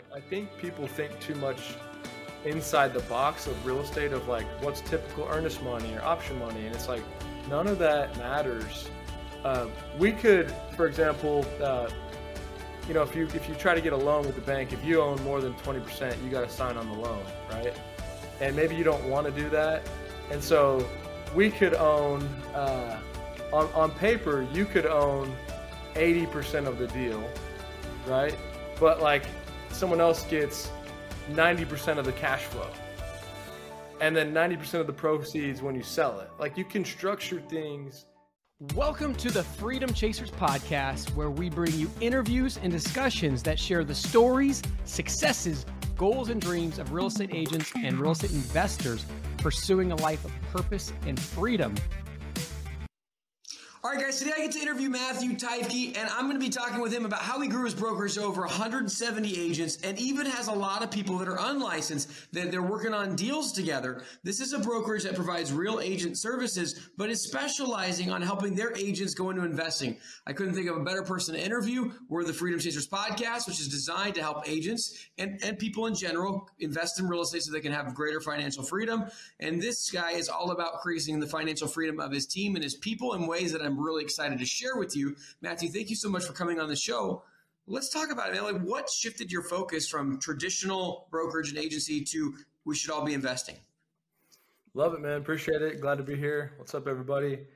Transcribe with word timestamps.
Like 0.00 0.22
I 0.24 0.28
think 0.28 0.48
people 0.58 0.86
think 0.86 1.18
too 1.20 1.34
much 1.36 1.74
inside 2.44 2.94
the 2.94 3.00
box 3.00 3.46
of 3.46 3.66
real 3.66 3.80
estate 3.80 4.12
of 4.12 4.28
like 4.28 4.46
what's 4.62 4.80
typical 4.80 5.26
earnest 5.30 5.62
money 5.62 5.94
or 5.94 6.02
option 6.02 6.38
money, 6.38 6.64
and 6.64 6.74
it's 6.74 6.88
like 6.88 7.02
none 7.48 7.66
of 7.66 7.78
that 7.80 8.16
matters. 8.16 8.88
Uh, 9.44 9.66
we 9.98 10.12
could, 10.12 10.50
for 10.76 10.86
example, 10.86 11.44
uh, 11.62 11.88
you 12.88 12.94
know, 12.94 13.02
if 13.02 13.14
you 13.14 13.26
if 13.34 13.48
you 13.48 13.54
try 13.56 13.74
to 13.74 13.80
get 13.80 13.92
a 13.92 13.96
loan 13.96 14.24
with 14.24 14.36
the 14.36 14.40
bank, 14.40 14.72
if 14.72 14.82
you 14.84 15.02
own 15.02 15.22
more 15.22 15.40
than 15.40 15.54
twenty 15.54 15.80
percent, 15.80 16.16
you 16.22 16.30
got 16.30 16.48
to 16.48 16.50
sign 16.50 16.76
on 16.76 16.88
the 16.88 16.98
loan, 16.98 17.22
right? 17.50 17.74
And 18.40 18.56
maybe 18.56 18.74
you 18.74 18.84
don't 18.84 19.04
want 19.04 19.26
to 19.26 19.32
do 19.32 19.50
that, 19.50 19.82
and 20.30 20.42
so 20.42 20.88
we 21.34 21.50
could 21.50 21.74
own 21.74 22.22
uh, 22.54 22.98
on 23.52 23.66
on 23.74 23.90
paper, 23.92 24.46
you 24.52 24.64
could 24.64 24.86
own 24.86 25.34
eighty 25.94 26.24
percent 26.24 26.66
of 26.66 26.78
the 26.78 26.86
deal, 26.88 27.22
right? 28.06 28.34
But 28.78 29.02
like 29.02 29.26
someone 29.80 29.98
else 29.98 30.24
gets 30.24 30.70
90% 31.30 31.96
of 31.96 32.04
the 32.04 32.12
cash 32.12 32.42
flow 32.42 32.68
and 34.02 34.14
then 34.14 34.30
90% 34.30 34.74
of 34.74 34.86
the 34.86 34.92
proceeds 34.92 35.62
when 35.62 35.74
you 35.74 35.82
sell 35.82 36.20
it. 36.20 36.28
Like 36.38 36.58
you 36.58 36.66
can 36.66 36.84
structure 36.84 37.40
things. 37.48 38.04
Welcome 38.74 39.14
to 39.14 39.30
the 39.30 39.42
Freedom 39.42 39.90
Chasers 39.94 40.30
podcast, 40.32 41.14
where 41.14 41.30
we 41.30 41.48
bring 41.48 41.72
you 41.72 41.90
interviews 42.02 42.58
and 42.62 42.70
discussions 42.70 43.42
that 43.44 43.58
share 43.58 43.82
the 43.82 43.94
stories, 43.94 44.62
successes, 44.84 45.64
goals, 45.96 46.28
and 46.28 46.42
dreams 46.42 46.78
of 46.78 46.92
real 46.92 47.06
estate 47.06 47.30
agents 47.32 47.72
and 47.74 47.98
real 47.98 48.10
estate 48.10 48.32
investors 48.32 49.06
pursuing 49.38 49.92
a 49.92 49.96
life 49.96 50.22
of 50.26 50.42
purpose 50.52 50.92
and 51.06 51.18
freedom 51.18 51.74
all 53.82 53.90
right, 53.90 53.98
guys, 53.98 54.18
today 54.18 54.32
I 54.36 54.40
get 54.42 54.52
to 54.52 54.60
interview 54.60 54.90
Matthew 54.90 55.30
Teifke, 55.30 55.96
and 55.96 56.06
I'm 56.10 56.26
going 56.26 56.34
to 56.34 56.38
be 56.38 56.50
talking 56.50 56.82
with 56.82 56.92
him 56.92 57.06
about 57.06 57.22
how 57.22 57.40
he 57.40 57.48
grew 57.48 57.64
his 57.64 57.74
brokerage 57.74 58.18
over 58.18 58.42
170 58.42 59.40
agents 59.40 59.78
and 59.82 59.98
even 59.98 60.26
has 60.26 60.48
a 60.48 60.52
lot 60.52 60.82
of 60.82 60.90
people 60.90 61.16
that 61.16 61.28
are 61.28 61.38
unlicensed 61.40 62.10
that 62.34 62.50
they're 62.50 62.60
working 62.60 62.92
on 62.92 63.16
deals 63.16 63.52
together. 63.52 64.02
This 64.22 64.40
is 64.40 64.52
a 64.52 64.58
brokerage 64.58 65.04
that 65.04 65.14
provides 65.14 65.50
real 65.50 65.80
agent 65.80 66.18
services, 66.18 66.90
but 66.98 67.08
is 67.08 67.22
specializing 67.22 68.12
on 68.12 68.20
helping 68.20 68.54
their 68.54 68.76
agents 68.76 69.14
go 69.14 69.30
into 69.30 69.44
investing. 69.44 69.96
I 70.26 70.34
couldn't 70.34 70.52
think 70.52 70.68
of 70.68 70.76
a 70.76 70.84
better 70.84 71.02
person 71.02 71.34
to 71.34 71.42
interview. 71.42 71.90
We're 72.10 72.24
the 72.24 72.34
Freedom 72.34 72.60
Chasers 72.60 72.86
podcast, 72.86 73.46
which 73.46 73.60
is 73.60 73.68
designed 73.68 74.14
to 74.16 74.20
help 74.20 74.46
agents 74.46 75.08
and, 75.16 75.42
and 75.42 75.58
people 75.58 75.86
in 75.86 75.94
general 75.94 76.50
invest 76.58 77.00
in 77.00 77.08
real 77.08 77.22
estate 77.22 77.44
so 77.44 77.52
they 77.52 77.60
can 77.60 77.72
have 77.72 77.94
greater 77.94 78.20
financial 78.20 78.62
freedom. 78.62 79.04
And 79.38 79.62
this 79.62 79.90
guy 79.90 80.10
is 80.10 80.28
all 80.28 80.50
about 80.50 80.80
creating 80.82 81.18
the 81.18 81.26
financial 81.26 81.66
freedom 81.66 81.98
of 81.98 82.12
his 82.12 82.26
team 82.26 82.56
and 82.56 82.62
his 82.62 82.74
people 82.74 83.14
in 83.14 83.26
ways 83.26 83.52
that 83.52 83.62
I'm 83.62 83.69
I'm 83.70 83.78
really 83.78 84.02
excited 84.02 84.38
to 84.40 84.44
share 84.44 84.76
with 84.76 84.96
you. 84.96 85.14
Matthew, 85.40 85.70
thank 85.70 85.90
you 85.90 85.96
so 85.96 86.08
much 86.08 86.24
for 86.24 86.32
coming 86.32 86.58
on 86.58 86.68
the 86.68 86.76
show. 86.76 87.22
Let's 87.68 87.88
talk 87.88 88.10
about 88.10 88.30
it. 88.30 88.34
Man. 88.34 88.42
Like, 88.42 88.62
what 88.62 88.90
shifted 88.90 89.30
your 89.30 89.44
focus 89.44 89.88
from 89.88 90.18
traditional 90.18 91.06
brokerage 91.10 91.50
and 91.50 91.58
agency 91.58 92.02
to 92.04 92.34
we 92.64 92.74
should 92.74 92.90
all 92.90 93.04
be 93.04 93.14
investing? 93.14 93.56
Love 94.74 94.94
it, 94.94 95.00
man. 95.00 95.18
Appreciate 95.18 95.62
it. 95.62 95.80
Glad 95.80 95.98
to 95.98 96.02
be 96.02 96.16
here. 96.16 96.52
What's 96.56 96.74
up, 96.74 96.88
everybody? 96.88 97.46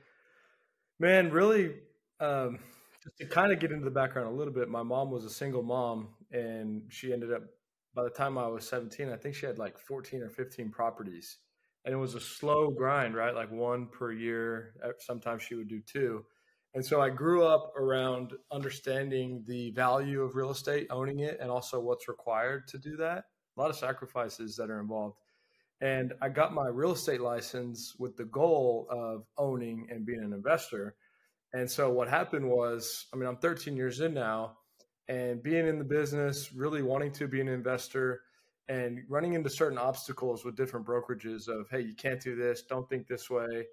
Man, 0.99 1.31
really, 1.31 1.75
um, 2.21 2.59
just 3.03 3.17
to 3.17 3.25
kind 3.25 3.51
of 3.51 3.59
get 3.59 3.71
into 3.71 3.83
the 3.83 3.91
background 3.91 4.29
a 4.29 4.31
little 4.31 4.53
bit, 4.53 4.69
my 4.69 4.83
mom 4.83 5.11
was 5.11 5.25
a 5.25 5.29
single 5.29 5.63
mom, 5.63 6.07
and 6.31 6.83
she 6.87 7.11
ended 7.11 7.33
up, 7.33 7.43
by 7.93 8.03
the 8.03 8.09
time 8.09 8.37
I 8.37 8.47
was 8.47 8.65
17, 8.67 9.09
I 9.09 9.17
think 9.17 9.35
she 9.35 9.45
had 9.45 9.57
like 9.57 9.77
14 9.77 10.21
or 10.23 10.29
15 10.29 10.69
properties 10.71 11.37
and 11.85 11.93
it 11.93 11.97
was 11.97 12.15
a 12.15 12.19
slow 12.19 12.71
grind, 12.71 13.15
right? 13.15 13.35
Like 13.35 13.51
one 13.51 13.87
per 13.87 14.11
year. 14.11 14.73
Sometimes 14.99 15.43
she 15.43 15.55
would 15.55 15.69
do 15.69 15.81
two. 15.81 16.25
And 16.73 16.85
so 16.85 16.99
I 16.99 17.09
grew 17.09 17.45
up 17.45 17.71
around 17.77 18.33
understanding 18.51 19.43
the 19.47 19.71
value 19.71 20.21
of 20.21 20.35
real 20.35 20.49
estate, 20.49 20.87
owning 20.89 21.19
it, 21.19 21.37
and 21.39 21.49
also 21.49 21.79
what's 21.79 22.09
required 22.09 22.67
to 22.69 22.77
do 22.77 22.97
that. 22.97 23.25
A 23.55 23.61
lot 23.61 23.69
of 23.69 23.77
sacrifices 23.77 24.57
that 24.57 24.69
are 24.69 24.81
involved. 24.81 25.17
And 25.79 26.13
I 26.21 26.29
got 26.29 26.53
my 26.53 26.67
real 26.67 26.93
estate 26.93 27.21
license 27.21 27.93
with 27.97 28.17
the 28.17 28.25
goal 28.25 28.87
of 28.89 29.25
owning 29.37 29.87
and 29.89 30.05
being 30.05 30.23
an 30.23 30.33
investor. 30.33 30.95
And 31.53 31.69
so 31.69 31.91
what 31.91 32.09
happened 32.09 32.49
was, 32.49 33.05
I 33.13 33.17
mean, 33.17 33.27
I'm 33.27 33.37
13 33.37 33.77
years 33.77 34.01
in 34.01 34.13
now, 34.13 34.57
and 35.07 35.41
being 35.41 35.67
in 35.67 35.77
the 35.77 35.85
business, 35.85 36.51
really 36.51 36.81
wanting 36.81 37.11
to 37.13 37.27
be 37.27 37.39
an 37.39 37.47
investor 37.47 38.21
and 38.67 39.03
running 39.07 39.33
into 39.33 39.49
certain 39.49 39.77
obstacles 39.77 40.43
with 40.43 40.55
different 40.55 40.85
brokerages 40.85 41.47
of 41.47 41.67
hey 41.69 41.81
you 41.81 41.95
can't 41.95 42.21
do 42.21 42.35
this 42.35 42.63
don't 42.63 42.89
think 42.89 43.07
this 43.07 43.29
way 43.29 43.65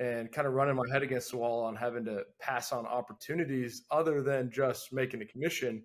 and 0.00 0.32
kind 0.32 0.48
of 0.48 0.54
running 0.54 0.74
my 0.74 0.82
head 0.90 1.02
against 1.02 1.30
the 1.30 1.36
wall 1.36 1.62
on 1.62 1.76
having 1.76 2.04
to 2.06 2.24
pass 2.40 2.72
on 2.72 2.86
opportunities 2.86 3.82
other 3.90 4.22
than 4.22 4.50
just 4.50 4.94
making 4.94 5.20
a 5.20 5.26
commission. 5.26 5.84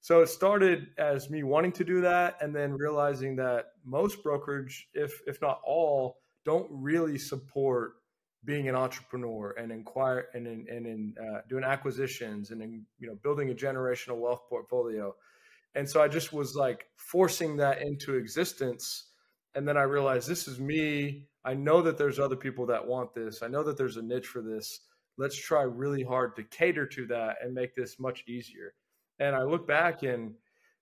So 0.00 0.22
it 0.22 0.28
started 0.28 0.86
as 0.96 1.28
me 1.28 1.42
wanting 1.42 1.72
to 1.72 1.84
do 1.84 2.00
that 2.02 2.36
and 2.40 2.54
then 2.54 2.72
realizing 2.72 3.34
that 3.36 3.72
most 3.84 4.22
brokerage 4.22 4.88
if 4.94 5.20
if 5.26 5.42
not 5.42 5.60
all 5.66 6.18
don't 6.44 6.68
really 6.70 7.18
support 7.18 7.94
being 8.44 8.68
an 8.68 8.76
entrepreneur 8.76 9.50
and 9.58 9.72
inquire 9.72 10.28
and 10.34 10.46
in, 10.46 10.64
and 10.70 10.86
in 10.86 11.14
uh, 11.20 11.40
doing 11.48 11.64
acquisitions 11.64 12.52
and 12.52 12.62
in 12.62 12.86
you 13.00 13.08
know 13.08 13.16
building 13.24 13.50
a 13.50 13.54
generational 13.54 14.18
wealth 14.18 14.42
portfolio 14.48 15.12
and 15.74 15.88
so 15.88 16.02
I 16.02 16.08
just 16.08 16.32
was 16.32 16.54
like 16.54 16.86
forcing 16.96 17.56
that 17.58 17.82
into 17.82 18.14
existence. 18.14 19.10
And 19.54 19.66
then 19.66 19.76
I 19.76 19.82
realized 19.82 20.28
this 20.28 20.48
is 20.48 20.60
me. 20.60 21.28
I 21.44 21.54
know 21.54 21.82
that 21.82 21.98
there's 21.98 22.18
other 22.18 22.36
people 22.36 22.66
that 22.66 22.86
want 22.86 23.14
this. 23.14 23.42
I 23.42 23.48
know 23.48 23.62
that 23.62 23.76
there's 23.76 23.96
a 23.96 24.02
niche 24.02 24.26
for 24.26 24.42
this. 24.42 24.80
Let's 25.16 25.36
try 25.36 25.62
really 25.62 26.02
hard 26.02 26.36
to 26.36 26.44
cater 26.44 26.86
to 26.86 27.06
that 27.06 27.36
and 27.42 27.54
make 27.54 27.74
this 27.74 27.98
much 27.98 28.24
easier. 28.28 28.74
And 29.18 29.34
I 29.34 29.42
look 29.42 29.66
back 29.66 30.02
and 30.02 30.34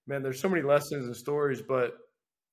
man, 0.06 0.22
there's 0.22 0.40
so 0.40 0.48
many 0.48 0.62
lessons 0.62 1.06
and 1.06 1.16
stories, 1.16 1.62
but 1.62 1.94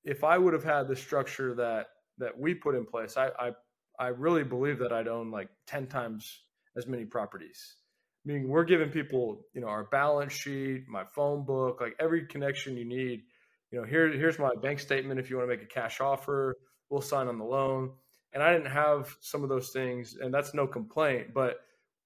if 0.04 0.24
I 0.24 0.38
would 0.38 0.54
have 0.54 0.64
had 0.64 0.88
the 0.88 0.96
structure 0.96 1.54
that 1.56 1.88
that 2.20 2.38
we 2.38 2.54
put 2.54 2.76
in 2.76 2.86
place, 2.86 3.18
I 3.18 3.30
I, 3.40 3.52
I 4.00 4.08
really 4.08 4.44
believe 4.44 4.80
that 4.80 4.94
I'd 4.94 5.08
own 5.08 5.32
like 5.32 5.50
10 5.68 5.88
times 5.88 6.44
as 6.76 6.88
many 6.88 7.06
properties. 7.06 7.78
I 8.26 8.32
mean, 8.32 8.48
we're 8.48 8.64
giving 8.64 8.90
people, 8.90 9.42
you 9.54 9.62
know, 9.62 9.68
our 9.68 9.84
balance 9.86 10.32
sheet, 10.32 10.88
my 10.88 11.04
phone 11.04 11.44
book, 11.44 11.82
like 11.82 11.96
every 12.00 12.26
connection 12.26 12.78
you 12.78 12.86
need. 12.86 13.24
You 13.72 13.80
know, 13.82 13.86
here, 13.86 14.12
here's 14.12 14.40
my 14.40 14.52
bank 14.62 14.80
statement. 14.80 15.20
If 15.20 15.30
you 15.30 15.38
want 15.38 15.50
to 15.50 15.56
make 15.56 15.64
a 15.64 15.68
cash 15.68 16.00
offer, 16.00 16.56
we'll 16.90 17.02
sign 17.02 17.28
on 17.28 17.38
the 17.38 17.44
loan. 17.44 17.92
And 18.32 18.42
I 18.42 18.54
didn't 18.54 18.72
have 18.72 19.16
some 19.20 19.44
of 19.44 19.50
those 19.50 19.70
things, 19.70 20.16
and 20.20 20.34
that's 20.34 20.54
no 20.54 20.66
complaint. 20.66 21.34
But 21.34 21.58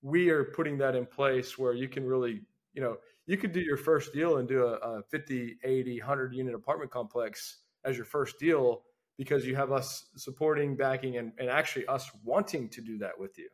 we 0.02 0.30
are 0.30 0.44
putting 0.44 0.78
that 0.80 0.96
in 0.96 1.06
place 1.06 1.58
where 1.58 1.74
you 1.74 1.88
can 1.88 2.06
really, 2.06 2.42
you 2.74 2.82
know, 2.82 2.98
you 3.28 3.38
could 3.38 3.52
do 3.52 3.62
your 3.62 3.78
first 3.78 4.14
deal 4.14 4.38
and 4.38 4.48
do 4.48 4.64
a, 4.66 4.74
a 4.76 5.04
50, 5.12 5.58
80, 5.64 6.00
100 6.00 6.34
unit 6.34 6.56
apartment 6.56 6.90
complex 6.90 7.60
as 7.84 7.96
your 7.96 8.06
first 8.06 8.40
deal 8.40 8.84
because 9.18 9.46
you 9.46 9.56
have 9.56 9.72
us 9.72 10.06
supporting, 10.16 10.76
backing, 10.76 11.18
and, 11.18 11.32
and 11.38 11.50
actually 11.50 11.86
us 11.88 12.10
wanting 12.24 12.70
to 12.70 12.82
do 12.82 12.98
that 13.00 13.20
with 13.20 13.38
you. 13.38 13.50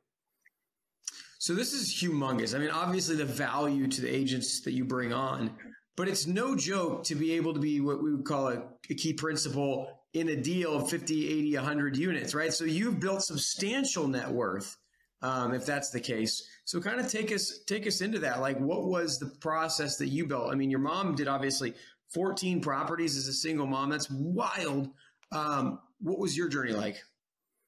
So 1.43 1.53
this 1.53 1.73
is 1.73 1.93
humongous. 1.93 2.55
I 2.55 2.57
mean, 2.57 2.69
obviously 2.69 3.17
the 3.17 3.25
value 3.25 3.85
to 3.87 4.01
the 4.01 4.07
agents 4.07 4.61
that 4.61 4.71
you 4.71 4.85
bring 4.85 5.11
on, 5.11 5.51
but 5.97 6.07
it's 6.07 6.25
no 6.25 6.55
joke 6.55 7.03
to 7.03 7.15
be 7.15 7.33
able 7.33 7.53
to 7.53 7.59
be 7.59 7.81
what 7.81 8.01
we 8.01 8.15
would 8.15 8.23
call 8.23 8.47
a, 8.47 8.63
a 8.89 8.93
key 8.95 9.11
principal 9.11 9.89
in 10.13 10.29
a 10.29 10.37
deal 10.37 10.73
of 10.73 10.89
50, 10.89 11.27
80, 11.39 11.55
100 11.57 11.97
units, 11.97 12.33
right? 12.33 12.53
So 12.53 12.63
you've 12.63 13.01
built 13.01 13.23
substantial 13.23 14.07
net 14.07 14.31
worth. 14.31 14.77
Um, 15.21 15.53
if 15.53 15.65
that's 15.65 15.89
the 15.89 15.99
case. 15.99 16.47
So 16.63 16.79
kind 16.79 17.01
of 17.01 17.09
take 17.09 17.33
us 17.33 17.59
take 17.65 17.87
us 17.87 17.99
into 17.99 18.19
that. 18.19 18.39
Like 18.39 18.59
what 18.59 18.85
was 18.85 19.19
the 19.19 19.31
process 19.41 19.97
that 19.97 20.07
you 20.07 20.25
built? 20.25 20.49
I 20.49 20.55
mean, 20.55 20.69
your 20.69 20.79
mom 20.79 21.15
did 21.15 21.27
obviously 21.27 21.73
14 22.13 22.61
properties 22.61 23.17
as 23.17 23.27
a 23.27 23.33
single 23.33 23.65
mom. 23.65 23.89
That's 23.89 24.09
wild. 24.09 24.89
Um, 25.33 25.79
what 25.99 26.19
was 26.19 26.37
your 26.37 26.47
journey 26.47 26.71
like? 26.71 27.01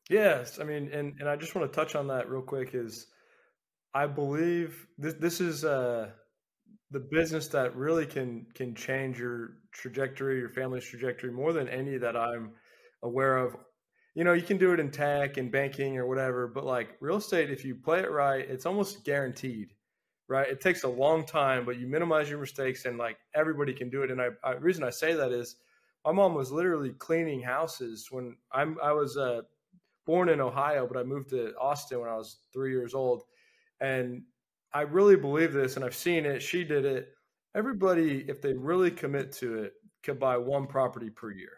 Yes, 0.10 0.60
I 0.60 0.64
mean, 0.64 0.90
and 0.94 1.16
and 1.20 1.28
I 1.28 1.36
just 1.36 1.56
want 1.56 1.70
to 1.70 1.76
touch 1.76 1.96
on 1.96 2.08
that 2.08 2.30
real 2.30 2.42
quick. 2.42 2.72
Is 2.74 3.08
I 3.96 4.08
believe 4.08 4.88
this 4.98 5.14
this 5.16 5.40
is 5.40 5.64
uh, 5.64 6.10
the 6.92 7.00
business 7.00 7.48
that 7.48 7.76
really 7.78 8.06
can 8.06 8.46
can 8.54 8.76
change 8.76 9.18
your 9.18 9.54
trajectory, 9.72 10.38
your 10.38 10.50
family's 10.50 10.86
trajectory 10.86 11.32
more 11.32 11.54
than 11.54 11.70
any 11.70 11.98
that 11.98 12.18
I'm 12.18 12.52
aware 13.04 13.38
of. 13.38 13.56
You 14.14 14.26
know, 14.26 14.34
you 14.34 14.42
can 14.42 14.58
do 14.58 14.74
it 14.74 14.82
in 14.82 14.92
tech 14.92 15.38
and 15.38 15.50
banking 15.50 15.98
or 15.98 16.08
whatever, 16.08 16.46
but 16.48 16.66
like 16.66 16.98
real 17.00 17.18
estate, 17.18 17.50
if 17.52 17.64
you 17.64 17.74
play 17.74 18.00
it 18.02 18.12
right, 18.12 18.46
it's 18.50 18.66
almost 18.66 19.06
guaranteed, 19.06 19.74
right? 20.28 20.48
It 20.50 20.60
takes 20.60 20.84
a 20.84 20.90
long 20.90 21.26
time, 21.26 21.66
but 21.66 21.78
you 21.80 21.88
minimize 21.88 22.30
your 22.30 22.40
mistakes 22.40 22.86
and 22.86 22.98
like 22.98 23.18
everybody 23.34 23.74
can 23.74 23.90
do 23.90 24.04
it. 24.04 24.12
And 24.12 24.22
I, 24.22 24.30
I 24.44 24.54
reason 24.56 24.84
I 24.84 24.90
say 24.90 25.14
that 25.14 25.32
is 25.32 25.56
my 26.06 26.12
mom 26.12 26.34
was 26.34 26.52
literally 26.52 26.92
cleaning 26.92 27.42
houses 27.42 28.10
when 28.12 28.36
I'm 28.52 28.78
I 28.84 28.92
was 28.92 29.16
uh, 29.16 29.44
born 30.06 30.28
in 30.28 30.42
Ohio, 30.42 30.86
but 30.86 30.98
I 30.98 31.04
moved 31.04 31.30
to 31.30 31.54
Austin 31.58 32.02
when 32.02 32.10
I 32.10 32.16
was 32.18 32.40
three 32.52 32.72
years 32.72 32.94
old 32.94 33.24
and 33.86 34.24
I 34.74 34.82
really 34.82 35.16
believe 35.16 35.54
this, 35.54 35.76
and 35.76 35.86
I've 35.86 35.96
seen 35.96 36.26
it. 36.26 36.42
She 36.42 36.64
did 36.64 36.86
it. 36.86 37.10
Everybody, 37.54 38.26
if 38.28 38.42
they 38.42 38.54
really 38.54 38.90
commit 38.90 39.32
to 39.34 39.60
it, 39.60 39.74
could 40.04 40.20
buy 40.20 40.38
one 40.38 40.66
property 40.66 41.10
per 41.10 41.32
year. 41.32 41.54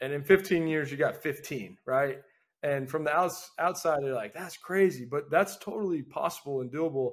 And 0.00 0.12
in 0.12 0.22
15 0.22 0.66
years, 0.66 0.90
you 0.90 0.96
got 0.96 1.22
15, 1.22 1.76
right? 1.86 2.18
And 2.62 2.88
from 2.88 3.04
the 3.04 3.14
outs, 3.14 3.50
outside, 3.58 3.98
they're 4.02 4.14
like, 4.14 4.34
that's 4.34 4.56
crazy, 4.56 5.04
but 5.04 5.30
that's 5.30 5.58
totally 5.58 6.02
possible 6.02 6.62
and 6.62 6.72
doable. 6.72 7.12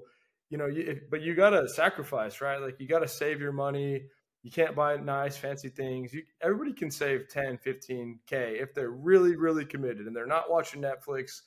You 0.50 0.58
know, 0.58 0.68
you, 0.68 1.02
but 1.12 1.22
you 1.22 1.36
got 1.36 1.52
to 1.52 1.68
sacrifice, 1.68 2.40
right? 2.42 2.62
Like 2.62 2.80
you 2.80 2.88
got 2.88 3.00
to 3.00 3.08
save 3.08 3.42
your 3.42 3.52
money. 3.52 4.04
You 4.42 4.52
can't 4.52 4.76
buy 4.76 4.96
nice, 4.98 5.38
fancy 5.38 5.70
things. 5.70 6.14
You, 6.14 6.24
everybody 6.42 6.74
can 6.74 6.90
save 6.90 7.28
10, 7.30 7.60
15K 7.66 8.62
if 8.62 8.74
they're 8.74 8.92
really, 8.92 9.36
really 9.36 9.66
committed 9.66 10.08
and 10.08 10.16
they're 10.16 10.26
not 10.26 10.50
watching 10.50 10.82
Netflix, 10.82 11.42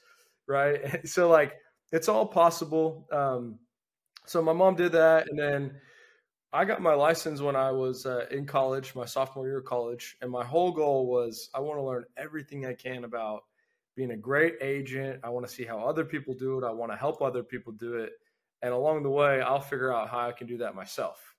right? 0.47 1.07
so, 1.09 1.29
like, 1.29 1.55
it's 1.93 2.09
all 2.09 2.27
possible. 2.27 3.07
Um, 3.13 3.59
so, 4.27 4.43
my 4.43 4.53
mom 4.53 4.75
did 4.75 4.93
that. 4.93 5.29
And 5.29 5.39
then 5.39 5.81
I 6.53 6.65
got 6.65 6.81
my 6.81 6.95
license 6.95 7.41
when 7.41 7.57
I 7.57 7.71
was 7.71 8.07
uh, 8.07 8.27
in 8.31 8.47
college, 8.47 8.95
my 8.95 9.05
sophomore 9.05 9.47
year 9.47 9.59
of 9.59 9.65
college. 9.65 10.17
And 10.23 10.31
my 10.31 10.45
whole 10.45 10.73
goal 10.73 11.07
was 11.07 11.51
I 11.55 11.61
want 11.61 11.79
to 11.79 11.85
learn 11.85 12.05
everything 12.17 12.67
I 12.67 12.75
can 12.75 13.05
about 13.05 13.43
being 13.95 14.11
a 14.11 14.17
great 14.17 14.55
agent. 14.61 15.21
I 15.25 15.31
want 15.31 15.47
to 15.47 15.53
see 15.53 15.65
how 15.65 15.79
other 15.79 16.05
people 16.05 16.35
do 16.35 16.59
it. 16.59 16.67
I 16.67 16.71
want 16.71 16.93
to 16.93 16.99
help 16.99 17.23
other 17.23 17.43
people 17.43 17.73
do 17.73 17.95
it. 17.97 18.11
And 18.63 18.73
along 18.73 19.03
the 19.03 19.11
way, 19.11 19.41
I'll 19.41 19.61
figure 19.61 19.93
out 19.93 20.09
how 20.09 20.29
I 20.29 20.33
can 20.33 20.47
do 20.47 20.59
that 20.59 20.75
myself. 20.75 21.35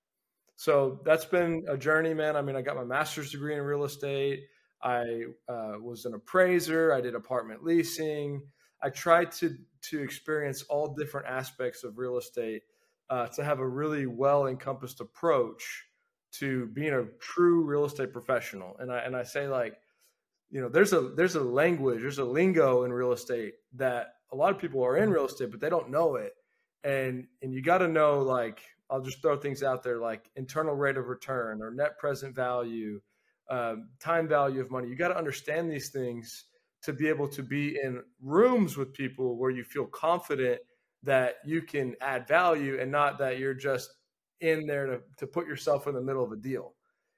So 0.56 1.02
that's 1.06 1.26
been 1.26 1.66
a 1.70 1.78
journey, 1.78 2.14
man. 2.14 2.36
I 2.36 2.42
mean, 2.42 2.56
I 2.56 2.62
got 2.62 2.76
my 2.76 2.84
master's 2.84 3.32
degree 3.32 3.56
in 3.56 3.62
real 3.62 3.84
estate. 3.84 4.46
I 4.82 5.26
uh, 5.48 5.74
was 5.80 6.06
an 6.06 6.16
appraiser. 6.16 6.94
I 6.94 7.02
did 7.02 7.16
apartment 7.16 7.64
leasing. 7.64 8.42
I 8.82 8.90
tried 8.90 9.32
to 9.34 9.58
to 9.90 10.02
experience 10.02 10.64
all 10.64 10.96
different 10.96 11.28
aspects 11.28 11.84
of 11.84 11.98
real 11.98 12.18
estate 12.18 12.64
uh, 13.10 13.28
to 13.28 13.44
have 13.44 13.60
a 13.60 13.68
really 13.68 14.06
well 14.06 14.48
encompassed 14.48 15.02
approach 15.02 15.86
to 16.34 16.68
being 16.68 16.94
a 16.94 17.06
true 17.20 17.64
real 17.64 17.86
estate 17.86 18.12
professional. 18.12 18.76
And 18.80 18.92
I 18.92 19.00
and 19.00 19.16
I 19.16 19.24
say 19.24 19.48
like 19.48 19.80
you 20.50 20.62
know 20.62 20.70
there's 20.70 20.94
a 20.94 21.02
there's 21.02 21.36
a 21.36 21.44
language 21.44 22.02
there's 22.02 22.20
a 22.20 22.26
lingo 22.26 22.84
in 22.84 22.94
real 22.94 23.12
estate 23.12 23.56
that 23.74 24.16
a 24.32 24.36
lot 24.36 24.54
of 24.54 24.60
people 24.60 24.84
are 24.84 24.98
in 24.98 25.10
real 25.10 25.26
estate 25.26 25.52
but 25.52 25.60
they 25.60 25.70
don't 25.70 25.90
know 25.90 26.16
it 26.16 26.34
and 26.84 27.28
and 27.42 27.54
you 27.54 27.62
got 27.62 27.80
to 27.80 27.88
know 27.88 28.20
like 28.20 28.62
i'll 28.90 29.02
just 29.02 29.22
throw 29.22 29.36
things 29.36 29.64
out 29.64 29.84
there 29.84 29.98
like 29.98 30.30
internal 30.36 30.76
rate 30.76 30.98
of 30.98 31.08
return 31.08 31.62
or 31.62 31.72
net 31.72 31.98
present 31.98 32.36
value 32.36 33.00
um, 33.50 33.90
time 34.00 34.28
value 34.28 34.62
of 34.62 34.72
money 34.72 34.88
you 34.88 34.96
got 34.96 35.10
to 35.10 35.18
understand 35.18 35.72
these 35.72 35.90
things 35.90 36.46
to 36.88 36.94
be 36.94 37.10
able 37.10 37.28
to 37.28 37.44
be 37.44 37.78
in 37.84 38.02
rooms 38.22 38.78
with 38.78 38.94
people 38.94 39.36
where 39.36 39.52
you 39.52 39.62
feel 39.62 39.86
confident 39.88 40.62
that 41.04 41.36
you 41.44 41.62
can 41.62 41.98
add 42.00 42.26
value 42.26 42.80
and 42.80 42.90
not 42.90 43.20
that 43.20 43.40
you're 43.40 43.54
just 43.54 43.90
in 44.40 44.66
there 44.66 44.86
to, 44.86 45.02
to 45.18 45.28
put 45.28 45.46
yourself 45.46 45.86
in 45.88 45.94
the 45.94 46.02
middle 46.02 46.24
of 46.24 46.32
a 46.32 46.38
deal. 46.38 46.76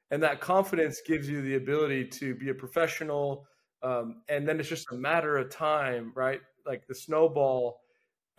And 0.10 0.24
that 0.24 0.42
confidence 0.42 1.02
gives 1.06 1.30
you 1.30 1.44
the 1.44 1.54
ability 1.54 2.06
to 2.06 2.34
be 2.34 2.50
a 2.50 2.54
professional 2.54 3.46
um, 3.84 4.24
and 4.28 4.48
then 4.48 4.60
it's 4.60 4.68
just 4.68 4.92
a 4.92 4.96
matter 4.96 5.38
of 5.38 5.52
time 5.52 6.14
right? 6.16 6.42
Like 6.66 6.88
the 6.88 6.96
snowball 6.96 7.82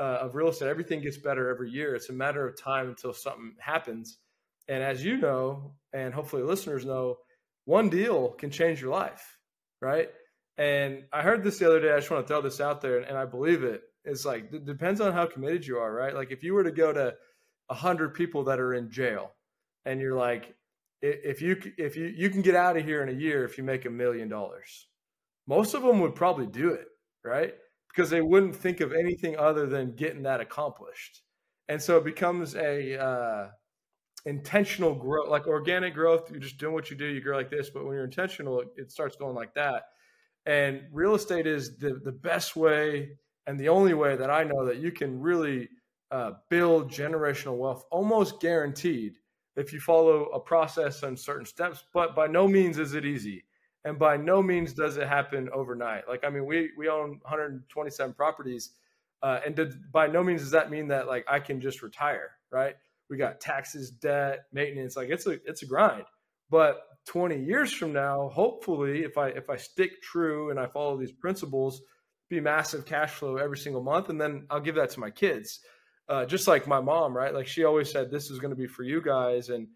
uh, 0.00 0.18
of 0.22 0.34
real 0.34 0.48
estate 0.48 0.66
everything 0.66 1.00
gets 1.00 1.16
better 1.16 1.48
every 1.48 1.70
year. 1.70 1.94
It's 1.94 2.08
a 2.08 2.12
matter 2.12 2.44
of 2.44 2.60
time 2.60 2.88
until 2.88 3.12
something 3.12 3.54
happens. 3.60 4.18
And 4.66 4.82
as 4.82 5.04
you 5.04 5.16
know 5.16 5.74
and 5.92 6.12
hopefully 6.12 6.42
listeners 6.42 6.84
know 6.84 7.18
one 7.66 7.88
deal 7.88 8.30
can 8.30 8.50
change 8.50 8.80
your 8.80 8.90
life 8.90 9.38
right 9.80 10.08
and 10.60 11.04
i 11.12 11.22
heard 11.22 11.42
this 11.42 11.58
the 11.58 11.66
other 11.66 11.80
day 11.80 11.92
i 11.92 11.96
just 11.96 12.10
want 12.10 12.24
to 12.24 12.28
throw 12.28 12.40
this 12.40 12.60
out 12.60 12.80
there 12.80 12.98
and, 12.98 13.06
and 13.06 13.18
i 13.18 13.24
believe 13.24 13.64
it 13.64 13.82
it's 14.04 14.24
like 14.24 14.52
it 14.52 14.64
depends 14.64 15.00
on 15.00 15.12
how 15.12 15.26
committed 15.26 15.66
you 15.66 15.78
are 15.78 15.92
right? 15.92 16.14
Like 16.14 16.30
if 16.30 16.42
you 16.42 16.54
were 16.54 16.64
to 16.64 16.72
go 16.72 16.92
to 16.92 17.14
100 17.66 18.14
people 18.14 18.44
that 18.44 18.60
are 18.60 18.74
in 18.74 18.90
jail 18.90 19.32
and 19.84 20.00
you're 20.00 20.16
like 20.16 20.54
if 21.02 21.40
you 21.40 21.60
if 21.78 21.96
you 21.96 22.06
you 22.06 22.30
can 22.30 22.42
get 22.42 22.54
out 22.54 22.76
of 22.76 22.84
here 22.84 23.02
in 23.02 23.08
a 23.08 23.18
year 23.18 23.44
if 23.44 23.58
you 23.58 23.64
make 23.64 23.84
a 23.84 23.90
million 23.90 24.28
dollars. 24.28 24.86
Most 25.46 25.74
of 25.74 25.82
them 25.82 26.00
would 26.00 26.14
probably 26.14 26.46
do 26.46 26.70
it 26.70 26.86
right? 27.24 27.54
Because 27.88 28.08
they 28.08 28.22
wouldn't 28.22 28.56
think 28.56 28.80
of 28.80 28.92
anything 28.92 29.36
other 29.36 29.66
than 29.66 29.94
getting 29.94 30.22
that 30.22 30.40
accomplished. 30.40 31.22
And 31.68 31.82
so 31.82 31.98
it 31.98 32.04
becomes 32.04 32.54
a 32.54 32.98
uh, 32.98 33.48
intentional 34.24 34.94
growth 34.94 35.28
like 35.28 35.46
organic 35.46 35.94
growth 35.94 36.30
you're 36.30 36.40
just 36.40 36.58
doing 36.58 36.74
what 36.74 36.90
you 36.90 36.96
do 36.96 37.06
you 37.06 37.22
grow 37.22 37.36
like 37.36 37.50
this 37.50 37.70
but 37.70 37.84
when 37.84 37.94
you're 37.94 38.04
intentional 38.04 38.62
it 38.76 38.90
starts 38.90 39.16
going 39.16 39.34
like 39.34 39.54
that 39.54 39.84
and 40.50 40.82
real 40.93 41.14
estate 41.14 41.47
is 41.47 41.76
the 41.79 42.00
the 42.05 42.12
best 42.12 42.56
way 42.56 43.11
and 43.47 43.58
the 43.58 43.69
only 43.69 43.94
way 43.94 44.17
that 44.17 44.31
i 44.31 44.43
know 44.43 44.67
that 44.67 44.76
you 44.76 44.91
can 44.91 45.20
really 45.20 45.69
uh, 46.11 46.32
build 46.49 46.91
generational 46.91 47.56
wealth 47.56 47.85
almost 47.91 48.41
guaranteed 48.41 49.14
if 49.56 49.73
you 49.73 49.81
follow 49.81 50.25
a 50.26 50.41
process 50.41 51.02
and 51.02 51.19
certain 51.19 51.47
steps, 51.47 51.85
but 51.93 52.14
by 52.14 52.26
no 52.26 52.49
means 52.49 52.79
is 52.79 52.94
it 52.94 53.05
easy. 53.05 53.44
And 53.85 53.99
by 53.99 54.17
no 54.17 54.43
means 54.43 54.75
does 54.75 54.97
it 54.97 55.08
happen 55.08 55.49
overnight. 55.52 56.08
Like, 56.08 56.25
I 56.25 56.31
mean, 56.31 56.47
we, 56.47 56.70
we 56.76 56.88
own 56.88 57.20
127 57.23 58.14
properties. 58.14 58.70
Uh, 59.23 59.41
and 59.44 59.55
did, 59.55 59.93
by 59.93 60.06
no 60.06 60.23
means 60.23 60.43
does 60.43 60.50
that 60.50 60.70
mean 60.70 60.88
that 60.88 61.06
like 61.06 61.25
I 61.29 61.41
can 61.41 61.61
just 61.61 61.82
retire, 61.82 62.32
right? 62.50 62.75
We 63.08 63.17
got 63.17 63.41
taxes, 63.41 63.91
debt, 63.91 64.47
maintenance. 64.52 64.97
Like 64.97 65.08
it's 65.08 65.26
a, 65.26 65.32
it's 65.44 65.62
a 65.62 65.67
grind, 65.67 66.05
but 66.50 66.82
20 67.06 67.38
years 67.38 67.73
from 67.73 67.93
now, 67.93 68.31
hopefully 68.32 69.05
if 69.05 69.17
I, 69.17 69.29
if 69.29 69.49
I 69.49 69.56
stick 69.56 70.02
true 70.02 70.50
and 70.50 70.61
I 70.61 70.67
follow 70.67 70.99
these 70.99 71.12
principles, 71.12 71.81
be 72.29 72.41
massive 72.41 72.85
cash 72.87 73.12
flow 73.12 73.37
every 73.37 73.58
single 73.58 73.82
month. 73.82 74.08
And 74.08 74.20
then 74.20 74.47
I'll 74.50 74.61
give 74.61 74.75
that 74.76 74.91
to 74.91 75.00
my 75.00 75.11
kids 75.11 75.61
uh, 76.11 76.26
just 76.26 76.49
like 76.49 76.67
my 76.67 76.81
mom, 76.81 77.17
right? 77.17 77.32
Like 77.32 77.47
she 77.47 77.64
always 77.64 77.91
said, 77.91 78.11
this 78.11 78.31
is 78.31 78.41
going 78.41 78.50
to 78.50 78.56
be 78.56 78.67
for 78.67 78.82
you 78.82 79.00
guys. 79.00 79.49
And, 79.49 79.69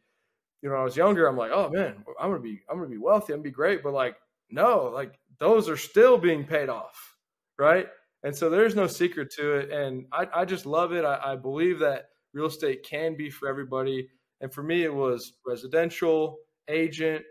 you 0.61 0.69
know, 0.69 0.75
when 0.75 0.81
I 0.81 0.85
was 0.85 0.97
younger, 0.97 1.29
I'm 1.29 1.37
like, 1.37 1.53
oh 1.53 1.71
man, 1.71 2.05
I'm 2.21 2.33
to 2.33 2.41
be, 2.41 2.61
I'm 2.69 2.81
to 2.83 2.89
be 2.89 2.99
wealthy. 2.99 3.33
I'm 3.33 3.39
to 3.39 3.45
be 3.45 3.53
great. 3.53 3.85
But 3.85 3.93
like, 3.93 4.17
no, 4.51 4.91
like 4.93 5.15
those 5.39 5.69
are 5.69 5.77
still 5.77 6.19
being 6.19 6.45
paid 6.45 6.69
off. 6.69 7.17
Right. 7.57 7.87
And 8.25 8.35
so 8.35 8.51
there's 8.51 8.75
no 8.75 8.89
secret 8.89 9.31
to 9.37 9.53
it. 9.55 9.71
And 9.71 10.07
I, 10.13 10.27
I 10.35 10.45
just 10.45 10.67
love 10.67 10.93
it. 10.93 11.05
I, 11.05 11.21
I 11.25 11.37
believe 11.37 11.79
that 11.79 12.07
real 12.33 12.47
estate 12.47 12.83
can 12.83 13.17
be 13.17 13.31
for 13.31 13.49
everybody. 13.49 14.09
And 14.41 14.53
for 14.53 14.65
me, 14.65 14.83
it 14.83 14.93
was 14.93 15.35
residential, 15.47 16.39
agent. 16.69 17.25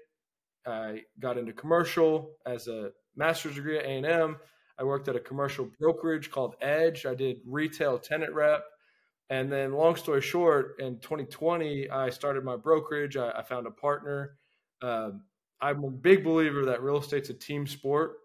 I 0.65 1.01
got 1.19 1.38
into 1.38 1.53
commercial 1.53 2.31
as 2.45 2.68
a 2.68 2.91
master's 3.15 3.56
degree 3.56 3.77
at 3.77 3.85
A&M. 3.85 4.38
I 4.80 4.83
worked 4.83 5.07
at 5.07 5.15
a 5.15 5.19
commercial 5.19 5.69
brokerage 5.80 6.31
called 6.31 6.56
Edge. 6.62 7.06
I 7.06 7.15
did 7.15 7.38
retail 7.45 8.00
tenant 8.00 8.33
rep. 8.33 8.63
And 9.30 9.51
then, 9.51 9.74
long 9.74 9.95
story 9.95 10.21
short, 10.21 10.75
in 10.80 11.00
2020, 11.00 11.89
I 11.89 12.09
started 12.09 12.44
my 12.44 12.56
brokerage. 12.56 13.18
I, 13.18 13.31
I 13.31 13.41
found 13.44 13.68
a 13.68 13.71
partner. 13.71 14.38
Uh, 14.81 15.12
I'm 15.62 15.83
a 15.83 15.89
big 15.89 16.24
believer 16.24 16.65
that 16.65 16.83
real 16.83 16.97
estate's 16.97 17.30
a 17.30 17.33
team 17.33 17.65
sport 17.65 18.18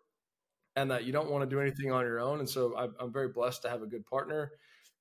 and 0.74 0.90
that 0.90 1.04
you 1.04 1.12
don't 1.12 1.30
want 1.30 1.48
to 1.48 1.54
do 1.54 1.60
anything 1.60 1.92
on 1.92 2.04
your 2.04 2.20
own. 2.20 2.40
And 2.40 2.48
so 2.48 2.76
I, 2.76 2.88
I'm 3.00 3.12
very 3.12 3.28
blessed 3.28 3.62
to 3.62 3.68
have 3.68 3.82
a 3.82 3.86
good 3.86 4.06
partner. 4.06 4.52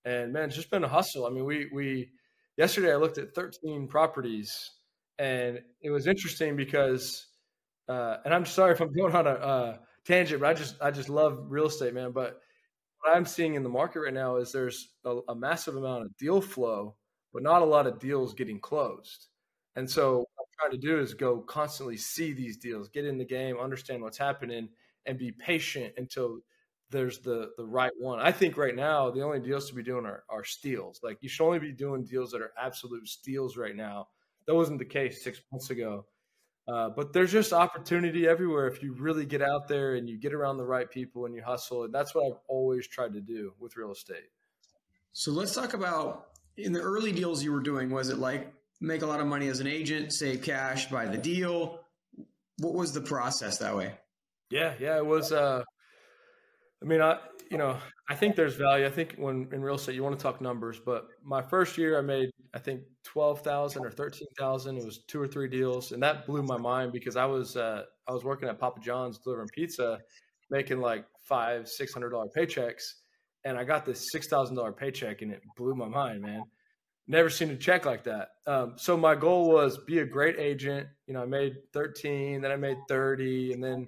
And 0.06 0.32
man, 0.32 0.46
it's 0.46 0.56
just 0.56 0.70
been 0.70 0.84
a 0.84 0.88
hustle. 0.88 1.26
I 1.26 1.30
mean, 1.30 1.46
we, 1.46 1.68
we, 1.74 2.10
yesterday 2.58 2.94
I 2.94 2.98
looked 2.98 3.18
at 3.18 3.34
13 3.34 3.88
properties 3.88 4.72
and 5.20 5.62
it 5.82 5.90
was 5.90 6.08
interesting 6.08 6.56
because, 6.56 7.28
uh, 7.90 8.18
and 8.26 8.34
I'm 8.34 8.46
sorry 8.46 8.74
if 8.74 8.82
I'm 8.82 8.94
going 8.94 9.16
on 9.16 9.28
a, 9.28 9.36
a 9.36 9.80
tangent, 10.06 10.42
but 10.42 10.50
I 10.50 10.54
just, 10.54 10.76
I 10.82 10.92
just 10.92 11.10
love 11.10 11.46
real 11.50 11.68
estate, 11.68 11.94
man. 11.94 12.12
But 12.12 12.40
what 13.02 13.16
I'm 13.16 13.26
seeing 13.26 13.56
in 13.56 13.64
the 13.64 13.70
market 13.70 14.02
right 14.02 14.14
now 14.14 14.38
is 14.38 14.52
there's 14.52 14.90
a, 15.06 15.20
a, 15.30 15.36
massive 15.36 15.76
amount 15.76 16.06
of 16.06 16.18
deal 16.18 16.42
flow, 16.42 16.96
but 17.34 17.44
not 17.44 17.62
a 17.62 17.66
lot 17.66 17.88
of 17.88 18.00
deals 18.00 18.34
getting 18.34 18.60
closed. 18.60 19.28
And 19.76 19.90
so 19.90 20.20
what 20.20 20.28
I'm 20.40 20.70
trying 20.70 20.82
to 20.82 20.88
do 20.88 21.00
is 21.00 21.14
go 21.14 21.40
constantly 21.40 21.98
see 21.98 22.34
these 22.34 22.58
deals, 22.58 22.90
get 22.90 23.06
in 23.06 23.18
the 23.18 23.26
game, 23.26 23.58
understand 23.60 24.02
what's 24.02 24.18
happening, 24.18 24.70
and 25.06 25.18
be 25.18 25.32
patient 25.32 25.94
until 25.98 26.40
there's 26.90 27.20
the 27.20 27.52
the 27.58 27.66
right 27.66 27.92
one. 28.00 28.20
I 28.20 28.32
think 28.32 28.58
right 28.58 28.76
now 28.76 29.12
the 29.12 29.22
only 29.22 29.40
deals 29.40 29.68
to 29.70 29.76
be 29.76 29.84
doing 29.84 30.06
are, 30.06 30.24
are 30.30 30.44
steals. 30.44 31.00
Like 31.04 31.18
you 31.22 31.30
should 31.30 31.46
only 31.46 31.60
be 31.60 31.72
doing 31.72 32.06
deals 32.06 32.32
that 32.32 32.42
are 32.42 32.54
absolute 32.60 33.08
steals 33.08 33.58
right 33.58 33.76
now. 33.76 34.08
That 34.48 34.56
wasn't 34.56 34.80
the 34.80 34.86
case 34.86 35.24
six 35.24 35.42
months 35.52 35.70
ago. 35.70 36.06
Uh, 36.68 36.90
but 36.90 37.14
there's 37.14 37.32
just 37.32 37.54
opportunity 37.54 38.28
everywhere 38.28 38.68
if 38.68 38.84
you 38.84 38.94
really 38.94 39.26
get 39.26 39.42
out 39.42 39.68
there 39.70 39.96
and 39.96 40.10
you 40.10 40.18
get 40.18 40.34
around 40.34 40.58
the 40.58 40.66
right 40.66 40.90
people 40.90 41.26
and 41.26 41.34
you 41.34 41.42
hustle. 41.42 41.84
And 41.84 41.94
that's 41.94 42.14
what 42.14 42.26
I've 42.26 42.40
always 42.50 42.88
tried 42.88 43.14
to 43.14 43.22
do 43.22 43.54
with 43.60 43.78
real 43.78 43.92
estate. 43.92 44.30
So 45.14 45.32
let's 45.32 45.56
talk 45.56 45.74
about 45.74 46.28
in 46.58 46.74
the 46.74 46.82
early 46.82 47.12
deals 47.12 47.44
you 47.44 47.54
were 47.54 47.62
doing. 47.62 47.90
Was 47.90 48.10
it 48.10 48.18
like 48.18 48.52
make 48.82 49.02
a 49.02 49.06
lot 49.06 49.22
of 49.22 49.28
money 49.28 49.48
as 49.48 49.62
an 49.62 49.68
agent, 49.68 50.14
save 50.14 50.44
cash, 50.44 50.90
buy 50.90 51.06
the 51.06 51.18
deal? 51.18 51.80
What 52.60 52.74
was 52.74 52.92
the 52.92 53.02
process 53.02 53.60
that 53.60 53.76
way? 53.76 53.94
Yeah, 54.50 54.74
yeah, 54.80 54.98
it 54.98 55.06
was. 55.06 55.32
Uh, 55.32 55.64
I 56.82 56.86
mean, 56.86 57.02
I 57.02 57.20
you 57.50 57.58
know, 57.58 57.78
I 58.10 58.16
think 58.16 58.36
there's 58.36 58.56
value. 58.56 58.86
I 58.86 58.90
think 58.90 59.16
when 59.18 59.50
in 59.52 59.62
real 59.62 59.76
estate, 59.76 59.96
you 59.96 60.04
want 60.04 60.18
to 60.18 60.24
talk 60.24 60.40
numbers. 60.40 60.80
But 60.80 61.08
my 61.24 61.42
first 61.42 61.78
year, 61.78 61.98
I 61.98 62.02
made 62.02 62.30
I 62.54 62.60
think 62.60 62.82
twelve 63.04 63.42
thousand 63.42 63.86
or 63.86 63.92
thirteen 63.92 64.28
thousand. 64.38 64.78
It 64.78 64.86
was 64.86 65.00
two 65.08 65.22
or 65.22 65.28
three 65.28 65.50
deals, 65.50 65.92
and 65.92 66.02
that 66.04 66.26
blew 66.26 66.42
my 66.42 66.58
mind 66.58 66.94
because 66.94 67.18
I 67.18 67.26
was 67.26 67.58
uh, 67.58 67.84
I 68.08 68.14
was 68.14 68.24
working 68.24 68.48
at 68.48 68.60
Papa 68.60 68.80
John's 68.80 69.18
delivering 69.20 69.50
pizza, 69.54 70.00
making 70.50 70.80
like 70.80 71.06
five 71.28 71.68
six 71.68 71.94
hundred 71.94 72.12
dollar 72.12 72.28
paychecks, 72.36 72.84
and 73.44 73.58
I 73.58 73.66
got 73.66 73.86
this 73.86 74.10
six 74.12 74.28
thousand 74.28 74.56
dollar 74.56 74.72
paycheck, 74.72 75.22
and 75.22 75.32
it 75.32 75.42
blew 75.58 75.76
my 75.76 75.88
mind, 75.90 76.22
man. 76.22 76.44
Never 77.10 77.30
seen 77.30 77.50
a 77.52 77.58
check 77.58 77.86
like 77.86 78.04
that. 78.06 78.30
Um, 78.48 78.74
so 78.78 78.96
my 78.96 79.16
goal 79.16 79.50
was 79.50 79.78
be 79.86 80.00
a 80.00 80.06
great 80.06 80.40
agent. 80.40 80.88
You 81.08 81.14
know, 81.14 81.24
I 81.24 81.26
made 81.26 81.56
thirteen, 81.74 82.42
then 82.42 82.52
I 82.52 82.56
made 82.58 82.78
thirty, 82.88 83.52
and 83.52 83.62
then 83.62 83.88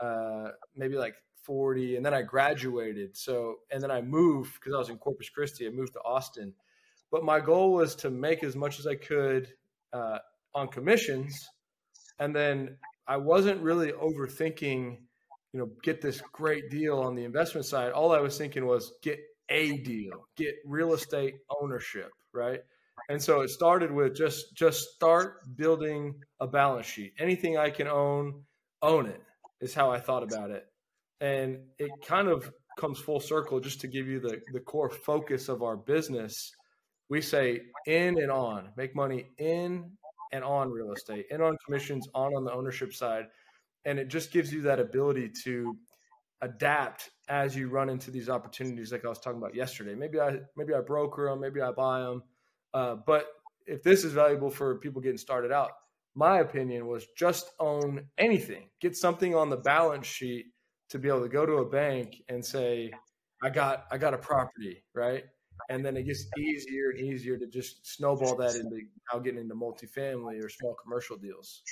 uh, 0.00 0.52
maybe 0.74 0.96
like 0.96 1.16
40 1.48 1.96
and 1.96 2.04
then 2.04 2.12
I 2.12 2.20
graduated. 2.20 3.16
So, 3.16 3.56
and 3.72 3.82
then 3.82 3.90
I 3.90 4.02
moved 4.02 4.54
because 4.54 4.74
I 4.74 4.78
was 4.78 4.90
in 4.90 4.98
Corpus 4.98 5.30
Christi. 5.30 5.66
I 5.66 5.70
moved 5.70 5.94
to 5.94 6.00
Austin. 6.00 6.52
But 7.10 7.24
my 7.24 7.40
goal 7.40 7.72
was 7.72 7.94
to 7.96 8.10
make 8.10 8.44
as 8.44 8.54
much 8.54 8.78
as 8.78 8.86
I 8.86 8.94
could 8.94 9.48
uh, 9.94 10.18
on 10.54 10.68
commissions. 10.68 11.48
And 12.18 12.36
then 12.36 12.76
I 13.06 13.16
wasn't 13.16 13.62
really 13.62 13.92
overthinking, 13.92 14.98
you 15.52 15.58
know, 15.58 15.70
get 15.82 16.02
this 16.02 16.20
great 16.32 16.70
deal 16.70 16.98
on 16.98 17.14
the 17.14 17.24
investment 17.24 17.64
side. 17.64 17.92
All 17.92 18.12
I 18.12 18.20
was 18.20 18.36
thinking 18.36 18.66
was 18.66 18.92
get 19.02 19.18
a 19.48 19.78
deal, 19.78 20.26
get 20.36 20.56
real 20.66 20.92
estate 20.92 21.36
ownership, 21.62 22.10
right? 22.34 22.60
And 23.08 23.22
so 23.22 23.40
it 23.40 23.48
started 23.48 23.90
with 23.90 24.14
just 24.14 24.54
just 24.54 24.90
start 24.90 25.56
building 25.56 26.16
a 26.40 26.46
balance 26.46 26.86
sheet. 26.86 27.14
Anything 27.18 27.56
I 27.56 27.70
can 27.70 27.88
own, 27.88 28.42
own 28.82 29.06
it 29.06 29.22
is 29.62 29.72
how 29.72 29.90
I 29.90 30.00
thought 30.00 30.22
about 30.22 30.50
it. 30.50 30.66
And 31.20 31.58
it 31.78 31.90
kind 32.06 32.28
of 32.28 32.50
comes 32.78 32.98
full 32.98 33.20
circle 33.20 33.60
just 33.60 33.80
to 33.80 33.88
give 33.88 34.06
you 34.06 34.20
the, 34.20 34.40
the 34.52 34.60
core 34.60 34.90
focus 34.90 35.48
of 35.48 35.62
our 35.62 35.76
business. 35.76 36.52
We 37.08 37.20
say 37.20 37.62
in 37.86 38.18
and 38.22 38.30
on, 38.30 38.70
make 38.76 38.94
money 38.94 39.26
in 39.38 39.90
and 40.32 40.44
on 40.44 40.70
real 40.70 40.92
estate, 40.92 41.26
in 41.30 41.40
on 41.40 41.56
commissions, 41.64 42.06
on 42.14 42.34
on 42.34 42.44
the 42.44 42.52
ownership 42.52 42.92
side. 42.92 43.24
And 43.84 43.98
it 43.98 44.08
just 44.08 44.32
gives 44.32 44.52
you 44.52 44.62
that 44.62 44.78
ability 44.78 45.30
to 45.44 45.76
adapt 46.42 47.10
as 47.28 47.56
you 47.56 47.68
run 47.68 47.88
into 47.88 48.10
these 48.10 48.28
opportunities 48.28 48.92
like 48.92 49.04
I 49.04 49.08
was 49.08 49.18
talking 49.18 49.38
about 49.38 49.54
yesterday. 49.54 49.94
Maybe 49.94 50.20
I 50.20 50.38
maybe 50.56 50.74
I 50.74 50.80
broker 50.80 51.28
them, 51.28 51.40
maybe 51.40 51.60
I 51.60 51.72
buy 51.72 52.00
them. 52.00 52.22
Uh, 52.74 52.96
but 53.06 53.26
if 53.66 53.82
this 53.82 54.04
is 54.04 54.12
valuable 54.12 54.50
for 54.50 54.76
people 54.78 55.00
getting 55.00 55.18
started 55.18 55.52
out, 55.52 55.70
my 56.14 56.40
opinion 56.40 56.86
was 56.86 57.06
just 57.16 57.50
own 57.58 58.06
anything. 58.18 58.68
Get 58.80 58.96
something 58.96 59.34
on 59.34 59.50
the 59.50 59.56
balance 59.56 60.06
sheet 60.06 60.46
to 60.90 60.98
be 60.98 61.08
able 61.08 61.22
to 61.22 61.28
go 61.28 61.46
to 61.46 61.54
a 61.54 61.68
bank 61.68 62.22
and 62.28 62.44
say, 62.44 62.90
I 63.42 63.50
got 63.50 63.84
I 63.90 63.98
got 63.98 64.14
a 64.14 64.18
property, 64.18 64.84
right? 64.94 65.24
And 65.70 65.84
then 65.84 65.96
it 65.96 66.04
gets 66.04 66.24
easier 66.38 66.90
and 66.90 67.00
easier 67.00 67.36
to 67.36 67.46
just 67.46 67.86
snowball 67.86 68.36
that 68.36 68.54
into 68.54 68.80
now 69.12 69.18
getting 69.18 69.40
into 69.40 69.54
multifamily 69.54 70.42
or 70.42 70.48
small 70.48 70.74
commercial 70.82 71.16
deals. 71.16 71.62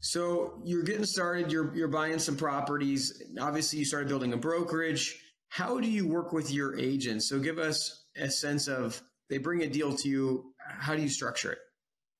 So 0.00 0.60
you're 0.64 0.82
getting 0.82 1.04
started, 1.04 1.52
you're 1.52 1.74
you're 1.74 1.88
buying 1.88 2.18
some 2.18 2.36
properties. 2.36 3.22
Obviously 3.40 3.80
you 3.80 3.84
started 3.84 4.08
building 4.08 4.32
a 4.32 4.36
brokerage. 4.36 5.18
How 5.48 5.80
do 5.80 5.88
you 5.88 6.06
work 6.06 6.32
with 6.32 6.52
your 6.52 6.78
agents? 6.78 7.28
So 7.28 7.38
give 7.38 7.58
us 7.58 8.04
a 8.16 8.30
sense 8.30 8.68
of 8.68 9.02
they 9.28 9.38
bring 9.38 9.62
a 9.62 9.68
deal 9.68 9.94
to 9.96 10.08
you, 10.08 10.52
how 10.58 10.94
do 10.94 11.02
you 11.02 11.08
structure 11.08 11.52
it? 11.52 11.58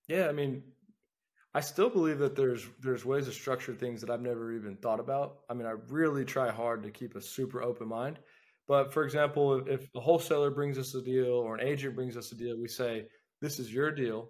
Yeah, 0.09 0.29
I 0.29 0.33
mean, 0.33 0.63
I 1.53 1.61
still 1.61 1.91
believe 1.91 2.19
that 2.19 2.37
there's 2.37 2.67
there's 2.81 3.05
ways 3.05 3.27
to 3.27 3.33
structure 3.33 3.75
things 3.75 4.01
that 4.01 4.11
I've 4.11 4.21
never 4.21 4.53
even 4.53 4.77
thought 4.77 5.01
about. 5.01 5.41
I 5.49 5.55
mean, 5.55 5.67
I 5.67 5.75
really 5.89 6.25
try 6.25 6.51
hard 6.51 6.83
to 6.85 6.91
keep 6.91 7.17
a 7.17 7.21
super 7.21 7.63
open 7.63 7.89
mind. 7.89 8.19
But 8.69 8.93
for 8.93 9.03
example, 9.03 9.65
if, 9.67 9.89
a 9.97 10.01
wholesaler 10.01 10.53
brings 10.53 10.79
us 10.79 10.95
a 10.95 11.03
deal 11.03 11.33
or 11.33 11.57
an 11.57 11.67
agent 11.67 11.97
brings 11.97 12.17
us 12.17 12.31
a 12.31 12.37
deal, 12.37 12.57
we 12.57 12.69
say, 12.69 13.09
"This 13.41 13.59
is 13.59 13.73
your 13.73 13.91
deal," 13.91 14.29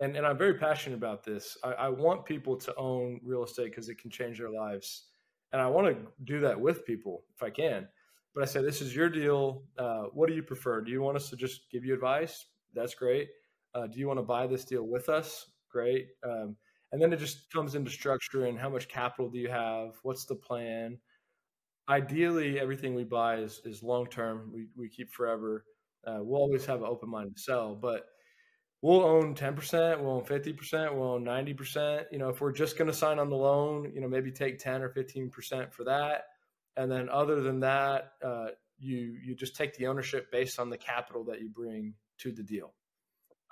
and 0.00 0.16
and 0.16 0.26
I'm 0.26 0.38
very 0.38 0.54
passionate 0.54 0.96
about 0.96 1.22
this. 1.22 1.58
I, 1.62 1.72
I 1.72 1.88
want 1.90 2.24
people 2.24 2.56
to 2.56 2.74
own 2.76 3.20
real 3.22 3.44
estate 3.44 3.70
because 3.70 3.90
it 3.90 4.00
can 4.00 4.10
change 4.10 4.38
their 4.38 4.50
lives, 4.50 5.08
and 5.52 5.60
I 5.60 5.66
want 5.66 5.88
to 5.88 6.06
do 6.24 6.40
that 6.40 6.58
with 6.58 6.86
people 6.86 7.24
if 7.36 7.42
I 7.42 7.50
can. 7.50 7.86
But 8.34 8.42
I 8.42 8.46
say, 8.46 8.62
"This 8.62 8.80
is 8.80 8.96
your 8.96 9.10
deal. 9.10 9.64
Uh, 9.76 10.04
what 10.14 10.30
do 10.30 10.34
you 10.34 10.42
prefer? 10.42 10.80
Do 10.80 10.90
you 10.90 11.02
want 11.02 11.18
us 11.18 11.28
to 11.28 11.36
just 11.36 11.70
give 11.70 11.84
you 11.84 11.92
advice? 11.92 12.46
That's 12.72 12.94
great. 12.94 13.28
Uh, 13.74 13.86
do 13.86 13.98
you 13.98 14.06
want 14.08 14.18
to 14.18 14.24
buy 14.24 14.46
this 14.46 14.64
deal 14.64 14.84
with 14.84 15.10
us? 15.10 15.44
Great. 15.68 16.08
Um, 16.24 16.56
and 16.92 17.00
then 17.00 17.12
it 17.12 17.18
just 17.18 17.50
comes 17.52 17.74
into 17.74 17.90
structure 17.90 18.46
and 18.46 18.58
how 18.58 18.68
much 18.68 18.88
capital 18.88 19.28
do 19.30 19.38
you 19.38 19.48
have? 19.48 19.90
What's 20.02 20.24
the 20.24 20.34
plan? 20.34 20.98
Ideally, 21.88 22.58
everything 22.60 22.94
we 22.94 23.04
buy 23.04 23.36
is, 23.36 23.60
is 23.64 23.82
long 23.82 24.06
term. 24.06 24.50
We, 24.52 24.68
we 24.76 24.88
keep 24.88 25.10
forever. 25.10 25.64
Uh, 26.06 26.18
we'll 26.20 26.40
always 26.40 26.64
have 26.66 26.80
an 26.80 26.88
open 26.88 27.10
mind 27.10 27.36
to 27.36 27.42
sell, 27.42 27.74
but 27.74 28.06
we'll 28.82 29.04
own 29.04 29.34
10%, 29.34 30.00
we'll 30.00 30.12
own 30.12 30.24
50%, 30.24 30.94
we'll 30.94 31.12
own 31.12 31.24
90%. 31.24 32.04
You 32.12 32.18
know, 32.18 32.28
if 32.28 32.40
we're 32.40 32.52
just 32.52 32.78
going 32.78 32.90
to 32.90 32.96
sign 32.96 33.18
on 33.18 33.28
the 33.28 33.36
loan, 33.36 33.90
you 33.94 34.00
know, 34.00 34.08
maybe 34.08 34.30
take 34.30 34.58
10 34.58 34.82
or 34.82 34.90
15% 34.90 35.72
for 35.72 35.84
that. 35.84 36.24
And 36.76 36.90
then 36.90 37.08
other 37.08 37.40
than 37.40 37.60
that, 37.60 38.12
uh, 38.24 38.48
you, 38.78 39.16
you 39.22 39.34
just 39.34 39.56
take 39.56 39.74
the 39.74 39.88
ownership 39.88 40.30
based 40.30 40.60
on 40.60 40.70
the 40.70 40.78
capital 40.78 41.24
that 41.24 41.40
you 41.40 41.48
bring 41.48 41.94
to 42.18 42.32
the 42.32 42.42
deal. 42.42 42.72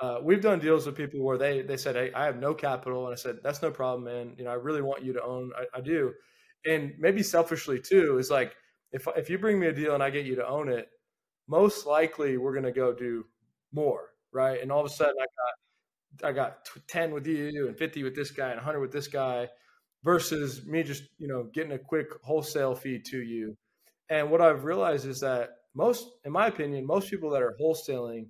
Uh, 0.00 0.18
we've 0.22 0.42
done 0.42 0.58
deals 0.58 0.86
with 0.86 0.94
people 0.96 1.20
where 1.22 1.38
they 1.38 1.62
they 1.62 1.76
said, 1.76 1.96
"Hey, 1.96 2.12
I 2.12 2.26
have 2.26 2.38
no 2.38 2.52
capital," 2.54 3.06
and 3.06 3.12
I 3.14 3.16
said, 3.16 3.38
"That's 3.42 3.62
no 3.62 3.70
problem, 3.70 4.04
man. 4.04 4.34
You 4.38 4.44
know, 4.44 4.50
I 4.50 4.54
really 4.54 4.82
want 4.82 5.04
you 5.04 5.12
to 5.14 5.22
own. 5.22 5.52
I, 5.56 5.78
I 5.78 5.80
do." 5.80 6.12
And 6.66 6.92
maybe 6.98 7.22
selfishly 7.22 7.80
too 7.80 8.18
is 8.18 8.30
like, 8.30 8.54
if 8.92 9.08
if 9.16 9.30
you 9.30 9.38
bring 9.38 9.58
me 9.58 9.68
a 9.68 9.72
deal 9.72 9.94
and 9.94 10.02
I 10.02 10.10
get 10.10 10.26
you 10.26 10.34
to 10.36 10.46
own 10.46 10.68
it, 10.68 10.88
most 11.48 11.86
likely 11.86 12.36
we're 12.38 12.52
going 12.52 12.64
to 12.64 12.72
go 12.72 12.92
do 12.92 13.26
more, 13.72 14.10
right? 14.32 14.60
And 14.62 14.70
all 14.72 14.80
of 14.80 14.86
a 14.86 14.90
sudden, 14.90 15.14
I 15.20 15.26
got 16.22 16.30
I 16.30 16.32
got 16.32 16.68
ten 16.88 17.12
with 17.12 17.26
you 17.26 17.68
and 17.68 17.76
fifty 17.78 18.02
with 18.02 18.14
this 18.14 18.30
guy 18.30 18.50
and 18.50 18.60
hundred 18.60 18.80
with 18.80 18.92
this 18.92 19.08
guy, 19.08 19.48
versus 20.04 20.66
me 20.66 20.82
just 20.82 21.04
you 21.18 21.28
know 21.28 21.44
getting 21.54 21.72
a 21.72 21.78
quick 21.78 22.08
wholesale 22.22 22.74
fee 22.74 23.00
to 23.10 23.22
you. 23.22 23.56
And 24.10 24.30
what 24.30 24.40
I've 24.40 24.64
realized 24.64 25.06
is 25.06 25.20
that 25.20 25.50
most, 25.74 26.08
in 26.24 26.32
my 26.32 26.46
opinion, 26.48 26.86
most 26.86 27.10
people 27.10 27.30
that 27.30 27.42
are 27.42 27.56
wholesaling 27.60 28.28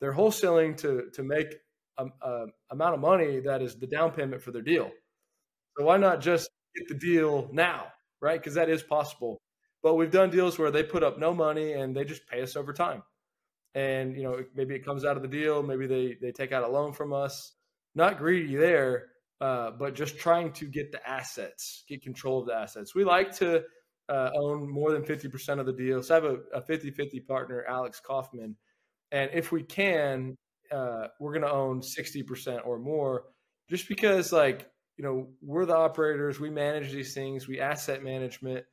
they're 0.00 0.12
wholesaling 0.12 0.76
to 0.78 1.10
to 1.14 1.22
make 1.22 1.54
a, 1.98 2.06
a, 2.22 2.46
amount 2.70 2.94
of 2.94 3.00
money 3.00 3.40
that 3.40 3.62
is 3.62 3.76
the 3.76 3.86
down 3.86 4.12
payment 4.12 4.42
for 4.42 4.52
their 4.52 4.62
deal. 4.62 4.90
So 5.76 5.84
why 5.84 5.96
not 5.96 6.20
just 6.20 6.48
get 6.76 6.88
the 6.88 6.94
deal 6.94 7.48
now, 7.52 7.86
right? 8.20 8.40
Because 8.40 8.54
that 8.54 8.68
is 8.68 8.82
possible. 8.82 9.40
But 9.82 9.94
we've 9.94 10.10
done 10.10 10.30
deals 10.30 10.58
where 10.58 10.70
they 10.70 10.82
put 10.82 11.02
up 11.02 11.18
no 11.18 11.32
money 11.32 11.72
and 11.72 11.96
they 11.96 12.04
just 12.04 12.26
pay 12.26 12.42
us 12.42 12.56
over 12.56 12.72
time. 12.72 13.02
And 13.74 14.16
you 14.16 14.24
know, 14.24 14.44
maybe 14.54 14.74
it 14.74 14.84
comes 14.84 15.04
out 15.04 15.16
of 15.16 15.22
the 15.22 15.28
deal, 15.28 15.62
maybe 15.62 15.86
they 15.86 16.16
they 16.20 16.32
take 16.32 16.52
out 16.52 16.64
a 16.64 16.68
loan 16.68 16.92
from 16.92 17.12
us. 17.12 17.52
Not 17.94 18.18
greedy 18.18 18.54
there, 18.56 19.06
uh, 19.40 19.72
but 19.72 19.94
just 19.94 20.18
trying 20.18 20.52
to 20.52 20.66
get 20.66 20.92
the 20.92 21.08
assets, 21.08 21.84
get 21.88 22.02
control 22.02 22.40
of 22.40 22.46
the 22.46 22.54
assets. 22.54 22.94
We 22.94 23.04
like 23.04 23.34
to 23.38 23.64
uh, 24.08 24.30
own 24.34 24.68
more 24.68 24.92
than 24.92 25.02
50% 25.02 25.60
of 25.60 25.66
the 25.66 25.72
deal. 25.72 26.02
So 26.02 26.14
I 26.14 26.16
have 26.16 26.24
a, 26.24 26.36
a 26.54 26.62
50-50 26.62 27.26
partner, 27.26 27.64
Alex 27.68 28.00
Kaufman, 28.00 28.56
and 29.12 29.30
if 29.32 29.52
we 29.52 29.62
can, 29.62 30.36
uh, 30.70 31.08
we're 31.20 31.32
going 31.32 31.42
to 31.42 31.52
own 31.52 31.80
60% 31.80 32.66
or 32.66 32.78
more 32.78 33.24
just 33.70 33.88
because, 33.88 34.32
like, 34.32 34.68
you 34.96 35.04
know, 35.04 35.28
we're 35.42 35.66
the 35.66 35.76
operators, 35.76 36.40
we 36.40 36.50
manage 36.50 36.92
these 36.92 37.14
things, 37.14 37.46
we 37.46 37.60
asset 37.60 38.02
management, 38.02 38.64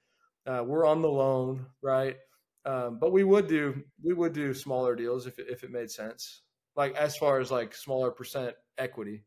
uh, 0.47 0.63
we're 0.65 0.85
on 0.85 1.01
the 1.01 1.09
loan, 1.09 1.65
right? 1.81 2.17
Um, 2.65 2.97
but 2.99 3.11
we 3.11 3.23
would 3.23 3.47
do 3.47 3.83
we 4.03 4.13
would 4.13 4.33
do 4.33 4.53
smaller 4.53 4.95
deals 4.95 5.27
if 5.27 5.37
it, 5.37 5.47
if 5.49 5.63
it 5.63 5.71
made 5.71 5.91
sense, 5.91 6.41
like 6.75 6.95
as 6.95 7.15
far 7.15 7.39
as 7.39 7.51
like 7.51 7.75
smaller 7.75 8.09
percent 8.09 8.55
equity. 8.77 9.23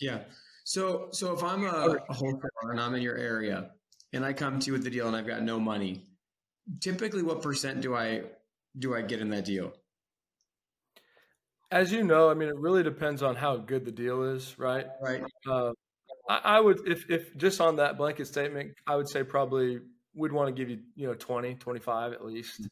Yeah. 0.00 0.20
So 0.64 1.08
so 1.12 1.32
if 1.32 1.42
I'm 1.42 1.64
a, 1.64 1.96
a 2.08 2.12
wholesaler 2.12 2.70
and 2.70 2.80
I'm 2.80 2.94
in 2.94 3.00
your 3.00 3.16
area 3.16 3.70
and 4.12 4.24
I 4.24 4.34
come 4.34 4.58
to 4.60 4.66
you 4.66 4.72
with 4.74 4.84
the 4.84 4.90
deal 4.90 5.06
and 5.06 5.16
I've 5.16 5.26
got 5.26 5.42
no 5.42 5.58
money, 5.58 6.02
typically 6.80 7.22
what 7.22 7.40
percent 7.40 7.80
do 7.80 7.94
I 7.94 8.24
do 8.78 8.94
I 8.94 9.00
get 9.00 9.20
in 9.20 9.30
that 9.30 9.46
deal? 9.46 9.72
As 11.70 11.92
you 11.92 12.02
know, 12.02 12.30
I 12.30 12.34
mean, 12.34 12.48
it 12.48 12.56
really 12.56 12.82
depends 12.82 13.22
on 13.22 13.36
how 13.36 13.56
good 13.56 13.84
the 13.84 13.92
deal 13.92 14.22
is, 14.22 14.58
right? 14.58 14.86
Right. 15.02 15.22
Uh, 15.46 15.72
I, 16.28 16.40
I, 16.44 16.60
would, 16.60 16.80
if, 16.86 17.10
if 17.10 17.36
just 17.36 17.60
on 17.60 17.76
that 17.76 17.98
blanket 17.98 18.26
statement, 18.26 18.72
I 18.86 18.96
would 18.96 19.08
say 19.08 19.22
probably 19.22 19.80
we'd 20.14 20.32
want 20.32 20.48
to 20.48 20.52
give 20.52 20.70
you, 20.70 20.78
you 20.96 21.06
know, 21.06 21.14
20, 21.14 21.56
25 21.56 22.12
at 22.12 22.24
least. 22.24 22.68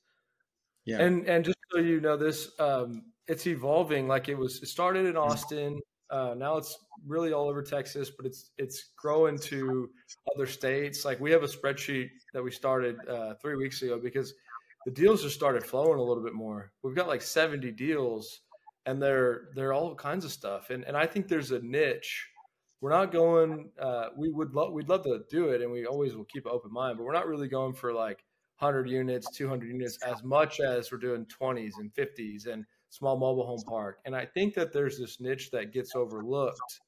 Yeah. 0.86 1.00
And, 1.00 1.26
and 1.26 1.44
just 1.44 1.58
so 1.70 1.80
you 1.80 2.00
know 2.00 2.16
this, 2.16 2.50
um, 2.58 3.02
it's 3.26 3.46
evolving. 3.46 4.08
Like 4.08 4.28
it 4.28 4.38
was, 4.38 4.62
it 4.62 4.68
started 4.68 5.04
in 5.06 5.16
Austin. 5.16 5.78
Uh, 6.08 6.34
now 6.36 6.56
it's 6.56 6.78
really 7.06 7.32
all 7.32 7.48
over 7.48 7.62
Texas, 7.62 8.10
but 8.10 8.24
it's, 8.24 8.50
it's 8.56 8.92
growing 8.96 9.36
to 9.38 9.90
other 10.34 10.46
states. 10.46 11.04
Like 11.04 11.20
we 11.20 11.32
have 11.32 11.42
a 11.42 11.48
spreadsheet 11.48 12.08
that 12.32 12.42
we 12.42 12.50
started 12.50 12.96
uh, 13.08 13.34
three 13.42 13.56
weeks 13.56 13.82
ago 13.82 13.98
because 14.02 14.32
the 14.86 14.92
deals 14.92 15.22
just 15.22 15.34
started 15.34 15.64
flowing 15.64 15.98
a 15.98 16.02
little 16.02 16.22
bit 16.22 16.32
more. 16.32 16.70
We've 16.82 16.94
got 16.94 17.08
like 17.08 17.20
70 17.20 17.72
deals 17.72 18.40
and 18.86 19.02
they're 19.02 19.48
they're 19.54 19.72
all 19.72 19.94
kinds 19.94 20.24
of 20.24 20.30
stuff. 20.30 20.70
And 20.70 20.84
and 20.84 20.96
I 20.96 21.06
think 21.06 21.28
there's 21.28 21.50
a 21.50 21.60
niche. 21.60 22.28
We're 22.80 22.90
not 22.90 23.12
going. 23.12 23.70
Uh, 23.80 24.08
we 24.16 24.30
would 24.30 24.54
love 24.54 24.72
we'd 24.72 24.88
love 24.88 25.02
to 25.04 25.20
do 25.28 25.48
it, 25.48 25.60
and 25.60 25.70
we 25.70 25.86
always 25.86 26.14
will 26.14 26.24
keep 26.24 26.46
an 26.46 26.52
open 26.54 26.72
mind. 26.72 26.96
But 26.96 27.04
we're 27.04 27.12
not 27.12 27.26
really 27.26 27.48
going 27.48 27.74
for 27.74 27.92
like 27.92 28.24
100 28.58 28.88
units, 28.88 29.30
200 29.36 29.66
units, 29.66 29.98
as 30.02 30.22
much 30.22 30.60
as 30.60 30.90
we're 30.90 30.98
doing 30.98 31.26
20s 31.26 31.72
and 31.78 31.92
50s 31.92 32.46
and 32.46 32.64
small 32.88 33.18
mobile 33.18 33.46
home 33.46 33.62
park. 33.66 33.98
And 34.06 34.16
I 34.16 34.24
think 34.24 34.54
that 34.54 34.72
there's 34.72 34.98
this 34.98 35.20
niche 35.20 35.50
that 35.50 35.72
gets 35.72 35.94
overlooked. 35.94 36.80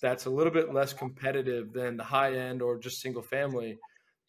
That's 0.00 0.26
a 0.26 0.30
little 0.30 0.52
bit 0.52 0.72
less 0.72 0.92
competitive 0.92 1.72
than 1.72 1.96
the 1.96 2.04
high 2.04 2.34
end 2.34 2.62
or 2.62 2.78
just 2.78 3.00
single 3.00 3.22
family. 3.22 3.78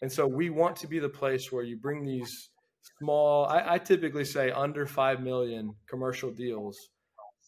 And 0.01 0.11
so 0.11 0.25
we 0.25 0.49
want 0.49 0.77
to 0.77 0.87
be 0.87 0.97
the 0.97 1.09
place 1.09 1.51
where 1.51 1.63
you 1.63 1.77
bring 1.77 2.03
these 2.03 2.49
small, 2.97 3.45
I, 3.45 3.73
I 3.73 3.77
typically 3.77 4.25
say 4.25 4.49
under 4.49 4.87
5 4.87 5.21
million 5.21 5.75
commercial 5.87 6.31
deals 6.31 6.89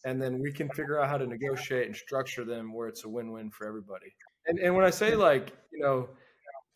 and 0.04 0.20
then 0.20 0.40
we 0.40 0.52
can 0.52 0.68
figure 0.70 1.00
out 1.00 1.08
how 1.08 1.18
to 1.18 1.26
negotiate 1.26 1.86
and 1.86 1.96
structure 1.96 2.44
them 2.44 2.72
where 2.72 2.88
it's 2.88 3.04
a 3.04 3.08
win-win 3.08 3.50
for 3.50 3.66
everybody. 3.66 4.14
And 4.46 4.58
and 4.58 4.74
when 4.74 4.84
I 4.84 4.90
say 4.90 5.14
like, 5.14 5.52
you 5.72 5.80
know, 5.80 6.08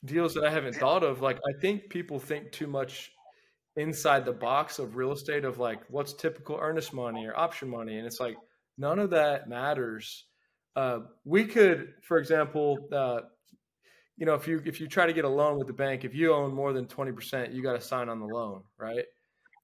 deals 0.04 0.34
that 0.34 0.44
I 0.44 0.50
haven't 0.50 0.76
thought 0.76 1.02
of, 1.02 1.22
like 1.22 1.38
I 1.38 1.52
think 1.60 1.88
people 1.90 2.18
think 2.20 2.52
too 2.52 2.66
much 2.66 3.12
inside 3.76 4.24
the 4.24 4.32
box 4.32 4.78
of 4.78 4.96
real 4.96 5.12
estate 5.12 5.44
of 5.44 5.58
like 5.58 5.82
what's 5.88 6.14
typical 6.14 6.56
earnest 6.60 6.92
money 6.94 7.26
or 7.26 7.36
option 7.36 7.68
money 7.68 7.98
and 7.98 8.06
it's 8.06 8.20
like 8.20 8.36
none 8.78 8.98
of 8.98 9.10
that 9.10 9.48
matters. 9.48 10.24
uh, 10.76 11.00
we 11.24 11.44
could, 11.46 11.94
for 12.02 12.18
example, 12.18 12.78
uh, 12.92 13.20
you 14.16 14.26
know, 14.26 14.34
if 14.34 14.46
you 14.46 14.62
if 14.64 14.80
you 14.80 14.86
try 14.88 15.06
to 15.06 15.12
get 15.12 15.24
a 15.24 15.28
loan 15.28 15.58
with 15.58 15.66
the 15.66 15.72
bank, 15.72 16.04
if 16.04 16.14
you 16.14 16.32
own 16.34 16.54
more 16.54 16.72
than 16.72 16.86
twenty 16.86 17.12
percent, 17.12 17.52
you 17.52 17.62
got 17.62 17.72
to 17.74 17.80
sign 17.80 18.08
on 18.08 18.20
the 18.20 18.26
loan, 18.26 18.62
right? 18.78 19.04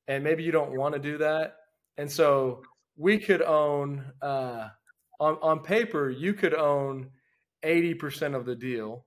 And 0.08 0.24
maybe 0.24 0.42
you 0.42 0.52
don't 0.52 0.76
want 0.76 0.94
to 0.94 1.00
do 1.00 1.18
that, 1.18 1.56
and 1.98 2.10
so 2.10 2.62
we 2.96 3.18
could 3.18 3.42
own 3.42 4.04
uh, 4.20 4.68
on 5.20 5.38
on 5.42 5.60
paper, 5.60 6.10
you 6.10 6.34
could 6.34 6.54
own 6.54 7.10
eighty 7.62 7.94
percent 7.94 8.34
of 8.34 8.44
the 8.44 8.56
deal, 8.56 9.06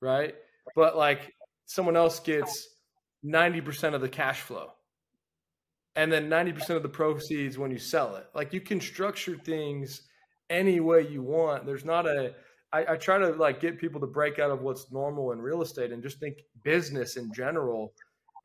right? 0.00 0.34
But 0.74 0.96
like 0.96 1.34
someone 1.66 1.96
else 1.96 2.20
gets 2.20 2.68
ninety 3.22 3.60
percent 3.60 3.94
of 3.94 4.00
the 4.00 4.08
cash 4.08 4.40
flow, 4.40 4.70
and 5.96 6.10
then 6.10 6.28
ninety 6.28 6.52
percent 6.52 6.76
of 6.76 6.82
the 6.82 6.88
proceeds 6.88 7.58
when 7.58 7.70
you 7.70 7.78
sell 7.78 8.16
it. 8.16 8.26
Like 8.34 8.52
you 8.52 8.60
can 8.60 8.80
structure 8.80 9.36
things 9.36 10.02
any 10.48 10.80
way 10.80 11.06
you 11.06 11.22
want. 11.22 11.66
There's 11.66 11.84
not 11.84 12.06
a 12.06 12.34
I, 12.72 12.92
I, 12.92 12.96
try 12.96 13.18
to 13.18 13.30
like 13.30 13.60
get 13.60 13.78
people 13.78 14.00
to 14.00 14.06
break 14.06 14.38
out 14.38 14.50
of 14.50 14.62
what's 14.62 14.92
normal 14.92 15.32
in 15.32 15.40
real 15.40 15.62
estate 15.62 15.90
and 15.90 16.02
just 16.02 16.20
think 16.20 16.36
business 16.62 17.16
in 17.16 17.32
general. 17.32 17.92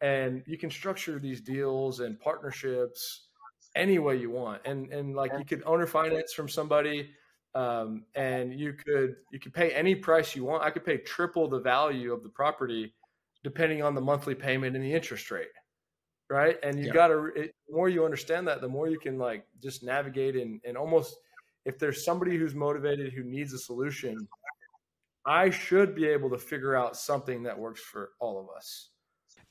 And 0.01 0.44
you 0.48 0.58
can 0.58 0.72
structure 0.72 1.20
these 1.20 1.41
deals 1.41 2.00
and 2.00 2.20
partnerships 2.20 3.25
any 3.75 4.00
way 4.00 4.15
you 4.15 4.29
want. 4.29 4.62
And 4.65 4.91
and 4.91 5.15
like 5.15 5.32
you 5.38 5.46
could 5.46 5.63
owner 5.65 5.88
finance 5.88 6.34
from 6.34 6.50
somebody, 6.50 7.12
um, 7.53 8.05
and 8.15 8.58
you 8.60 8.74
could 8.74 9.15
you 9.32 9.39
could 9.39 9.53
pay 9.53 9.72
any 9.72 9.96
price 9.96 10.36
you 10.36 10.46
want. 10.46 10.63
I 10.63 10.70
could 10.70 10.86
pay 10.86 10.98
triple 10.98 11.48
the 11.48 11.60
value 11.60 12.13
of 12.13 12.24
the 12.24 12.29
property, 12.29 12.94
depending 13.44 13.84
on 13.84 13.96
the 13.96 14.01
monthly 14.01 14.36
payment 14.36 14.75
and 14.75 14.84
the 14.84 14.94
interest 14.94 15.29
rate. 15.32 15.48
Right. 16.27 16.58
And 16.63 16.79
you 16.79 16.88
yeah. 16.88 16.94
got 16.94 17.08
to, 17.10 17.32
the 17.36 17.51
more 17.70 17.88
you 17.88 18.03
understand 18.03 18.48
that, 18.48 18.60
the 18.60 18.67
more 18.67 18.88
you 18.89 18.98
can 18.98 19.20
like 19.20 19.46
just 19.62 19.84
navigate 19.84 20.36
and, 20.36 20.60
and 20.65 20.75
almost 20.75 21.15
if 21.65 21.77
there's 21.77 22.03
somebody 22.03 22.36
who's 22.36 22.55
motivated 22.55 23.13
who 23.13 23.24
needs 23.24 23.53
a 23.53 23.60
solution, 23.60 24.27
I 25.25 25.50
should 25.51 25.96
be 25.96 26.08
able 26.08 26.29
to 26.32 26.38
figure 26.38 26.75
out 26.75 26.96
something 26.96 27.44
that 27.44 27.58
works 27.58 27.82
for 27.82 28.12
all 28.20 28.39
of 28.39 28.48
us. 28.55 28.89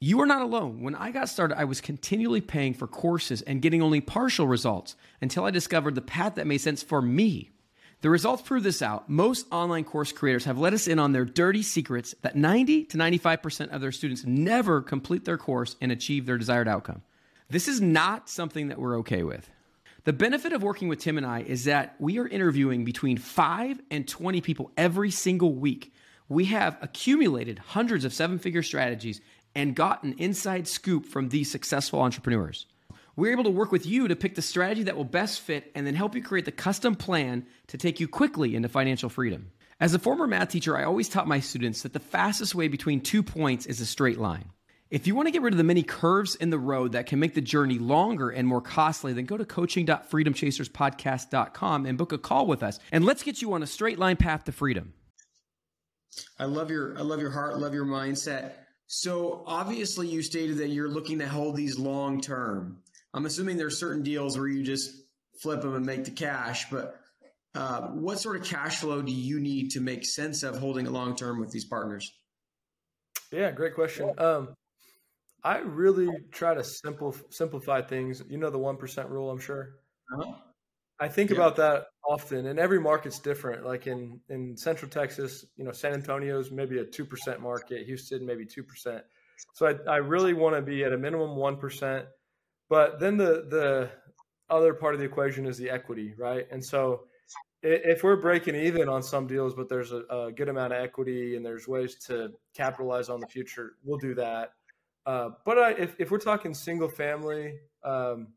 You 0.00 0.20
are 0.20 0.26
not 0.26 0.42
alone. 0.42 0.82
When 0.82 0.94
I 0.94 1.10
got 1.10 1.28
started, 1.28 1.58
I 1.58 1.64
was 1.64 1.80
continually 1.80 2.40
paying 2.40 2.72
for 2.72 2.86
courses 2.86 3.42
and 3.42 3.60
getting 3.60 3.82
only 3.82 4.00
partial 4.00 4.46
results 4.46 4.94
until 5.20 5.44
I 5.44 5.50
discovered 5.50 5.96
the 5.96 6.00
path 6.00 6.36
that 6.36 6.46
made 6.46 6.58
sense 6.58 6.84
for 6.84 7.02
me. 7.02 7.50
The 8.00 8.10
results 8.10 8.42
prove 8.42 8.62
this 8.62 8.80
out. 8.80 9.10
Most 9.10 9.46
online 9.50 9.82
course 9.82 10.12
creators 10.12 10.44
have 10.44 10.56
let 10.56 10.72
us 10.72 10.86
in 10.86 11.00
on 11.00 11.10
their 11.10 11.24
dirty 11.24 11.64
secrets 11.64 12.14
that 12.22 12.36
90 12.36 12.84
to 12.84 12.96
95% 12.96 13.70
of 13.70 13.80
their 13.80 13.90
students 13.90 14.24
never 14.24 14.80
complete 14.82 15.24
their 15.24 15.36
course 15.36 15.74
and 15.80 15.90
achieve 15.90 16.24
their 16.24 16.38
desired 16.38 16.68
outcome. 16.68 17.02
This 17.50 17.66
is 17.66 17.80
not 17.80 18.28
something 18.28 18.68
that 18.68 18.78
we're 18.78 18.98
okay 18.98 19.24
with. 19.24 19.50
The 20.04 20.12
benefit 20.12 20.52
of 20.52 20.62
working 20.62 20.86
with 20.86 21.00
Tim 21.00 21.16
and 21.16 21.26
I 21.26 21.40
is 21.40 21.64
that 21.64 21.96
we 21.98 22.20
are 22.20 22.28
interviewing 22.28 22.84
between 22.84 23.18
5 23.18 23.80
and 23.90 24.06
20 24.06 24.42
people 24.42 24.70
every 24.76 25.10
single 25.10 25.54
week. 25.54 25.92
We 26.28 26.44
have 26.46 26.78
accumulated 26.80 27.58
hundreds 27.58 28.04
of 28.04 28.12
seven 28.12 28.38
figure 28.38 28.62
strategies 28.62 29.20
and 29.58 29.74
gotten 29.74 30.14
inside 30.18 30.68
scoop 30.68 31.04
from 31.04 31.30
these 31.30 31.50
successful 31.50 32.00
entrepreneurs. 32.00 32.66
We're 33.16 33.32
able 33.32 33.42
to 33.42 33.50
work 33.50 33.72
with 33.72 33.86
you 33.86 34.06
to 34.06 34.14
pick 34.14 34.36
the 34.36 34.42
strategy 34.42 34.84
that 34.84 34.96
will 34.96 35.02
best 35.02 35.40
fit 35.40 35.72
and 35.74 35.84
then 35.84 35.96
help 35.96 36.14
you 36.14 36.22
create 36.22 36.44
the 36.44 36.52
custom 36.52 36.94
plan 36.94 37.44
to 37.66 37.76
take 37.76 37.98
you 37.98 38.06
quickly 38.06 38.54
into 38.54 38.68
financial 38.68 39.08
freedom. 39.08 39.50
As 39.80 39.94
a 39.94 39.98
former 39.98 40.28
math 40.28 40.50
teacher, 40.50 40.76
I 40.76 40.84
always 40.84 41.08
taught 41.08 41.26
my 41.26 41.40
students 41.40 41.82
that 41.82 41.92
the 41.92 41.98
fastest 41.98 42.54
way 42.54 42.68
between 42.68 43.00
two 43.00 43.24
points 43.24 43.66
is 43.66 43.80
a 43.80 43.86
straight 43.86 44.20
line. 44.20 44.50
If 44.92 45.08
you 45.08 45.16
want 45.16 45.26
to 45.26 45.32
get 45.32 45.42
rid 45.42 45.54
of 45.54 45.58
the 45.58 45.64
many 45.64 45.82
curves 45.82 46.36
in 46.36 46.50
the 46.50 46.58
road 46.58 46.92
that 46.92 47.06
can 47.06 47.18
make 47.18 47.34
the 47.34 47.40
journey 47.40 47.80
longer 47.80 48.30
and 48.30 48.46
more 48.46 48.60
costly, 48.60 49.12
then 49.12 49.24
go 49.24 49.36
to 49.36 49.44
coaching.freedomchaserspodcast.com 49.44 51.84
and 51.84 51.98
book 51.98 52.12
a 52.12 52.18
call 52.18 52.46
with 52.46 52.62
us. 52.62 52.78
And 52.92 53.04
let's 53.04 53.24
get 53.24 53.42
you 53.42 53.54
on 53.54 53.64
a 53.64 53.66
straight 53.66 53.98
line 53.98 54.18
path 54.18 54.44
to 54.44 54.52
freedom. 54.52 54.92
I 56.38 56.44
love 56.44 56.70
your 56.70 56.96
I 56.96 57.02
love 57.02 57.20
your 57.20 57.32
heart, 57.32 57.58
love 57.58 57.74
your 57.74 57.84
mindset. 57.84 58.52
So 58.88 59.44
obviously 59.46 60.08
you 60.08 60.22
stated 60.22 60.56
that 60.58 60.68
you're 60.68 60.88
looking 60.88 61.18
to 61.18 61.28
hold 61.28 61.56
these 61.56 61.78
long 61.78 62.22
term. 62.22 62.78
I'm 63.12 63.26
assuming 63.26 63.58
there's 63.58 63.78
certain 63.78 64.02
deals 64.02 64.38
where 64.38 64.48
you 64.48 64.64
just 64.64 64.90
flip 65.40 65.60
them 65.60 65.74
and 65.74 65.84
make 65.84 66.04
the 66.04 66.10
cash, 66.10 66.70
but 66.70 66.98
uh, 67.54 67.82
what 67.88 68.18
sort 68.18 68.36
of 68.36 68.44
cash 68.44 68.78
flow 68.78 69.02
do 69.02 69.12
you 69.12 69.40
need 69.40 69.72
to 69.72 69.80
make 69.80 70.06
sense 70.06 70.42
of 70.42 70.58
holding 70.58 70.86
it 70.86 70.92
long 70.92 71.14
term 71.14 71.38
with 71.38 71.50
these 71.50 71.66
partners? 71.66 72.10
Yeah, 73.30 73.50
great 73.50 73.74
question. 73.74 74.10
Um, 74.16 74.54
I 75.44 75.58
really 75.58 76.08
try 76.32 76.54
to 76.54 76.64
simple 76.64 77.14
simplify 77.28 77.82
things. 77.82 78.22
You 78.26 78.38
know 78.38 78.50
the 78.50 78.58
one 78.58 78.78
percent 78.78 79.10
rule, 79.10 79.30
I'm 79.30 79.38
sure. 79.38 79.74
Uh-huh. 80.14 80.32
I 81.00 81.08
think 81.08 81.30
yeah. 81.30 81.36
about 81.36 81.56
that 81.56 81.86
often, 82.08 82.46
and 82.46 82.58
every 82.58 82.80
market's 82.80 83.18
different. 83.18 83.64
Like 83.64 83.86
in 83.86 84.20
in 84.28 84.56
Central 84.56 84.90
Texas, 84.90 85.44
you 85.56 85.64
know, 85.64 85.72
San 85.72 85.92
Antonio's 85.92 86.50
maybe 86.50 86.78
a 86.78 86.84
two 86.84 87.04
percent 87.04 87.40
market. 87.40 87.86
Houston 87.86 88.26
maybe 88.26 88.44
two 88.44 88.62
percent. 88.62 89.04
So 89.54 89.66
I, 89.66 89.90
I 89.90 89.96
really 89.98 90.34
want 90.34 90.56
to 90.56 90.62
be 90.62 90.84
at 90.84 90.92
a 90.92 90.98
minimum 90.98 91.36
one 91.36 91.56
percent. 91.56 92.06
But 92.68 93.00
then 93.00 93.16
the 93.16 93.46
the 93.48 93.90
other 94.50 94.74
part 94.74 94.94
of 94.94 95.00
the 95.00 95.06
equation 95.06 95.46
is 95.46 95.56
the 95.56 95.70
equity, 95.70 96.14
right? 96.16 96.46
And 96.50 96.64
so 96.64 97.04
if 97.62 98.02
we're 98.04 98.16
breaking 98.16 98.54
even 98.54 98.88
on 98.88 99.02
some 99.02 99.26
deals, 99.26 99.54
but 99.54 99.68
there's 99.68 99.92
a, 99.92 100.02
a 100.10 100.32
good 100.32 100.48
amount 100.48 100.72
of 100.72 100.80
equity 100.80 101.36
and 101.36 101.44
there's 101.44 101.66
ways 101.66 101.96
to 102.06 102.32
capitalize 102.54 103.08
on 103.08 103.20
the 103.20 103.26
future, 103.26 103.72
we'll 103.84 103.98
do 103.98 104.14
that. 104.14 104.52
Uh, 105.06 105.30
but 105.44 105.58
I, 105.58 105.70
if, 105.72 105.94
if 105.98 106.10
we're 106.10 106.18
talking 106.18 106.54
single 106.54 106.88
family, 106.88 107.54
um, 107.82 108.28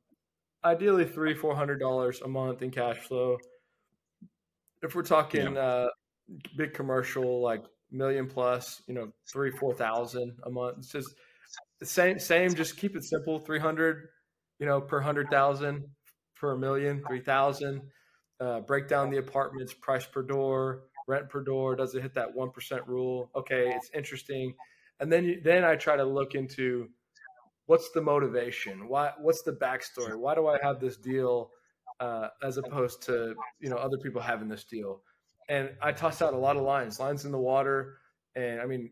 ideally 0.63 1.05
three 1.05 1.33
four 1.33 1.55
hundred 1.55 1.79
dollars 1.79 2.21
a 2.21 2.27
month 2.27 2.61
in 2.61 2.71
cash 2.71 2.97
flow. 2.97 3.37
If 4.81 4.95
we're 4.95 5.03
talking 5.03 5.55
yeah. 5.55 5.61
uh, 5.61 5.87
big 6.57 6.73
commercial, 6.73 7.41
like 7.41 7.63
million 7.91 8.27
plus, 8.27 8.81
you 8.87 8.93
know, 8.93 9.11
three 9.31 9.51
four 9.51 9.73
thousand 9.73 10.33
a 10.43 10.49
month. 10.49 10.77
It's 10.79 10.91
just 10.91 11.15
same 11.83 12.19
same. 12.19 12.53
Just 12.53 12.77
keep 12.77 12.95
it 12.95 13.03
simple. 13.03 13.39
Three 13.39 13.59
hundred, 13.59 14.07
you 14.59 14.65
know, 14.65 14.81
per 14.81 14.99
hundred 14.99 15.29
thousand, 15.29 15.85
per 16.35 16.55
million, 16.57 17.03
three 17.07 17.21
thousand. 17.21 17.81
Uh, 18.39 18.59
break 18.61 18.87
down 18.87 19.11
the 19.11 19.17
apartments, 19.17 19.71
price 19.71 20.05
per 20.05 20.23
door, 20.23 20.83
rent 21.07 21.29
per 21.29 21.43
door. 21.43 21.75
Does 21.75 21.93
it 21.93 22.01
hit 22.01 22.15
that 22.15 22.33
one 22.33 22.49
percent 22.49 22.87
rule? 22.87 23.29
Okay, 23.35 23.71
it's 23.75 23.91
interesting 23.93 24.55
and 25.01 25.11
then 25.11 25.25
you, 25.25 25.41
then 25.43 25.65
I 25.65 25.75
try 25.75 25.97
to 25.97 26.05
look 26.05 26.35
into 26.35 26.87
what's 27.71 27.89
the 27.91 28.01
motivation, 28.01 28.89
why 28.89 29.11
what's 29.21 29.43
the 29.43 29.53
backstory, 29.53 30.17
why 30.17 30.35
do 30.35 30.45
I 30.45 30.57
have 30.61 30.81
this 30.81 30.97
deal 30.97 31.51
uh, 32.01 32.27
as 32.43 32.57
opposed 32.57 33.01
to 33.03 33.33
you 33.61 33.69
know 33.69 33.77
other 33.77 33.97
people 34.03 34.21
having 34.21 34.49
this 34.49 34.65
deal, 34.65 35.03
and 35.47 35.69
I 35.81 35.93
toss 35.93 36.21
out 36.21 36.33
a 36.33 36.37
lot 36.37 36.57
of 36.57 36.63
lines, 36.63 36.99
lines 36.99 37.23
in 37.23 37.31
the 37.31 37.39
water, 37.39 37.97
and 38.35 38.59
I 38.59 38.65
mean 38.65 38.89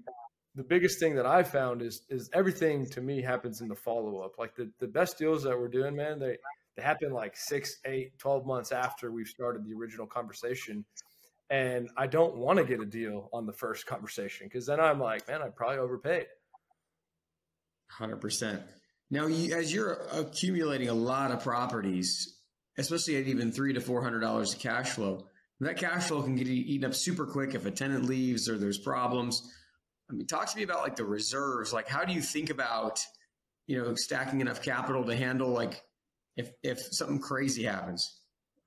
the 0.56 0.64
biggest 0.64 0.98
thing 0.98 1.16
that 1.16 1.26
I 1.26 1.44
found 1.44 1.82
is 1.82 2.04
is 2.10 2.30
everything 2.34 2.86
to 2.92 3.02
me 3.02 3.22
happens 3.22 3.60
in 3.60 3.68
the 3.68 3.76
follow 3.76 4.20
up. 4.20 4.40
Like 4.40 4.56
the, 4.56 4.72
the 4.80 4.88
best 4.88 5.18
deals 5.18 5.44
that 5.44 5.60
we're 5.60 5.68
doing, 5.68 5.94
man, 5.94 6.18
they 6.18 6.38
they 6.78 6.82
happen 6.82 7.12
like 7.12 7.36
six, 7.36 7.80
eight, 7.84 8.18
12 8.18 8.46
months 8.46 8.72
after 8.72 9.12
we've 9.12 9.28
started 9.28 9.66
the 9.66 9.74
original 9.74 10.08
conversation. 10.08 10.86
And 11.50 11.90
I 11.98 12.08
don't 12.08 12.38
want 12.38 12.60
to 12.60 12.64
get 12.64 12.80
a 12.80 12.86
deal 12.86 13.30
on 13.34 13.46
the 13.46 13.52
first 13.52 13.86
conversation 13.94 14.48
because 14.48 14.68
then 14.68 14.80
I'm 14.80 15.02
like, 15.02 15.28
man, 15.28 15.42
I 15.42 15.50
probably 15.50 15.80
overpaid. 15.80 16.28
Hundred 17.90 18.22
percent. 18.22 18.62
Now, 19.12 19.28
you, 19.28 19.56
as 19.56 19.74
you're 19.74 20.00
accumulating 20.12 20.90
a 20.90 20.94
lot 20.94 21.32
of 21.32 21.42
properties, 21.42 22.36
especially 22.78 23.18
at 23.18 23.28
even 23.28 23.52
three 23.52 23.74
to 23.74 23.82
four 23.82 24.02
hundred 24.02 24.20
dollars 24.20 24.54
of 24.54 24.60
cash 24.60 24.90
flow, 24.90 25.26
that 25.60 25.78
cash 25.78 26.06
flow 26.06 26.22
can 26.22 26.36
get 26.36 26.48
eaten 26.48 26.86
up 26.86 26.96
super 26.96 27.26
quick 27.26 27.56
if 27.56 27.66
a 27.66 27.72
tenant 27.72 28.06
leaves 28.06 28.48
or 28.48 28.58
there's 28.58 28.78
problems. 28.78 29.42
I 30.10 30.14
mean, 30.14 30.28
talk 30.28 30.50
to 30.50 30.58
me 30.58 30.64
about 30.64 30.82
like 30.82 30.96
the 30.96 31.06
reserves. 31.06 31.74
Like, 31.74 31.88
how 31.88 32.06
do 32.06 32.14
you 32.14 32.22
think 32.22 32.50
about, 32.50 33.04
you 33.68 33.82
know, 33.82 33.94
stacking 33.96 34.42
enough 34.42 34.62
capital 34.62 35.04
to 35.06 35.16
handle 35.16 35.50
like 35.50 35.84
if 36.38 36.52
if 36.64 36.80
something 36.92 37.20
crazy 37.20 37.64
happens? 37.64 38.20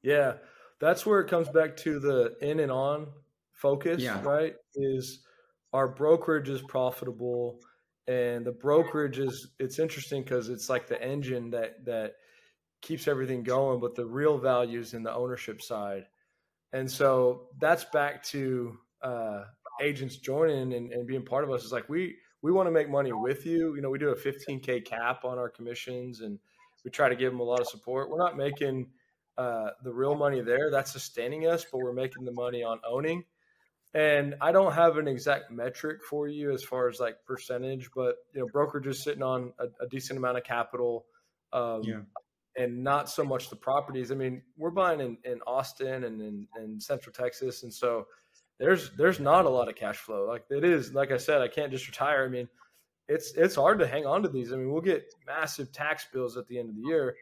Yeah 0.02 0.35
that's 0.82 1.06
where 1.06 1.20
it 1.20 1.28
comes 1.28 1.48
back 1.48 1.76
to 1.76 2.00
the 2.00 2.35
in 2.42 2.58
and 2.58 2.72
on 2.72 3.06
focus, 3.52 4.02
yeah. 4.02 4.20
right? 4.22 4.54
Is 4.74 5.22
our 5.72 5.87
brokerage 5.87 6.48
is 6.48 6.61
profitable 6.61 7.61
and 8.08 8.44
the 8.44 8.52
brokerage 8.52 9.18
is 9.18 9.48
it's 9.58 9.78
interesting 9.78 10.22
because 10.22 10.48
it's 10.48 10.68
like 10.68 10.88
the 10.88 11.00
engine 11.02 11.50
that 11.50 11.84
that 11.84 12.14
keeps 12.80 13.06
everything 13.06 13.42
going, 13.42 13.80
but 13.80 13.94
the 13.94 14.04
real 14.04 14.38
value 14.38 14.80
is 14.80 14.92
in 14.92 15.02
the 15.02 15.14
ownership 15.14 15.62
side. 15.62 16.06
And 16.72 16.90
so 16.90 17.48
that's 17.60 17.84
back 17.84 18.24
to 18.24 18.76
uh, 19.02 19.44
agents 19.80 20.16
joining 20.16 20.72
and, 20.72 20.92
and 20.92 21.06
being 21.06 21.24
part 21.24 21.44
of 21.44 21.50
us 21.50 21.64
is 21.64 21.72
like 21.72 21.88
we 21.88 22.16
we 22.42 22.50
want 22.50 22.66
to 22.66 22.72
make 22.72 22.90
money 22.90 23.12
with 23.12 23.46
you. 23.46 23.74
You 23.76 23.82
know, 23.82 23.90
we 23.90 23.98
do 23.98 24.08
a 24.08 24.16
15k 24.16 24.84
cap 24.84 25.24
on 25.24 25.38
our 25.38 25.48
commissions, 25.48 26.20
and 26.20 26.38
we 26.84 26.90
try 26.90 27.08
to 27.08 27.14
give 27.14 27.30
them 27.30 27.40
a 27.40 27.44
lot 27.44 27.60
of 27.60 27.68
support. 27.68 28.10
We're 28.10 28.18
not 28.18 28.36
making 28.36 28.88
uh, 29.38 29.70
the 29.84 29.92
real 29.92 30.16
money 30.16 30.40
there; 30.40 30.70
that's 30.70 30.92
sustaining 30.92 31.46
us, 31.46 31.64
but 31.70 31.78
we're 31.78 31.92
making 31.92 32.24
the 32.24 32.32
money 32.32 32.64
on 32.64 32.80
owning. 32.84 33.24
And 33.94 34.37
I 34.40 34.52
don't 34.52 34.72
have 34.72 34.96
an 34.96 35.07
exact 35.07 35.50
metric 35.50 35.98
for 36.09 36.26
you 36.26 36.52
as 36.52 36.64
far 36.64 36.88
as 36.88 36.98
like 36.98 37.16
percentage, 37.26 37.90
but 37.94 38.16
you 38.35 38.40
know, 38.40 38.48
brokerage 38.50 38.87
is 38.87 39.02
sitting 39.02 39.22
on 39.22 39.52
a, 39.59 39.64
a 39.85 39.88
decent 39.88 40.18
amount 40.18 40.38
of 40.38 40.44
capital. 40.44 41.05
Um, 41.52 41.83
yeah 41.85 42.00
and 42.57 42.85
not 42.85 43.09
so 43.09 43.24
much 43.24 43.48
the 43.48 43.57
properties. 43.57 44.12
I 44.12 44.14
mean, 44.14 44.42
we're 44.57 44.70
buying 44.70 45.00
in, 45.00 45.18
in 45.24 45.40
Austin 45.46 46.05
and 46.05 46.20
in, 46.20 46.46
in 46.61 46.81
Central 46.81 47.12
Texas, 47.12 47.62
and 47.62 47.72
so 47.72 48.07
there's 48.59 48.90
there's 48.96 49.20
not 49.20 49.44
a 49.44 49.48
lot 49.48 49.68
of 49.68 49.74
cash 49.74 49.96
flow. 49.96 50.26
Like 50.26 50.44
it 50.50 50.64
is, 50.64 50.92
like 50.92 51.11
I 51.11 51.16
said, 51.16 51.40
I 51.40 51.48
can't 51.48 51.72
just 51.72 51.87
retire. 51.87 52.24
I 52.24 52.28
mean, 52.28 52.48
it's 53.09 53.33
it's 53.37 53.55
hard 53.55 53.78
to 53.81 53.87
hang 53.87 54.07
on 54.07 54.22
to 54.22 54.28
these. 54.28 54.52
I 54.52 54.57
mean, 54.57 54.70
we'll 54.70 54.83
get 54.83 55.05
massive 55.26 55.72
tax 55.72 56.07
bills 56.12 56.37
at 56.37 56.46
the 56.46 56.59
end 56.59 56.70
of 56.70 56.76
the 56.76 56.83
year, 56.83 57.16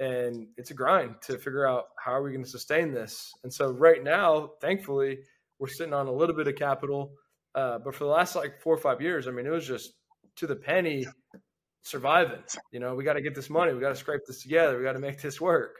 and 0.00 0.48
it's 0.56 0.70
a 0.70 0.74
grind 0.74 1.14
to 1.22 1.38
figure 1.38 1.66
out 1.66 1.86
how 2.02 2.12
are 2.12 2.22
we 2.22 2.32
going 2.32 2.44
to 2.44 2.50
sustain 2.50 2.92
this. 2.92 3.32
And 3.44 3.52
so 3.52 3.70
right 3.70 4.02
now, 4.02 4.52
thankfully, 4.60 5.20
we're 5.62 5.68
sitting 5.68 5.94
on 5.94 6.08
a 6.08 6.12
little 6.12 6.34
bit 6.34 6.48
of 6.48 6.56
capital. 6.56 7.12
Uh, 7.54 7.78
but 7.78 7.94
for 7.94 8.02
the 8.02 8.10
last 8.10 8.34
like 8.34 8.60
four 8.60 8.74
or 8.74 8.78
five 8.78 9.00
years, 9.00 9.28
I 9.28 9.30
mean, 9.30 9.46
it 9.46 9.50
was 9.50 9.64
just 9.64 9.92
to 10.36 10.48
the 10.48 10.56
penny 10.56 11.06
surviving. 11.82 12.42
You 12.72 12.80
know, 12.80 12.96
we 12.96 13.04
got 13.04 13.12
to 13.12 13.22
get 13.22 13.36
this 13.36 13.48
money. 13.48 13.72
We 13.72 13.80
got 13.80 13.90
to 13.90 13.94
scrape 13.94 14.22
this 14.26 14.42
together. 14.42 14.76
We 14.76 14.82
got 14.82 14.94
to 14.94 14.98
make 14.98 15.22
this 15.22 15.40
work. 15.40 15.76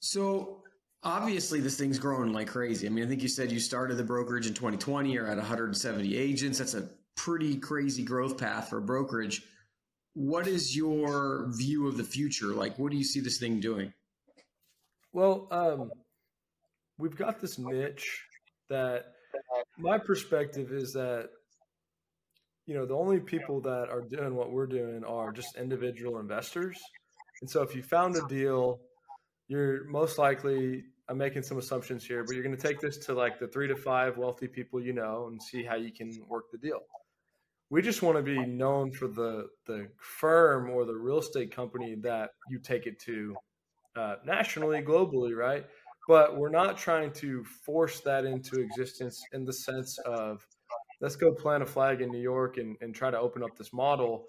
So 0.00 0.64
obviously 1.02 1.60
this 1.60 1.78
thing's 1.78 1.98
growing 1.98 2.34
like 2.34 2.48
crazy. 2.48 2.86
I 2.86 2.90
mean, 2.90 3.06
I 3.06 3.08
think 3.08 3.22
you 3.22 3.28
said 3.28 3.50
you 3.50 3.58
started 3.58 3.96
the 3.96 4.04
brokerage 4.04 4.46
in 4.46 4.52
2020. 4.52 5.10
You're 5.10 5.26
at 5.26 5.38
170 5.38 6.14
agents. 6.14 6.58
That's 6.58 6.74
a 6.74 6.90
pretty 7.16 7.56
crazy 7.56 8.04
growth 8.04 8.36
path 8.36 8.68
for 8.68 8.78
a 8.78 8.82
brokerage. 8.82 9.42
What 10.12 10.46
is 10.46 10.76
your 10.76 11.46
view 11.56 11.88
of 11.88 11.96
the 11.96 12.04
future? 12.04 12.48
Like, 12.48 12.78
what 12.78 12.92
do 12.92 12.98
you 12.98 13.04
see 13.04 13.20
this 13.20 13.38
thing 13.38 13.60
doing? 13.60 13.94
Well, 15.14 15.48
um, 15.50 15.90
we've 16.98 17.16
got 17.16 17.40
this 17.40 17.58
niche 17.58 18.22
that 18.68 19.04
my 19.78 19.98
perspective 19.98 20.72
is 20.72 20.92
that 20.92 21.28
you 22.66 22.74
know, 22.74 22.84
the 22.84 22.94
only 22.94 23.20
people 23.20 23.60
that 23.60 23.88
are 23.90 24.02
doing 24.02 24.34
what 24.34 24.50
we're 24.50 24.66
doing 24.66 25.04
are 25.04 25.32
just 25.32 25.56
individual 25.56 26.18
investors. 26.18 26.76
And 27.40 27.48
so 27.48 27.62
if 27.62 27.76
you 27.76 27.82
found 27.82 28.16
a 28.16 28.26
deal, 28.28 28.80
you're 29.48 29.84
most 29.88 30.18
likely, 30.18 30.82
I'm 31.08 31.16
making 31.16 31.42
some 31.42 31.58
assumptions 31.58 32.04
here, 32.04 32.24
but 32.24 32.34
you're 32.34 32.42
going 32.42 32.56
to 32.56 32.62
take 32.62 32.80
this 32.80 32.98
to 33.06 33.14
like 33.14 33.38
the 33.38 33.46
three 33.46 33.68
to 33.68 33.76
five 33.76 34.18
wealthy 34.18 34.48
people 34.48 34.80
you 34.82 34.92
know 34.92 35.28
and 35.28 35.40
see 35.40 35.62
how 35.62 35.76
you 35.76 35.92
can 35.92 36.10
work 36.28 36.50
the 36.50 36.58
deal. 36.58 36.80
We 37.70 37.82
just 37.82 38.02
want 38.02 38.16
to 38.16 38.22
be 38.22 38.38
known 38.38 38.92
for 38.92 39.08
the 39.08 39.48
the 39.66 39.88
firm 39.98 40.70
or 40.70 40.84
the 40.84 40.94
real 40.94 41.18
estate 41.18 41.54
company 41.54 41.96
that 42.02 42.30
you 42.48 42.60
take 42.60 42.86
it 42.86 42.98
to 43.00 43.34
uh, 43.96 44.16
nationally, 44.24 44.82
globally, 44.82 45.34
right? 45.34 45.66
But 46.08 46.36
we're 46.36 46.50
not 46.50 46.78
trying 46.78 47.12
to 47.14 47.44
force 47.44 48.00
that 48.00 48.24
into 48.24 48.60
existence 48.60 49.20
in 49.32 49.44
the 49.44 49.52
sense 49.52 49.98
of 49.98 50.46
let's 51.00 51.16
go 51.16 51.32
plant 51.32 51.62
a 51.62 51.66
flag 51.66 52.00
in 52.00 52.10
New 52.10 52.20
York 52.20 52.58
and, 52.58 52.76
and 52.80 52.94
try 52.94 53.10
to 53.10 53.18
open 53.18 53.42
up 53.42 53.56
this 53.56 53.72
model. 53.72 54.24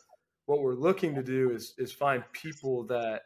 What 0.45 0.61
we're 0.61 0.75
looking 0.75 1.13
to 1.15 1.23
do 1.23 1.51
is 1.51 1.73
is 1.77 1.91
find 1.91 2.23
people 2.33 2.85
that 2.87 3.21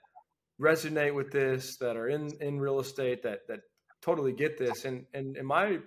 resonate 0.60 1.14
with 1.14 1.32
this, 1.32 1.78
that 1.78 1.96
are 1.96 2.10
in, 2.10 2.30
in 2.42 2.60
real 2.60 2.80
estate, 2.80 3.24
that 3.24 3.48
that 3.48 3.62
totally 4.02 4.34
get 4.34 4.58
this. 4.58 4.86
And 4.86 5.06
and 5.14 5.38
in 5.38 5.46
my 5.46 5.80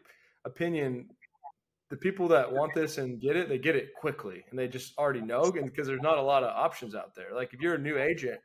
opinion, 0.44 1.08
the 1.90 1.96
people 1.96 2.28
that 2.28 2.50
want 2.50 2.74
this 2.74 2.98
and 2.98 3.20
get 3.20 3.36
it, 3.36 3.48
they 3.48 3.58
get 3.58 3.76
it 3.76 3.94
quickly 3.94 4.44
and 4.50 4.58
they 4.58 4.68
just 4.68 4.96
already 4.98 5.20
know 5.20 5.44
and 5.44 5.66
because 5.66 5.86
there's 5.86 6.00
not 6.00 6.18
a 6.18 6.22
lot 6.22 6.42
of 6.42 6.50
options 6.50 6.94
out 6.94 7.14
there. 7.14 7.34
Like 7.34 7.52
if 7.52 7.60
you're 7.60 7.74
a 7.74 7.78
new 7.78 7.98
agent 7.98 8.40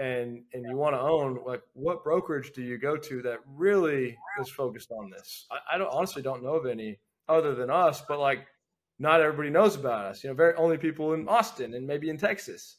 and 0.00 0.42
and 0.54 0.64
you 0.64 0.76
want 0.76 0.96
to 0.96 1.00
own, 1.00 1.40
like 1.46 1.62
what 1.74 2.02
brokerage 2.02 2.52
do 2.52 2.62
you 2.62 2.78
go 2.78 2.96
to 2.96 3.22
that 3.22 3.38
really 3.46 4.16
is 4.40 4.48
focused 4.48 4.90
on 4.90 5.10
this? 5.10 5.46
I, 5.50 5.74
I 5.74 5.78
don't 5.78 5.92
honestly 5.92 6.22
don't 6.22 6.42
know 6.42 6.54
of 6.54 6.66
any 6.66 6.98
other 7.28 7.54
than 7.54 7.70
us, 7.70 8.02
but 8.08 8.18
like 8.18 8.46
not 8.98 9.20
everybody 9.20 9.50
knows 9.50 9.76
about 9.76 10.06
us. 10.06 10.24
You 10.24 10.30
know, 10.30 10.34
very 10.34 10.54
only 10.54 10.78
people 10.78 11.12
in 11.12 11.28
Austin 11.28 11.74
and 11.74 11.86
maybe 11.86 12.08
in 12.08 12.16
Texas. 12.16 12.78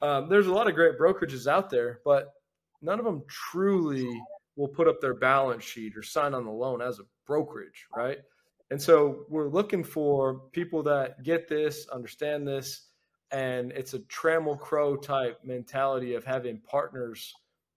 Um, 0.00 0.28
there's 0.28 0.46
a 0.46 0.52
lot 0.52 0.68
of 0.68 0.74
great 0.74 0.98
brokerages 0.98 1.46
out 1.46 1.70
there, 1.70 2.00
but 2.04 2.32
none 2.80 2.98
of 2.98 3.04
them 3.04 3.22
truly 3.28 4.08
will 4.56 4.68
put 4.68 4.88
up 4.88 5.00
their 5.00 5.14
balance 5.14 5.64
sheet 5.64 5.96
or 5.96 6.02
sign 6.02 6.34
on 6.34 6.44
the 6.44 6.50
loan 6.50 6.80
as 6.80 6.98
a 6.98 7.04
brokerage, 7.26 7.86
right? 7.94 8.18
And 8.70 8.80
so 8.80 9.24
we're 9.28 9.48
looking 9.48 9.82
for 9.82 10.42
people 10.52 10.82
that 10.84 11.22
get 11.22 11.48
this, 11.48 11.88
understand 11.88 12.46
this, 12.46 12.87
and 13.30 13.72
it's 13.72 13.94
a 13.94 14.00
Trammell 14.00 14.58
Crow 14.58 14.96
type 14.96 15.40
mentality 15.44 16.14
of 16.14 16.24
having 16.24 16.60
partners 16.60 17.34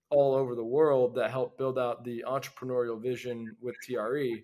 all 0.10 0.34
over 0.36 0.56
the 0.56 0.64
world 0.64 1.16
that 1.16 1.32
help 1.32 1.58
build 1.58 1.80
out 1.80 2.04
the 2.04 2.24
entrepreneurial 2.28 3.02
vision 3.02 3.56
with 3.62 3.76
TRE 3.84 4.44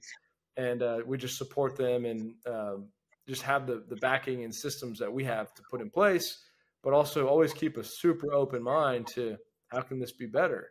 and 0.57 0.81
uh, 0.81 0.99
we 1.05 1.17
just 1.17 1.37
support 1.37 1.77
them 1.77 2.05
and 2.05 2.33
um, 2.47 2.87
just 3.27 3.43
have 3.43 3.67
the 3.67 3.83
the 3.87 3.95
backing 3.97 4.43
and 4.43 4.53
systems 4.53 4.99
that 4.99 5.11
we 5.11 5.23
have 5.23 5.53
to 5.53 5.61
put 5.69 5.81
in 5.81 5.89
place, 5.89 6.39
but 6.83 6.93
also 6.93 7.27
always 7.27 7.53
keep 7.53 7.77
a 7.77 7.83
super 7.83 8.33
open 8.33 8.61
mind 8.61 9.07
to 9.07 9.37
how 9.67 9.81
can 9.81 9.99
this 9.99 10.11
be 10.11 10.25
better. 10.25 10.69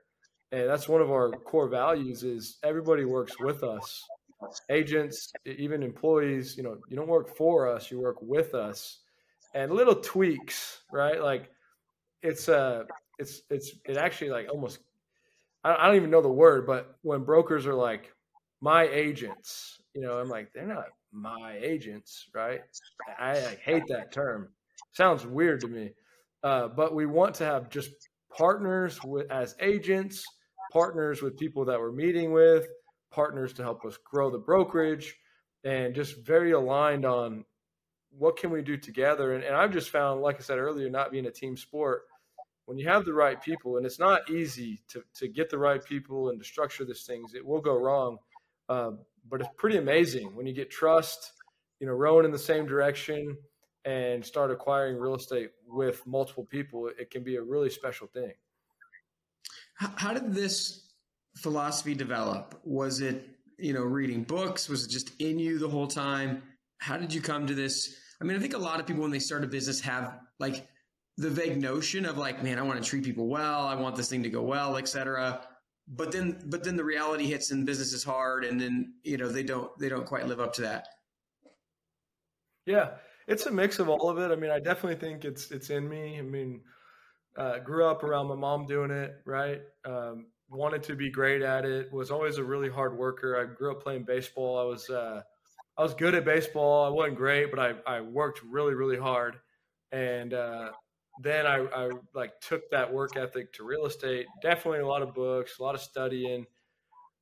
And 0.52 0.68
that's 0.68 0.88
one 0.88 1.00
of 1.00 1.10
our 1.10 1.30
core 1.30 1.68
values 1.68 2.22
is 2.22 2.58
everybody 2.62 3.04
works 3.04 3.34
with 3.40 3.62
us. 3.62 4.02
Agents, 4.70 5.32
even 5.44 5.82
employees, 5.82 6.56
you 6.56 6.62
know, 6.62 6.76
you 6.88 6.96
don't 6.96 7.08
work 7.08 7.36
for 7.36 7.68
us, 7.68 7.90
you 7.90 8.00
work 8.00 8.18
with 8.20 8.54
us. 8.54 9.00
And 9.56 9.72
little 9.72 9.96
tweaks, 9.96 10.82
right? 10.92 11.20
Like 11.20 11.50
it's 12.22 12.48
uh 12.48 12.84
it's 13.18 13.42
it's 13.50 13.72
it 13.86 13.96
actually 13.96 14.30
like 14.30 14.48
almost 14.50 14.78
I 15.64 15.86
don't 15.86 15.96
even 15.96 16.10
know 16.10 16.22
the 16.22 16.28
word, 16.28 16.66
but 16.66 16.96
when 17.02 17.24
brokers 17.24 17.66
are 17.66 17.74
like, 17.74 18.12
my 18.60 18.84
agents. 18.88 19.80
You 19.94 20.02
know, 20.02 20.18
I'm 20.18 20.28
like, 20.28 20.52
they're 20.52 20.66
not 20.66 20.86
my 21.12 21.58
agents, 21.60 22.26
right? 22.34 22.60
I, 23.18 23.32
I 23.32 23.58
hate 23.64 23.84
that 23.88 24.12
term. 24.12 24.48
Sounds 24.92 25.26
weird 25.26 25.60
to 25.62 25.68
me. 25.68 25.92
Uh, 26.42 26.68
but 26.68 26.94
we 26.94 27.06
want 27.06 27.34
to 27.36 27.44
have 27.44 27.70
just 27.70 27.90
partners 28.36 29.02
with 29.02 29.30
as 29.30 29.56
agents, 29.60 30.24
partners 30.72 31.22
with 31.22 31.38
people 31.38 31.64
that 31.64 31.80
we're 31.80 31.92
meeting 31.92 32.32
with, 32.32 32.66
partners 33.10 33.52
to 33.54 33.62
help 33.62 33.84
us 33.84 33.98
grow 34.04 34.30
the 34.30 34.38
brokerage, 34.38 35.14
and 35.64 35.94
just 35.94 36.24
very 36.24 36.52
aligned 36.52 37.04
on 37.04 37.44
what 38.10 38.36
can 38.36 38.50
we 38.50 38.62
do 38.62 38.76
together. 38.76 39.34
And, 39.34 39.44
and 39.44 39.54
I've 39.54 39.72
just 39.72 39.90
found, 39.90 40.22
like 40.22 40.36
I 40.36 40.40
said 40.40 40.58
earlier, 40.58 40.88
not 40.88 41.10
being 41.10 41.26
a 41.26 41.30
team 41.30 41.56
sport, 41.56 42.04
when 42.66 42.78
you 42.78 42.88
have 42.88 43.04
the 43.04 43.14
right 43.14 43.40
people, 43.40 43.76
and 43.76 43.86
it's 43.86 43.98
not 43.98 44.28
easy 44.28 44.80
to 44.88 45.02
to 45.14 45.28
get 45.28 45.50
the 45.50 45.58
right 45.58 45.84
people 45.84 46.30
and 46.30 46.38
to 46.38 46.44
structure 46.44 46.84
these 46.84 47.04
things, 47.04 47.34
it 47.34 47.44
will 47.44 47.60
go 47.60 47.78
wrong. 47.78 48.18
Uh, 48.68 48.92
but 49.28 49.40
it's 49.40 49.50
pretty 49.56 49.78
amazing 49.78 50.34
when 50.34 50.46
you 50.46 50.52
get 50.52 50.70
trust, 50.70 51.32
you 51.80 51.86
know, 51.86 51.92
rowing 51.92 52.24
in 52.24 52.32
the 52.32 52.38
same 52.38 52.66
direction 52.66 53.36
and 53.84 54.24
start 54.24 54.50
acquiring 54.50 54.96
real 54.96 55.14
estate 55.14 55.52
with 55.66 56.04
multiple 56.06 56.44
people. 56.44 56.90
It 56.98 57.10
can 57.10 57.22
be 57.22 57.36
a 57.36 57.42
really 57.42 57.70
special 57.70 58.08
thing. 58.08 58.32
How 59.74 60.12
did 60.12 60.34
this 60.34 60.92
philosophy 61.36 61.94
develop? 61.94 62.58
Was 62.64 63.00
it, 63.00 63.28
you 63.58 63.74
know, 63.74 63.82
reading 63.82 64.22
books? 64.24 64.68
Was 64.68 64.84
it 64.84 64.90
just 64.90 65.12
in 65.20 65.38
you 65.38 65.58
the 65.58 65.68
whole 65.68 65.86
time? 65.86 66.42
How 66.78 66.96
did 66.96 67.12
you 67.12 67.20
come 67.20 67.46
to 67.46 67.54
this? 67.54 67.96
I 68.20 68.24
mean, 68.24 68.36
I 68.36 68.40
think 68.40 68.54
a 68.54 68.58
lot 68.58 68.80
of 68.80 68.86
people 68.86 69.02
when 69.02 69.10
they 69.10 69.18
start 69.18 69.44
a 69.44 69.46
business 69.46 69.80
have 69.80 70.18
like 70.38 70.66
the 71.18 71.30
vague 71.30 71.60
notion 71.60 72.04
of 72.04 72.18
like, 72.18 72.42
man, 72.42 72.58
I 72.58 72.62
want 72.62 72.82
to 72.82 72.88
treat 72.88 73.04
people 73.04 73.28
well. 73.28 73.66
I 73.66 73.74
want 73.74 73.96
this 73.96 74.08
thing 74.08 74.22
to 74.22 74.30
go 74.30 74.42
well, 74.42 74.76
etc 74.76 75.40
but 75.88 76.10
then 76.10 76.40
but 76.46 76.64
then 76.64 76.76
the 76.76 76.84
reality 76.84 77.26
hits 77.26 77.50
and 77.50 77.64
business 77.64 77.92
is 77.92 78.02
hard 78.02 78.44
and 78.44 78.60
then 78.60 78.94
you 79.04 79.16
know 79.16 79.28
they 79.28 79.42
don't 79.42 79.76
they 79.78 79.88
don't 79.88 80.06
quite 80.06 80.26
live 80.26 80.40
up 80.40 80.52
to 80.54 80.62
that. 80.62 80.88
Yeah. 82.64 82.90
It's 83.28 83.46
a 83.46 83.50
mix 83.50 83.78
of 83.78 83.88
all 83.88 84.08
of 84.08 84.18
it. 84.18 84.30
I 84.32 84.36
mean 84.36 84.50
i 84.50 84.58
definitely 84.58 84.96
think 84.96 85.24
it's 85.24 85.50
it's 85.50 85.70
in 85.70 85.88
me. 85.88 86.18
I 86.18 86.22
mean 86.22 86.60
uh, 87.36 87.58
grew 87.58 87.84
up 87.84 88.02
around 88.02 88.28
my 88.28 88.34
mom 88.34 88.66
doing 88.66 88.90
it 88.90 89.14
right? 89.26 89.60
Um, 89.84 90.26
wanted 90.48 90.82
to 90.84 90.96
be 90.96 91.10
great 91.10 91.42
at 91.42 91.64
it. 91.64 91.92
Was 91.92 92.10
always 92.10 92.38
a 92.38 92.44
really 92.44 92.70
hard 92.70 92.96
worker. 92.96 93.38
I 93.38 93.54
grew 93.54 93.72
up 93.72 93.82
playing 93.82 94.04
baseball. 94.04 94.58
I 94.58 94.64
was 94.64 94.88
uh, 94.90 95.22
i 95.78 95.82
was 95.82 95.94
good 95.94 96.14
at 96.14 96.24
baseball 96.24 96.84
i 96.84 96.88
wasn't 96.88 97.16
great 97.16 97.50
but 97.50 97.58
i, 97.58 97.74
I 97.86 98.00
worked 98.00 98.40
really 98.42 98.74
really 98.74 98.98
hard 98.98 99.38
and 99.92 100.34
uh, 100.34 100.70
then 101.22 101.46
I, 101.46 101.66
I 101.74 101.90
like 102.14 102.38
took 102.40 102.68
that 102.70 102.92
work 102.92 103.16
ethic 103.16 103.52
to 103.54 103.64
real 103.64 103.86
estate. 103.86 104.26
Definitely 104.42 104.80
a 104.80 104.86
lot 104.86 105.02
of 105.02 105.14
books, 105.14 105.58
a 105.58 105.62
lot 105.62 105.74
of 105.74 105.80
studying, 105.80 106.46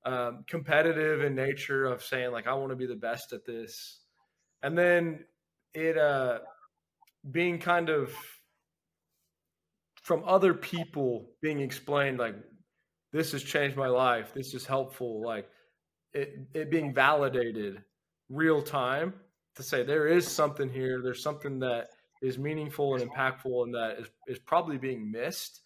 um, 0.05 0.45
competitive 0.49 1.23
in 1.23 1.35
nature 1.35 1.85
of 1.85 2.03
saying 2.03 2.33
like 2.33 2.47
I 2.47 2.55
want 2.55 2.71
to 2.71 2.77
be 2.77 2.87
the 2.87 2.97
best 2.97 3.33
at 3.33 3.45
this, 3.47 4.01
and 4.63 4.77
then 4.77 5.25
it 5.73 5.97
uh, 5.97 6.41
being 7.31 7.59
kind 7.59 7.89
of 7.89 8.13
from 10.03 10.23
other 10.27 10.53
people 10.53 11.31
being 11.41 11.61
explained 11.61 12.19
like 12.19 12.35
this 13.13 13.33
has 13.33 13.43
changed 13.43 13.77
my 13.77 13.89
life. 13.89 14.33
This 14.35 14.53
is 14.55 14.67
helpful. 14.67 15.23
Like 15.25 15.49
it, 16.13 16.49
it 16.53 16.71
being 16.71 16.93
validated 16.93 17.83
real 18.29 18.63
time 18.63 19.15
to 19.57 19.63
say 19.63 19.83
there 19.83 20.09
is 20.09 20.27
something 20.27 20.69
here. 20.69 21.01
There's 21.03 21.23
something 21.23 21.61
that 21.61 21.89
is 22.23 22.39
meaningful 22.39 22.95
and 22.95 23.11
impactful 23.11 23.65
and 23.65 23.75
that 23.75 23.99
is, 24.01 24.09
is 24.27 24.39
probably 24.39 24.79
being 24.79 25.11
missed. 25.11 25.61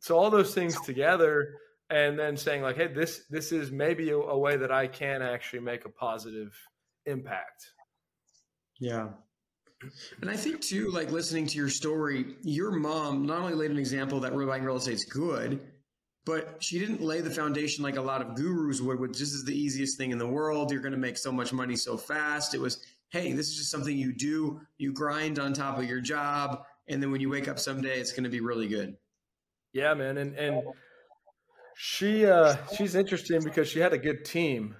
So 0.00 0.18
all 0.18 0.30
those 0.30 0.54
things 0.54 0.80
together 0.80 1.54
and 1.88 2.18
then 2.18 2.36
saying 2.36 2.62
like, 2.62 2.76
hey, 2.76 2.88
this 2.88 3.22
this 3.30 3.52
is 3.52 3.70
maybe 3.70 4.10
a, 4.10 4.18
a 4.18 4.38
way 4.38 4.56
that 4.56 4.72
I 4.72 4.86
can 4.88 5.22
actually 5.22 5.60
make 5.60 5.84
a 5.84 5.88
positive 5.88 6.52
impact. 7.06 7.70
Yeah. 8.80 9.08
And 10.20 10.30
I 10.30 10.36
think 10.36 10.60
too, 10.60 10.90
like 10.90 11.10
listening 11.10 11.46
to 11.46 11.56
your 11.56 11.68
story, 11.68 12.36
your 12.42 12.72
mom 12.72 13.26
not 13.26 13.40
only 13.40 13.54
laid 13.54 13.70
an 13.70 13.78
example 13.78 14.20
that 14.20 14.32
buying 14.34 14.64
real 14.64 14.76
estate 14.76 14.94
is 14.94 15.04
good, 15.04 15.60
but 16.26 16.56
she 16.58 16.78
didn't 16.80 17.00
lay 17.00 17.20
the 17.20 17.30
foundation 17.30 17.84
like 17.84 17.96
a 17.96 18.02
lot 18.02 18.20
of 18.20 18.34
gurus 18.34 18.80
would, 18.80 18.98
which 18.98 19.18
this 19.18 19.32
is 19.32 19.44
the 19.44 19.56
easiest 19.56 19.96
thing 19.96 20.10
in 20.10 20.18
the 20.18 20.26
world. 20.26 20.72
You're 20.72 20.82
going 20.82 20.92
to 20.92 20.98
make 20.98 21.16
so 21.16 21.30
much 21.30 21.52
money 21.52 21.76
so 21.76 21.96
fast. 21.96 22.52
It 22.52 22.60
was, 22.60 22.84
hey, 23.10 23.32
this 23.32 23.48
is 23.48 23.56
just 23.56 23.70
something 23.70 23.96
you 23.96 24.12
do. 24.12 24.60
You 24.76 24.92
grind 24.92 25.38
on 25.38 25.52
top 25.52 25.78
of 25.78 25.84
your 25.84 26.00
job, 26.00 26.64
and 26.88 27.00
then 27.00 27.12
when 27.12 27.20
you 27.20 27.30
wake 27.30 27.46
up 27.46 27.60
someday, 27.60 28.00
it's 28.00 28.12
going 28.12 28.24
to 28.24 28.30
be 28.30 28.40
really 28.40 28.66
good. 28.66 28.96
Yeah, 29.72 29.94
man, 29.94 30.18
and 30.18 30.34
and 30.34 30.62
she 31.76 32.26
uh, 32.26 32.56
she's 32.76 32.94
interesting 32.94 33.44
because 33.44 33.68
she 33.68 33.78
had 33.78 33.92
a 33.92 33.98
good 33.98 34.24
team, 34.24 34.74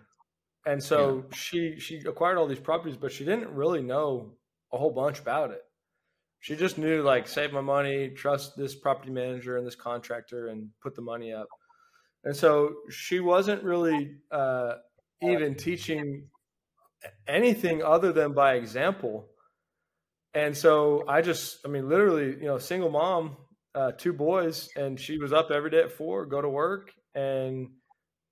and 0.65 0.83
so 0.83 1.17
yeah. 1.17 1.37
she 1.37 1.79
she 1.79 1.99
acquired 1.99 2.39
all 2.39 2.47
these 2.47 2.59
properties, 2.59 2.97
but 2.97 3.13
she 3.13 3.25
didn't 3.25 3.51
really 3.51 3.83
know 3.83 4.33
a 4.73 4.79
whole 4.79 4.93
bunch 4.93 5.21
about 5.21 5.51
it. 5.51 5.63
She 6.47 6.55
just 6.55 6.79
knew 6.79 7.03
like 7.03 7.27
save 7.27 7.53
my 7.53 7.61
money, 7.61 8.09
trust 8.11 8.57
this 8.57 8.73
property 8.73 9.11
manager 9.11 9.57
and 9.57 9.67
this 9.67 9.75
contractor, 9.75 10.47
and 10.47 10.69
put 10.81 10.95
the 10.95 11.03
money 11.03 11.33
up. 11.33 11.49
And 12.23 12.37
so 12.37 12.73
she 12.89 13.19
wasn't 13.19 13.65
really 13.65 14.19
uh, 14.31 14.75
even 15.21 15.57
teaching 15.57 16.29
anything 17.27 17.83
other 17.83 18.13
than 18.13 18.33
by 18.33 18.55
example. 18.55 19.27
And 20.35 20.57
so 20.57 21.03
I 21.09 21.21
just, 21.21 21.59
I 21.65 21.69
mean, 21.69 21.89
literally, 21.89 22.37
you 22.41 22.47
know, 22.47 22.59
single 22.59 22.91
mom, 22.91 23.37
uh, 23.75 23.91
two 23.99 24.13
boys, 24.13 24.69
and 24.77 25.01
she 25.01 25.19
was 25.19 25.33
up 25.33 25.51
every 25.51 25.71
day 25.71 25.81
at 25.81 25.91
four, 25.91 26.27
go 26.27 26.41
to 26.41 26.49
work, 26.49 26.93
and 27.17 27.71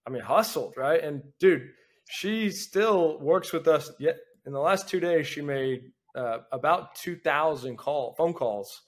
I 0.07 0.11
mean, 0.11 0.23
hustled, 0.23 0.75
right? 0.77 1.03
And 1.03 1.21
dude, 1.41 1.69
she 2.09 2.51
still 2.51 3.19
works 3.19 3.53
with 3.53 3.67
us. 3.67 3.91
Yet 3.99 4.19
in 4.47 4.53
the 4.53 4.61
last 4.61 4.89
two 4.89 5.01
days, 5.01 5.27
she 5.27 5.41
made 5.41 5.91
uh, 6.15 6.39
about 6.53 6.95
2,000 6.97 7.77
call 7.77 8.15
phone 8.17 8.33
calls. 8.33 8.83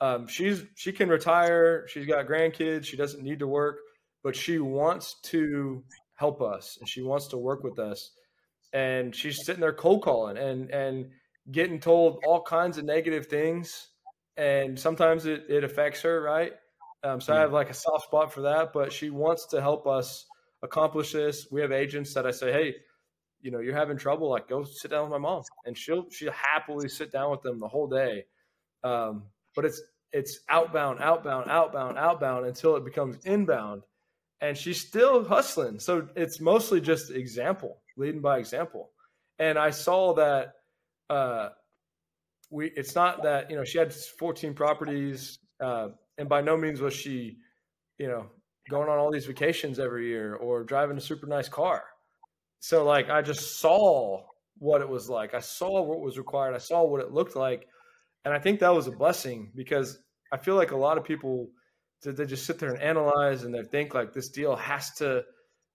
Um, 0.00 0.26
she's 0.26 0.64
she 0.74 0.92
can 0.92 1.08
retire. 1.08 1.86
She's 1.86 2.06
got 2.06 2.26
grandkids. 2.26 2.86
She 2.86 2.96
doesn't 2.96 3.22
need 3.22 3.38
to 3.38 3.46
work, 3.46 3.78
but 4.24 4.34
she 4.34 4.58
wants 4.58 5.20
to 5.26 5.84
help 6.16 6.42
us 6.42 6.76
and 6.80 6.88
she 6.88 7.02
wants 7.02 7.28
to 7.28 7.38
work 7.38 7.62
with 7.62 7.78
us. 7.78 8.10
And 8.72 9.14
she's 9.14 9.44
sitting 9.44 9.60
there 9.60 9.72
cold 9.72 10.02
calling 10.02 10.38
and 10.38 10.70
and 10.70 11.10
getting 11.50 11.78
told 11.78 12.22
all 12.26 12.42
kinds 12.42 12.78
of 12.78 12.84
negative 12.84 13.26
things. 13.26 13.88
And 14.36 14.78
sometimes 14.78 15.26
it, 15.26 15.44
it 15.48 15.62
affects 15.62 16.02
her, 16.02 16.20
right? 16.20 16.52
Um, 17.04 17.20
so 17.20 17.34
I 17.34 17.40
have 17.40 17.52
like 17.52 17.70
a 17.70 17.74
soft 17.74 18.04
spot 18.04 18.32
for 18.32 18.42
that, 18.42 18.72
but 18.72 18.92
she 18.92 19.10
wants 19.10 19.46
to 19.46 19.60
help 19.60 19.86
us 19.86 20.24
accomplish 20.62 21.12
this. 21.12 21.46
We 21.50 21.60
have 21.60 21.72
agents 21.72 22.14
that 22.14 22.26
I 22.26 22.30
say, 22.30 22.52
hey, 22.52 22.74
you 23.42 23.50
know 23.50 23.60
you're 23.60 23.76
having 23.76 23.96
trouble 23.96 24.30
like 24.30 24.48
go 24.48 24.64
sit 24.64 24.90
down 24.90 25.02
with 25.02 25.12
my 25.12 25.18
mom. 25.18 25.42
And 25.66 25.76
she'll 25.76 26.06
she'll 26.10 26.32
happily 26.32 26.88
sit 26.88 27.12
down 27.12 27.30
with 27.30 27.42
them 27.42 27.58
the 27.58 27.68
whole 27.68 27.88
day. 27.88 28.24
Um, 28.84 29.24
but 29.54 29.64
it's 29.64 29.82
it's 30.12 30.40
outbound 30.48 31.00
outbound 31.00 31.50
outbound 31.50 31.98
outbound 31.98 32.46
until 32.46 32.76
it 32.76 32.84
becomes 32.84 33.24
inbound. 33.24 33.82
And 34.40 34.56
she's 34.56 34.80
still 34.80 35.24
hustling. 35.24 35.78
So 35.78 36.08
it's 36.16 36.40
mostly 36.40 36.80
just 36.80 37.10
example 37.10 37.82
leading 37.96 38.20
by 38.20 38.38
example. 38.38 38.90
And 39.38 39.58
i 39.58 39.70
saw 39.70 40.14
that 40.14 40.54
uh, 41.10 41.50
we 42.50 42.70
it's 42.76 42.94
not 42.94 43.22
that 43.22 43.50
you 43.50 43.56
know 43.56 43.64
she 43.64 43.78
had 43.78 43.92
14 43.92 44.54
properties 44.54 45.38
uh, 45.60 45.88
and 46.18 46.28
by 46.28 46.40
no 46.40 46.56
means 46.56 46.80
was 46.80 46.94
she 46.94 47.38
you 47.98 48.06
know 48.06 48.26
going 48.70 48.88
on 48.88 48.98
all 48.98 49.10
these 49.10 49.26
vacations 49.26 49.78
every 49.78 50.06
year 50.06 50.36
or 50.36 50.62
driving 50.62 50.96
a 50.96 51.00
super 51.00 51.26
nice 51.26 51.48
car 51.48 51.82
so 52.62 52.84
like 52.84 53.10
I 53.10 53.22
just 53.22 53.58
saw 53.58 54.22
what 54.58 54.82
it 54.82 54.88
was 54.88 55.10
like. 55.10 55.34
I 55.34 55.40
saw 55.40 55.82
what 55.82 56.00
was 56.00 56.16
required. 56.16 56.54
I 56.54 56.58
saw 56.58 56.84
what 56.84 57.00
it 57.00 57.10
looked 57.10 57.34
like, 57.34 57.66
and 58.24 58.32
I 58.32 58.38
think 58.38 58.60
that 58.60 58.72
was 58.72 58.86
a 58.86 58.92
blessing 58.92 59.50
because 59.56 59.98
I 60.30 60.36
feel 60.36 60.54
like 60.54 60.70
a 60.70 60.76
lot 60.76 60.96
of 60.96 61.02
people 61.02 61.48
they 62.04 62.24
just 62.24 62.46
sit 62.46 62.60
there 62.60 62.72
and 62.72 62.80
analyze 62.80 63.42
and 63.42 63.52
they 63.52 63.64
think 63.64 63.94
like 63.94 64.12
this 64.12 64.28
deal 64.28 64.54
has 64.54 64.92
to 64.94 65.24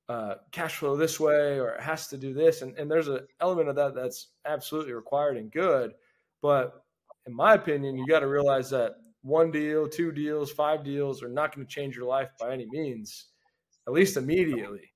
uh, 0.07 0.35
cash 0.53 0.77
flow 0.77 0.95
this 0.95 1.19
way 1.19 1.59
or 1.59 1.71
it 1.71 1.81
has 1.81 2.07
to 2.07 2.17
do 2.17 2.33
this, 2.33 2.61
and 2.61 2.73
and 2.77 2.89
there's 2.89 3.09
an 3.09 3.27
element 3.41 3.67
of 3.67 3.75
that 3.75 3.93
that's 3.93 4.29
absolutely 4.45 4.93
required 4.93 5.35
and 5.35 5.51
good, 5.51 5.91
but 6.41 6.85
in 7.25 7.35
my 7.35 7.55
opinion, 7.55 7.97
you 7.97 8.07
got 8.07 8.21
to 8.21 8.29
realize 8.29 8.69
that 8.69 8.93
one 9.23 9.51
deal, 9.51 9.89
two 9.89 10.13
deals, 10.13 10.51
five 10.51 10.85
deals 10.85 11.21
are 11.21 11.27
not 11.27 11.53
going 11.53 11.67
to 11.67 11.73
change 11.73 11.97
your 11.97 12.05
life 12.05 12.29
by 12.39 12.53
any 12.53 12.65
means, 12.71 13.25
at 13.85 13.93
least 13.93 14.15
immediately. 14.15 14.89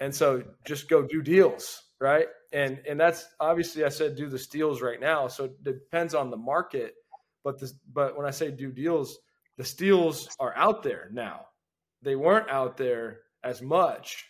And 0.00 0.14
so 0.14 0.42
just 0.64 0.88
go 0.88 1.02
do 1.02 1.22
deals, 1.22 1.82
right? 2.00 2.26
And 2.52 2.80
and 2.88 2.98
that's 2.98 3.26
obviously 3.40 3.84
I 3.84 3.88
said 3.88 4.16
do 4.16 4.28
the 4.28 4.38
steals 4.38 4.80
right 4.80 5.00
now. 5.00 5.28
So 5.28 5.44
it 5.44 5.64
depends 5.64 6.14
on 6.14 6.30
the 6.30 6.36
market. 6.36 6.94
But 7.44 7.58
this 7.58 7.74
but 7.92 8.16
when 8.16 8.26
I 8.26 8.30
say 8.30 8.50
do 8.50 8.70
deals, 8.70 9.18
the 9.56 9.64
steals 9.64 10.28
are 10.38 10.56
out 10.56 10.82
there 10.82 11.10
now. 11.12 11.46
They 12.02 12.16
weren't 12.16 12.48
out 12.48 12.76
there 12.76 13.20
as 13.42 13.60
much 13.60 14.24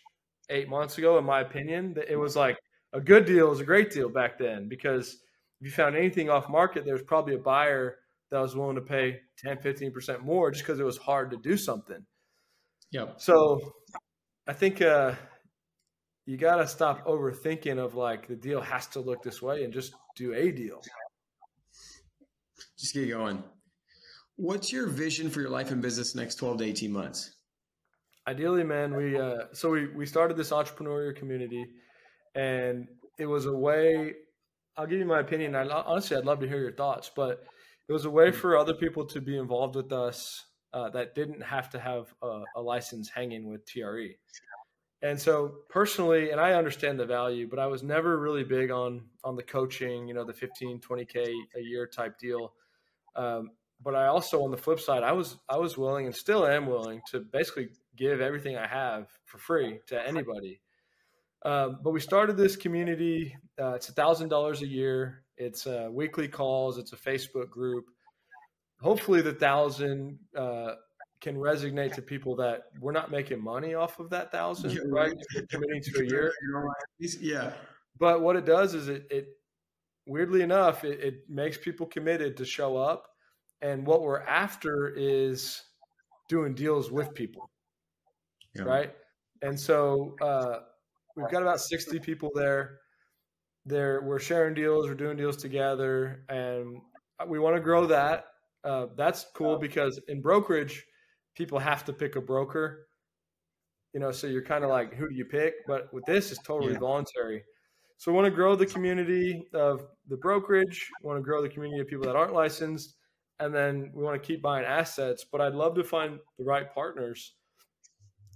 eight 0.51 0.69
months 0.69 0.99
ago, 0.99 1.19
in 1.19 1.25
my 1.25 1.41
opinion. 1.41 1.97
It 2.09 2.17
was 2.17 2.35
like 2.35 2.59
a 2.93 3.01
good 3.01 3.27
deal 3.27 3.53
is 3.53 3.61
a 3.61 3.65
great 3.65 3.91
deal 3.91 4.09
back 4.09 4.39
then 4.39 4.69
because 4.69 5.19
if 5.61 5.67
you 5.67 5.71
found 5.71 5.97
anything 5.97 6.31
off 6.31 6.49
market, 6.49 6.85
there 6.85 6.95
was 6.95 7.03
probably 7.03 7.35
a 7.35 7.39
buyer 7.39 7.99
that 8.31 8.41
was 8.41 8.55
willing 8.55 8.77
to 8.77 8.83
pay 8.83 9.21
10, 9.39 9.59
15% 9.59 10.23
more 10.23 10.51
just 10.51 10.65
because 10.65 10.81
it 10.81 10.85
was 10.85 10.97
hard 10.97 11.31
to 11.31 11.37
do 11.37 11.57
something. 11.57 12.05
Yep. 12.93 13.21
So 13.21 13.75
I 14.47 14.53
think 14.53 14.81
uh, 14.81 15.15
you 16.29 16.37
got 16.37 16.57
to 16.57 16.69
stop 16.69 17.07
overthinking 17.07 17.79
of 17.79 17.95
like 17.95 18.29
the 18.29 18.37
deal 18.37 18.61
has 18.61 18.87
to 18.87 19.01
look 19.01 19.23
this 19.23 19.41
way 19.41 19.65
and 19.65 19.73
just 19.73 19.95
do 20.15 20.35
a 20.35 20.53
deal. 20.53 20.83
Just 22.79 22.93
get 22.93 23.09
going. 23.09 23.43
What's 24.37 24.71
your 24.71 24.89
vision 24.89 25.31
for 25.31 25.41
your 25.41 25.49
life 25.49 25.71
and 25.71 25.81
business 25.81 26.15
next 26.15 26.35
12 26.35 26.59
to 26.59 26.65
18 26.65 26.93
months? 26.93 27.35
Ideally, 28.27 28.63
man, 28.63 28.95
we 28.95 29.19
uh, 29.19 29.45
so 29.55 29.71
we 29.71 29.87
we 29.89 30.05
started 30.05 30.37
this 30.37 30.51
entrepreneurial 30.51 31.17
community 31.17 31.65
and 32.35 32.89
it 33.19 33.25
was 33.25 33.47
a 33.47 33.57
way 33.57 34.13
I'll 34.77 34.87
give 34.87 34.99
you 34.99 35.07
my 35.07 35.21
opinion. 35.21 35.55
I 35.55 35.67
honestly 35.67 36.15
I'd 36.15 36.27
love 36.27 36.41
to 36.41 36.47
hear 36.47 36.61
your 36.61 36.77
thoughts, 36.77 37.11
but 37.17 37.43
it 37.89 37.93
was 37.95 38.05
a 38.05 38.11
way 38.11 38.33
for 38.33 38.55
other 38.55 38.75
people 38.75 39.07
to 39.07 39.23
be 39.23 39.39
involved 39.39 39.77
with 39.77 39.93
us 39.93 40.45
uh, 40.75 40.91
that 40.91 41.15
didn't 41.15 41.43
have 41.43 41.71
to 41.71 41.81
have 41.81 42.13
a, 42.21 42.43
a 42.57 42.61
license 42.61 43.09
hanging 43.09 43.51
with 43.51 43.65
TRE. 43.65 44.15
And 45.01 45.21
so 45.21 45.55
personally, 45.69 46.31
and 46.31 46.41
I 46.41 46.55
understand 46.55 46.99
the 46.99 47.07
value, 47.07 47.49
but 47.49 47.61
I 47.61 47.67
was 47.67 47.83
never 47.83 48.19
really 48.19 48.43
big 48.43 48.71
on 48.71 49.03
on 49.23 49.37
the 49.37 49.43
coaching, 49.43 50.09
you 50.09 50.15
know, 50.15 50.25
the 50.25 50.33
15, 50.33 50.81
20K 50.81 51.33
a 51.57 51.61
year 51.61 51.87
type 51.87 52.19
deal. 52.19 52.53
Um, 53.15 53.51
but 53.81 53.95
I 53.95 54.07
also 54.07 54.43
on 54.43 54.51
the 54.51 54.57
flip 54.57 54.81
side, 54.81 55.05
I 55.05 55.13
was 55.13 55.37
I 55.49 55.57
was 55.59 55.79
willing 55.79 56.07
and 56.07 56.15
still 56.15 56.47
am 56.47 56.67
willing 56.67 57.01
to 57.13 57.21
basically 57.21 57.69
give 57.97 58.21
everything 58.21 58.57
I 58.57 58.67
have 58.67 59.09
for 59.25 59.39
free 59.39 59.79
to 59.87 60.07
anybody. 60.07 60.61
Um, 61.45 61.79
but 61.83 61.93
we 61.93 62.01
started 62.01 62.37
this 62.37 62.57
community. 62.57 63.37
Uh, 63.61 63.75
it's 63.75 63.89
a 63.89 63.93
thousand 63.93 64.29
dollars 64.29 64.63
a 64.63 64.67
year. 64.67 65.23
It's 65.37 65.67
uh, 65.67 65.89
weekly 65.91 66.27
calls. 66.27 66.79
It's 66.79 66.93
a 66.93 66.97
Facebook 66.97 67.51
group. 67.51 67.85
Hopefully, 68.81 69.23
the 69.23 69.33
thousand 69.33 70.19
uh, 70.37 70.73
can 71.21 71.37
resonate 71.37 71.93
to 71.95 72.03
people 72.03 72.37
that 72.37 72.65
we're 72.81 72.93
not 72.93 73.11
making 73.11 73.43
money 73.43 73.75
off 73.75 73.99
of 73.99 74.09
that 74.11 74.31
thousand, 74.31 74.71
yeah, 74.73 74.81
right? 74.87 75.13
committing 75.51 75.83
to 75.83 76.01
a 76.01 76.05
year. 76.05 76.33
Yeah. 76.99 77.53
But 77.99 78.21
what 78.21 78.37
it 78.37 78.45
does 78.45 78.75
is 78.75 78.89
it, 78.89 79.07
it 79.11 79.29
weirdly 80.07 80.43
enough, 80.43 80.85
it, 80.85 81.01
it, 81.01 81.15
makes 81.29 81.59
people 81.59 81.87
committed 81.87 82.37
to 82.37 82.45
show 82.45 82.77
up. 82.77 83.09
And 83.61 83.85
what 83.85 84.03
we're 84.03 84.23
after 84.23 84.89
is 84.97 85.63
doing 86.29 86.55
deals 86.55 86.93
with 86.93 87.13
people. 87.15 87.51
Yeah. 88.55 88.63
Right. 88.63 88.95
And 89.43 89.59
so 89.59 90.15
uh, 90.21 90.61
we've 91.17 91.31
got 91.31 91.43
about 91.43 91.61
60 91.61 91.99
people 91.99 92.31
there. 92.35 92.79
There, 93.67 94.01
we're 94.03 94.21
sharing 94.21 94.55
deals, 94.55 94.87
we're 94.87 94.95
doing 94.95 95.17
deals 95.17 95.37
together, 95.37 96.25
and 96.31 96.81
we 97.27 97.39
want 97.39 97.57
to 97.57 97.61
grow 97.61 97.85
that. 97.87 98.27
Uh, 98.65 98.87
that's 98.97 99.27
cool 99.35 99.59
because 99.59 100.01
in 100.09 100.23
brokerage, 100.23 100.85
people 101.39 101.59
have 101.59 101.85
to 101.85 101.93
pick 101.93 102.17
a 102.17 102.21
broker. 102.21 102.89
You 103.95 104.01
know, 104.01 104.11
so 104.11 104.27
you're 104.27 104.45
kind 104.45 104.65
of 104.65 104.71
like, 104.71 104.93
who 104.95 105.09
do 105.09 105.15
you 105.15 105.25
pick? 105.25 105.55
But 105.67 105.93
with 105.95 106.05
this, 106.05 106.31
it's 106.31 106.43
totally 106.43 106.73
yeah. 106.73 106.81
voluntary. 106.81 107.43
So 107.97 108.13
we 108.13 108.17
want 108.17 108.27
to 108.27 108.31
grow 108.31 108.55
the 108.55 108.67
community 108.67 109.49
of 109.55 109.87
the 110.09 110.17
brokerage. 110.17 110.91
We 111.03 111.09
want 111.09 111.19
to 111.19 111.23
grow 111.23 111.41
the 111.41 111.49
community 111.49 111.81
of 111.81 111.89
people 111.89 112.05
that 112.05 112.17
aren't 112.17 112.35
licensed, 112.35 112.97
and 113.41 113.55
then 113.55 113.91
we 113.95 114.05
want 114.05 114.21
to 114.21 114.27
keep 114.27 114.43
buying 114.43 114.67
assets. 114.67 115.25
But 115.31 115.41
I'd 115.41 115.55
love 115.55 115.75
to 115.77 115.85
find 115.85 116.19
the 116.39 116.45
right 116.45 116.73
partners 116.73 117.35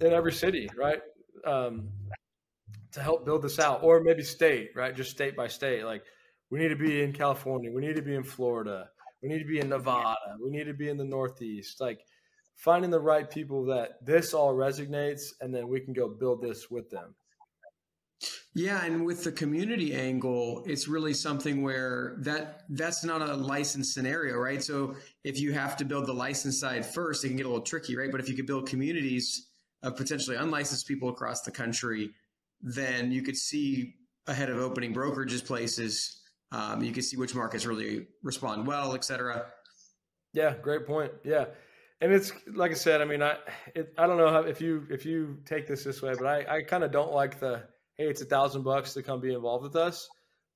in 0.01 0.13
every 0.13 0.33
city, 0.33 0.69
right? 0.77 1.01
Um, 1.47 1.89
to 2.93 3.01
help 3.01 3.25
build 3.25 3.43
this 3.43 3.59
out, 3.59 3.83
or 3.83 4.01
maybe 4.01 4.23
state, 4.23 4.71
right? 4.75 4.97
Just 4.97 5.11
state 5.11 5.37
by 5.37 5.49
state. 5.49 5.85
Like 5.85 6.03
we 6.51 6.59
need 6.59 6.69
to 6.69 6.77
be 6.77 7.03
in 7.03 7.13
California, 7.13 7.71
we 7.71 7.83
need 7.83 7.97
to 7.97 8.03
be 8.03 8.15
in 8.15 8.25
Florida, 8.25 8.89
we 9.23 9.29
need 9.29 9.39
to 9.39 9.45
be 9.45 9.61
in 9.61 9.69
Nevada, 9.69 10.17
we 10.43 10.51
need 10.51 10.65
to 10.65 10.75
be 10.75 10.89
in 10.89 10.97
the 10.97 11.05
Northeast. 11.05 11.81
Like 11.81 12.01
finding 12.55 12.91
the 12.91 13.01
right 13.01 13.31
people 13.31 13.65
that 13.67 14.05
this 14.05 14.35
all 14.35 14.55
resonates, 14.55 15.33
and 15.41 15.55
then 15.55 15.69
we 15.69 15.81
can 15.81 15.93
go 15.93 16.09
build 16.09 16.43
this 16.43 16.71
with 16.71 16.91
them. 16.91 17.15
Yeah, 18.55 18.85
and 18.85 19.05
with 19.07 19.25
the 19.25 19.33
community 19.33 19.95
angle, 19.95 20.63
it's 20.67 20.87
really 20.87 21.15
something 21.15 21.63
where 21.63 22.17
that 22.21 22.63
that's 22.69 23.03
not 23.03 23.23
a 23.23 23.35
licensed 23.35 23.95
scenario, 23.95 24.37
right? 24.37 24.63
So 24.63 24.95
if 25.25 25.41
you 25.41 25.53
have 25.53 25.77
to 25.79 25.85
build 25.85 26.07
the 26.07 26.13
license 26.13 26.61
side 26.61 26.85
first, 26.85 27.25
it 27.25 27.29
can 27.29 27.37
get 27.37 27.47
a 27.47 27.49
little 27.49 27.65
tricky, 27.65 27.97
right? 27.97 28.13
But 28.13 28.21
if 28.21 28.29
you 28.29 28.37
could 28.37 28.47
build 28.47 28.69
communities 28.69 29.49
of 29.83 29.97
potentially 29.97 30.37
unlicensed 30.37 30.87
people 30.87 31.09
across 31.09 31.41
the 31.43 31.51
country, 31.51 32.11
then 32.61 33.11
you 33.11 33.23
could 33.23 33.37
see 33.37 33.95
ahead 34.29 34.51
of 34.51 34.59
opening 34.59 34.95
brokerages 34.95 35.45
places. 35.45 36.21
Um, 36.53 36.85
you 36.85 36.93
could 36.93 37.05
see 37.05 37.17
which 37.17 37.35
markets 37.35 37.67
really 37.67 38.07
respond 38.23 38.67
well, 38.67 38.95
et 38.95 39.03
cetera. 39.03 39.47
Yeah, 40.35 40.55
great 40.63 40.87
point. 40.87 41.11
Yeah, 41.25 41.47
and 42.03 42.13
it's 42.13 42.33
like 42.53 42.73
I 42.73 42.75
said. 42.75 43.01
I 43.01 43.05
mean, 43.05 43.23
I 43.23 43.37
it, 43.75 43.95
I 43.97 44.07
don't 44.09 44.19
know 44.19 44.29
how, 44.29 44.41
if 44.41 44.61
you 44.61 44.87
if 44.91 45.07
you 45.07 45.39
take 45.47 45.69
this 45.69 45.85
this 45.85 46.03
way, 46.03 46.13
but 46.19 46.27
I 46.27 46.57
I 46.57 46.63
kind 46.63 46.83
of 46.83 46.91
don't 46.91 47.13
like 47.13 47.39
the 47.39 47.63
hey, 47.97 48.09
it's 48.09 48.21
a 48.21 48.27
thousand 48.27 48.65
bucks 48.65 48.93
to 48.95 49.03
come 49.03 49.21
be 49.21 49.33
involved 49.33 49.63
with 49.63 49.77
us. 49.77 50.09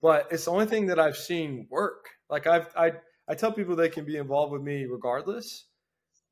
But 0.03 0.27
it's 0.33 0.45
the 0.45 0.51
only 0.51 0.67
thing 0.67 0.87
that 0.87 0.99
I've 0.99 1.17
seen 1.17 1.69
work. 1.71 2.09
Like 2.29 2.49
I've 2.49 2.67
I 2.77 2.93
I 3.29 3.37
tell 3.37 3.53
people 3.53 3.77
they 3.77 3.89
can 3.89 4.05
be 4.05 4.17
involved 4.17 4.53
with 4.53 4.63
me 4.63 4.87
regardless. 4.87 5.67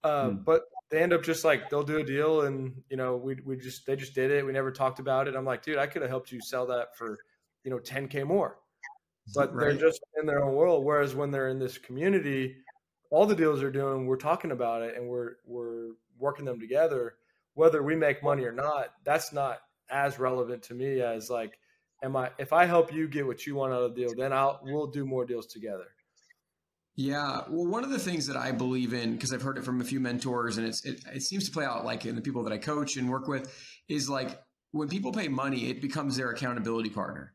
Uh, 0.03 0.31
mm. 0.31 0.45
But 0.45 0.63
they 0.91 1.01
end 1.01 1.13
up 1.13 1.23
just 1.23 1.45
like 1.45 1.71
they'll 1.71 1.85
do 1.85 1.99
a 1.99 2.05
deal 2.05 2.43
and 2.43 2.75
you 2.91 2.97
know 2.97 3.17
we 3.17 3.37
we 3.47 3.57
just 3.57 3.87
they 3.87 3.95
just 3.95 4.17
did 4.17 4.33
it. 4.33 4.45
We 4.45 4.53
never 4.53 4.73
talked 4.73 4.99
about 4.99 5.29
it. 5.29 5.37
I'm 5.37 5.45
like, 5.45 5.63
dude, 5.63 5.79
I 5.79 5.87
could 5.87 6.03
have 6.03 6.11
helped 6.11 6.33
you 6.33 6.41
sell 6.41 6.67
that 6.67 6.97
for 6.99 7.19
you 7.63 7.71
know 7.71 7.79
10k 7.79 8.27
more. 8.27 8.59
But 9.33 9.55
right. 9.55 9.69
they're 9.79 9.89
just 9.89 10.05
in 10.21 10.27
their 10.27 10.45
own 10.45 10.55
world. 10.55 10.85
Whereas 10.85 11.15
when 11.15 11.31
they're 11.31 11.49
in 11.49 11.59
this 11.61 11.79
community, 11.79 12.57
all 13.11 13.27
the 13.27 13.35
deals 13.35 13.61
they're 13.61 13.71
doing, 13.71 14.07
we're 14.07 14.17
talking 14.17 14.51
about 14.51 14.83
it 14.83 14.97
and 14.97 15.09
we're 15.09 15.37
we're 15.47 15.91
working 16.19 16.45
them 16.45 16.61
together. 16.61 17.15
Whether 17.55 17.83
we 17.83 17.95
make 17.95 18.23
money 18.23 18.45
or 18.45 18.53
not, 18.53 18.93
that's 19.05 19.33
not 19.33 19.59
as 19.91 20.19
relevant 20.19 20.63
to 20.65 20.75
me 20.75 21.01
as 21.01 21.31
like, 21.31 21.59
am 22.03 22.17
I 22.17 22.31
if 22.39 22.53
I 22.53 22.65
help 22.67 22.93
you 22.93 23.07
get 23.09 23.27
what 23.27 23.47
you 23.47 23.55
want 23.55 23.73
out 23.73 23.83
of 23.83 23.95
the 23.95 24.03
deal, 24.03 24.15
then 24.17 24.33
I'll 24.33 24.61
we'll 24.63 24.87
do 24.87 25.05
more 25.05 25.25
deals 25.25 25.47
together. 25.47 25.87
Yeah, 26.97 27.41
well, 27.49 27.67
one 27.67 27.83
of 27.83 27.91
the 27.91 27.99
things 27.99 28.29
that 28.29 28.37
I 28.37 28.53
believe 28.53 28.93
in 28.93 29.15
because 29.15 29.33
I've 29.33 29.43
heard 29.43 29.59
it 29.59 29.65
from 29.65 29.81
a 29.81 29.85
few 29.85 29.99
mentors, 29.99 30.59
and 30.59 30.67
it's 30.67 30.85
it, 30.85 31.05
it 31.13 31.23
seems 31.23 31.47
to 31.47 31.51
play 31.51 31.65
out 31.65 31.85
like 31.85 32.07
in 32.07 32.15
the 32.15 32.23
people 32.23 32.45
that 32.45 32.53
I 32.53 32.59
coach 32.59 32.97
and 32.97 33.11
work 33.11 33.27
with 33.27 33.53
is 33.89 34.09
like 34.09 34.41
when 34.71 34.89
people 34.89 35.13
pay 35.13 35.29
money, 35.29 35.71
it 35.71 35.81
becomes 35.81 36.17
their 36.17 36.31
accountability 36.31 36.91
partner. 36.91 37.33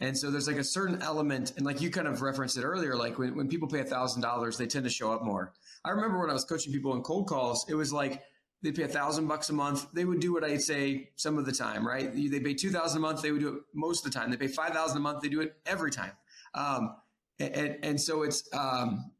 And 0.00 0.16
so 0.16 0.30
there's 0.30 0.46
like 0.46 0.58
a 0.58 0.64
certain 0.64 1.00
element, 1.00 1.54
and 1.56 1.64
like 1.64 1.80
you 1.80 1.90
kind 1.90 2.06
of 2.06 2.20
referenced 2.20 2.58
it 2.58 2.64
earlier, 2.64 2.94
like 2.96 3.18
when, 3.18 3.34
when 3.34 3.48
people 3.48 3.66
pay 3.66 3.80
a 3.80 3.84
thousand 3.84 4.20
dollars, 4.22 4.58
they 4.58 4.66
tend 4.66 4.84
to 4.84 4.90
show 4.90 5.10
up 5.12 5.22
more. 5.22 5.54
I 5.84 5.90
remember 5.90 6.18
when 6.20 6.28
I 6.28 6.34
was 6.34 6.44
coaching 6.44 6.72
people 6.72 6.94
in 6.94 7.02
cold 7.02 7.28
calls, 7.28 7.64
it 7.68 7.74
was 7.74 7.92
like 7.92 8.22
They'd 8.62 8.74
pay 8.74 8.84
a 8.84 8.88
thousand 8.88 9.26
bucks 9.26 9.50
a 9.50 9.52
month. 9.52 9.86
They 9.92 10.04
would 10.04 10.20
do 10.20 10.32
what 10.32 10.42
I'd 10.42 10.62
say 10.62 11.10
some 11.16 11.36
of 11.36 11.44
the 11.44 11.52
time, 11.52 11.86
right? 11.86 12.12
They 12.12 12.40
pay 12.40 12.54
two 12.54 12.70
thousand 12.70 12.98
a 12.98 13.00
month. 13.00 13.22
They 13.22 13.30
would 13.30 13.40
do 13.40 13.48
it 13.48 13.62
most 13.74 14.04
of 14.04 14.12
the 14.12 14.18
time. 14.18 14.30
They 14.30 14.36
pay 14.36 14.48
five 14.48 14.72
thousand 14.72 14.96
a 14.96 15.00
month. 15.00 15.20
They 15.22 15.28
do 15.28 15.40
it 15.42 15.56
every 15.66 15.90
time. 15.90 16.12
Um, 16.54 16.96
and, 17.38 17.76
and 17.82 18.00
so 18.00 18.22
it's, 18.22 18.48
um, 18.54 19.10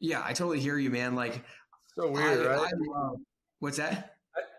yeah, 0.00 0.22
I 0.24 0.32
totally 0.32 0.58
hear 0.58 0.76
you, 0.76 0.90
man. 0.90 1.14
Like, 1.14 1.44
so 1.96 2.10
weird, 2.10 2.46
I, 2.46 2.56
right? 2.56 2.66
I 2.66 2.98
love, 2.98 3.20
what's 3.60 3.76
that? 3.76 4.13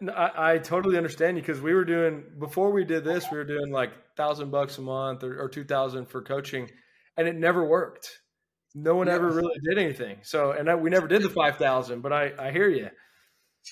I, 0.09 0.53
I, 0.53 0.57
totally 0.57 0.97
understand 0.97 1.37
you 1.37 1.43
because 1.43 1.61
we 1.61 1.73
were 1.73 1.85
doing 1.85 2.23
before 2.39 2.71
we 2.71 2.83
did 2.83 3.03
this, 3.03 3.25
we 3.31 3.37
were 3.37 3.45
doing 3.45 3.71
like 3.71 3.91
thousand 4.17 4.51
bucks 4.51 4.77
a 4.77 4.81
month 4.81 5.23
or, 5.23 5.41
or 5.41 5.49
two 5.49 5.63
thousand 5.63 6.07
for 6.07 6.21
coaching, 6.21 6.69
and 7.17 7.27
it 7.27 7.35
never 7.35 7.65
worked. 7.65 8.09
No 8.73 8.95
one 8.95 9.07
yeah. 9.07 9.15
ever 9.15 9.29
really 9.29 9.57
did 9.63 9.77
anything. 9.77 10.17
So, 10.23 10.51
and 10.51 10.69
I, 10.69 10.75
we 10.75 10.89
never 10.89 11.07
did 11.07 11.21
the 11.21 11.29
five 11.29 11.57
thousand. 11.57 12.01
But 12.01 12.13
I, 12.13 12.33
I 12.37 12.51
hear 12.51 12.69
you. 12.69 12.89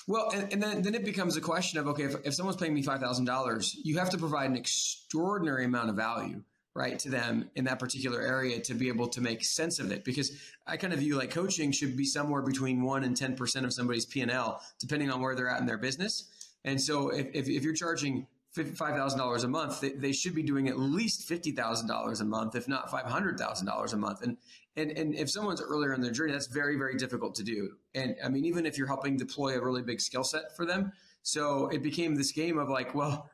Well, 0.08 0.32
and, 0.34 0.52
and, 0.52 0.64
then, 0.64 0.82
then 0.82 0.96
it 0.96 1.06
becomes 1.06 1.38
a 1.38 1.42
question 1.42 1.80
of 1.80 1.88
okay, 1.88 2.04
if, 2.04 2.16
if 2.26 2.34
someone's 2.34 2.58
paying 2.58 2.74
me 2.74 2.84
$5,000, 2.84 3.72
you 3.84 4.00
have 4.00 4.10
to 4.12 4.18
provide 4.18 4.50
an 4.50 4.58
extraordinary 4.58 5.66
amount 5.66 5.90
of 5.90 5.96
value, 5.96 6.44
right, 6.76 6.98
to 7.00 7.10
them 7.10 7.50
in 7.56 7.66
that 7.66 7.80
particular 7.80 8.22
area 8.22 8.60
to 8.60 8.74
be 8.74 8.88
able 8.88 9.08
to 9.08 9.22
make 9.22 9.44
sense 9.44 9.80
of 9.80 9.92
it. 9.92 10.04
Because 10.04 10.32
I 10.66 10.78
kind 10.78 10.92
of 10.94 11.00
view 11.00 11.18
like 11.18 11.30
coaching 11.30 11.72
should 11.72 11.96
be 11.96 12.06
somewhere 12.06 12.42
between 12.42 12.82
1% 12.82 13.04
and 13.04 13.16
10% 13.16 13.64
of 13.64 13.74
somebody's 13.74 14.06
P&L, 14.06 14.62
depending 14.80 15.12
on 15.12 15.22
where 15.22 15.36
they're 15.36 15.50
at 15.50 15.60
in 15.60 15.68
their 15.68 15.78
business. 15.78 16.30
And 16.66 16.82
so 16.82 17.10
if, 17.10 17.28
if, 17.34 17.48
if 17.48 17.64
you're 17.64 17.76
charging 17.76 18.26
$55,000 18.56 19.44
a 19.44 19.48
month, 19.48 19.82
they, 19.82 19.90
they, 19.90 20.12
should 20.12 20.36
be 20.36 20.44
doing 20.44 20.68
at 20.68 20.78
least 20.80 21.28
$50,000 21.28 22.22
a 22.22 22.24
month, 22.24 22.56
if 22.56 22.68
not 22.68 22.90
$500,000 22.90 23.94
a 23.94 23.98
month. 23.98 24.22
And, 24.22 24.38
and, 24.76 24.92
and 24.92 25.16
if 25.16 25.30
someone's 25.30 25.62
earlier 25.62 25.94
in 25.94 26.02
their 26.02 26.12
journey, 26.12 26.32
that's 26.32 26.48
very, 26.48 26.78
very 26.78 26.96
difficult 26.96 27.36
to 27.36 27.44
do. 27.44 27.72
And 27.96 28.16
I 28.24 28.30
mean, 28.30 28.46
even 28.46 28.66
if 28.66 28.78
you're 28.78 28.88
helping 28.88 29.18
deploy 29.18 29.58
a 29.58 29.64
really 29.64 29.82
big 29.82 30.00
skill 30.00 30.24
set 30.24 30.56
for 30.56 30.66
them. 30.66 30.92
So 31.24 31.68
it 31.70 31.82
became 31.82 32.16
this 32.16 32.32
game 32.32 32.60
of 32.60 32.70
like, 32.70 32.94
well, 32.94 33.30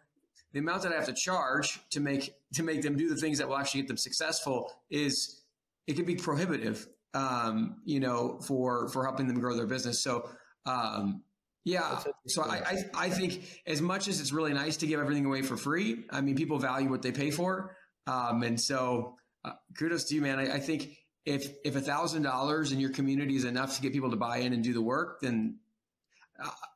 the 0.54 0.60
amount 0.60 0.84
that 0.84 0.92
I 0.92 0.96
have 0.96 1.06
to 1.06 1.14
charge 1.14 1.80
to 1.92 2.00
make, 2.00 2.34
to 2.54 2.64
make 2.64 2.82
them 2.82 2.98
do 2.98 3.10
the 3.10 3.16
things 3.16 3.38
that 3.38 3.48
will 3.48 3.58
actually 3.58 3.82
get 3.82 3.88
them 3.88 3.98
successful 3.98 4.72
is, 4.90 5.42
it 5.88 5.96
can 5.96 6.06
be 6.06 6.16
prohibitive, 6.16 6.88
um, 7.14 7.82
you 7.86 8.00
know, 8.00 8.40
for, 8.40 8.90
for 8.90 9.04
helping 9.04 9.28
them 9.28 9.40
grow 9.40 9.56
their 9.56 9.68
business. 9.68 10.04
So, 10.04 10.30
um, 10.66 11.24
yeah. 11.66 12.00
So 12.28 12.44
I, 12.44 12.56
I, 12.66 12.84
I, 12.96 13.10
think 13.10 13.62
as 13.68 13.82
much 13.82 14.08
as 14.08 14.20
it's 14.20 14.32
really 14.32 14.54
nice 14.54 14.78
to 14.78 14.88
give 14.88 15.00
everything 15.00 15.26
away 15.26 15.42
for 15.42 15.58
free, 15.58 16.06
I 16.10 16.22
mean, 16.22 16.36
people 16.36 16.58
value 16.58 16.90
what 16.90 17.02
they 17.02 17.12
pay 17.12 17.32
for. 17.32 17.76
Um, 18.08 18.44
and 18.44 18.60
so 18.60 19.18
uh, 19.46 19.52
kudos 19.78 20.06
to 20.06 20.16
you, 20.16 20.22
man. 20.22 20.40
I, 20.40 20.56
I 20.56 20.60
think 20.60 20.98
if, 21.26 21.54
if 21.64 21.76
a 21.76 21.82
thousand 21.82 22.24
dollars 22.24 22.72
in 22.72 22.80
your 22.80 22.90
community 22.90 23.36
is 23.36 23.44
enough 23.44 23.76
to 23.76 23.82
get 23.82 23.94
people 23.94 24.10
to 24.10 24.16
buy 24.16 24.38
in 24.38 24.54
and 24.54 24.64
do 24.64 24.74
the 24.74 24.82
work, 24.82 25.22
then 25.22 25.60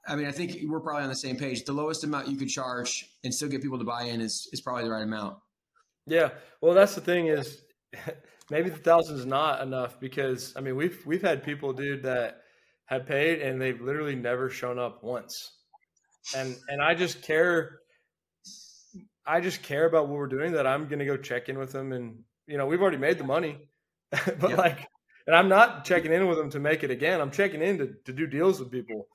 I 0.07 0.15
mean, 0.15 0.25
I 0.25 0.31
think 0.31 0.57
we're 0.65 0.79
probably 0.79 1.03
on 1.03 1.09
the 1.09 1.15
same 1.15 1.37
page. 1.37 1.63
The 1.63 1.73
lowest 1.73 2.03
amount 2.03 2.27
you 2.27 2.35
could 2.37 2.49
charge 2.49 3.09
and 3.23 3.33
still 3.33 3.49
get 3.49 3.61
people 3.61 3.79
to 3.79 3.85
buy 3.85 4.03
in 4.03 4.21
is, 4.21 4.49
is 4.51 4.61
probably 4.61 4.83
the 4.83 4.91
right 4.91 5.03
amount. 5.03 5.37
Yeah. 6.05 6.29
Well, 6.61 6.73
that's 6.73 6.95
the 6.95 7.01
thing 7.01 7.27
is 7.27 7.61
maybe 8.49 8.69
the 8.69 8.77
thousand 8.77 9.17
is 9.17 9.25
not 9.25 9.61
enough 9.61 9.99
because 9.99 10.53
I 10.57 10.61
mean, 10.61 10.75
we've, 10.75 11.01
we've 11.05 11.21
had 11.21 11.43
people, 11.43 11.73
dude, 11.73 12.03
that, 12.03 12.43
have 12.85 13.05
paid 13.05 13.41
and 13.41 13.61
they've 13.61 13.81
literally 13.81 14.15
never 14.15 14.49
shown 14.49 14.79
up 14.79 15.03
once. 15.03 15.51
And 16.35 16.55
and 16.69 16.81
I 16.81 16.95
just 16.95 17.21
care 17.21 17.79
I 19.25 19.39
just 19.39 19.63
care 19.63 19.85
about 19.85 20.07
what 20.07 20.17
we're 20.17 20.27
doing 20.27 20.53
that 20.53 20.67
I'm 20.67 20.87
going 20.87 20.99
to 20.99 21.05
go 21.05 21.17
check 21.17 21.49
in 21.49 21.57
with 21.57 21.71
them 21.71 21.91
and 21.91 22.19
you 22.47 22.57
know, 22.57 22.65
we've 22.65 22.81
already 22.81 22.97
made 22.97 23.17
the 23.17 23.23
money. 23.23 23.57
but 24.11 24.57
like 24.57 24.87
and 25.27 25.35
I'm 25.35 25.49
not 25.49 25.85
checking 25.85 26.11
in 26.11 26.27
with 26.27 26.37
them 26.37 26.49
to 26.51 26.59
make 26.59 26.83
it 26.83 26.91
again. 26.91 27.21
I'm 27.21 27.31
checking 27.31 27.61
in 27.61 27.77
to, 27.77 27.93
to 28.05 28.13
do 28.13 28.27
deals 28.27 28.59
with 28.59 28.71
people. 28.71 29.07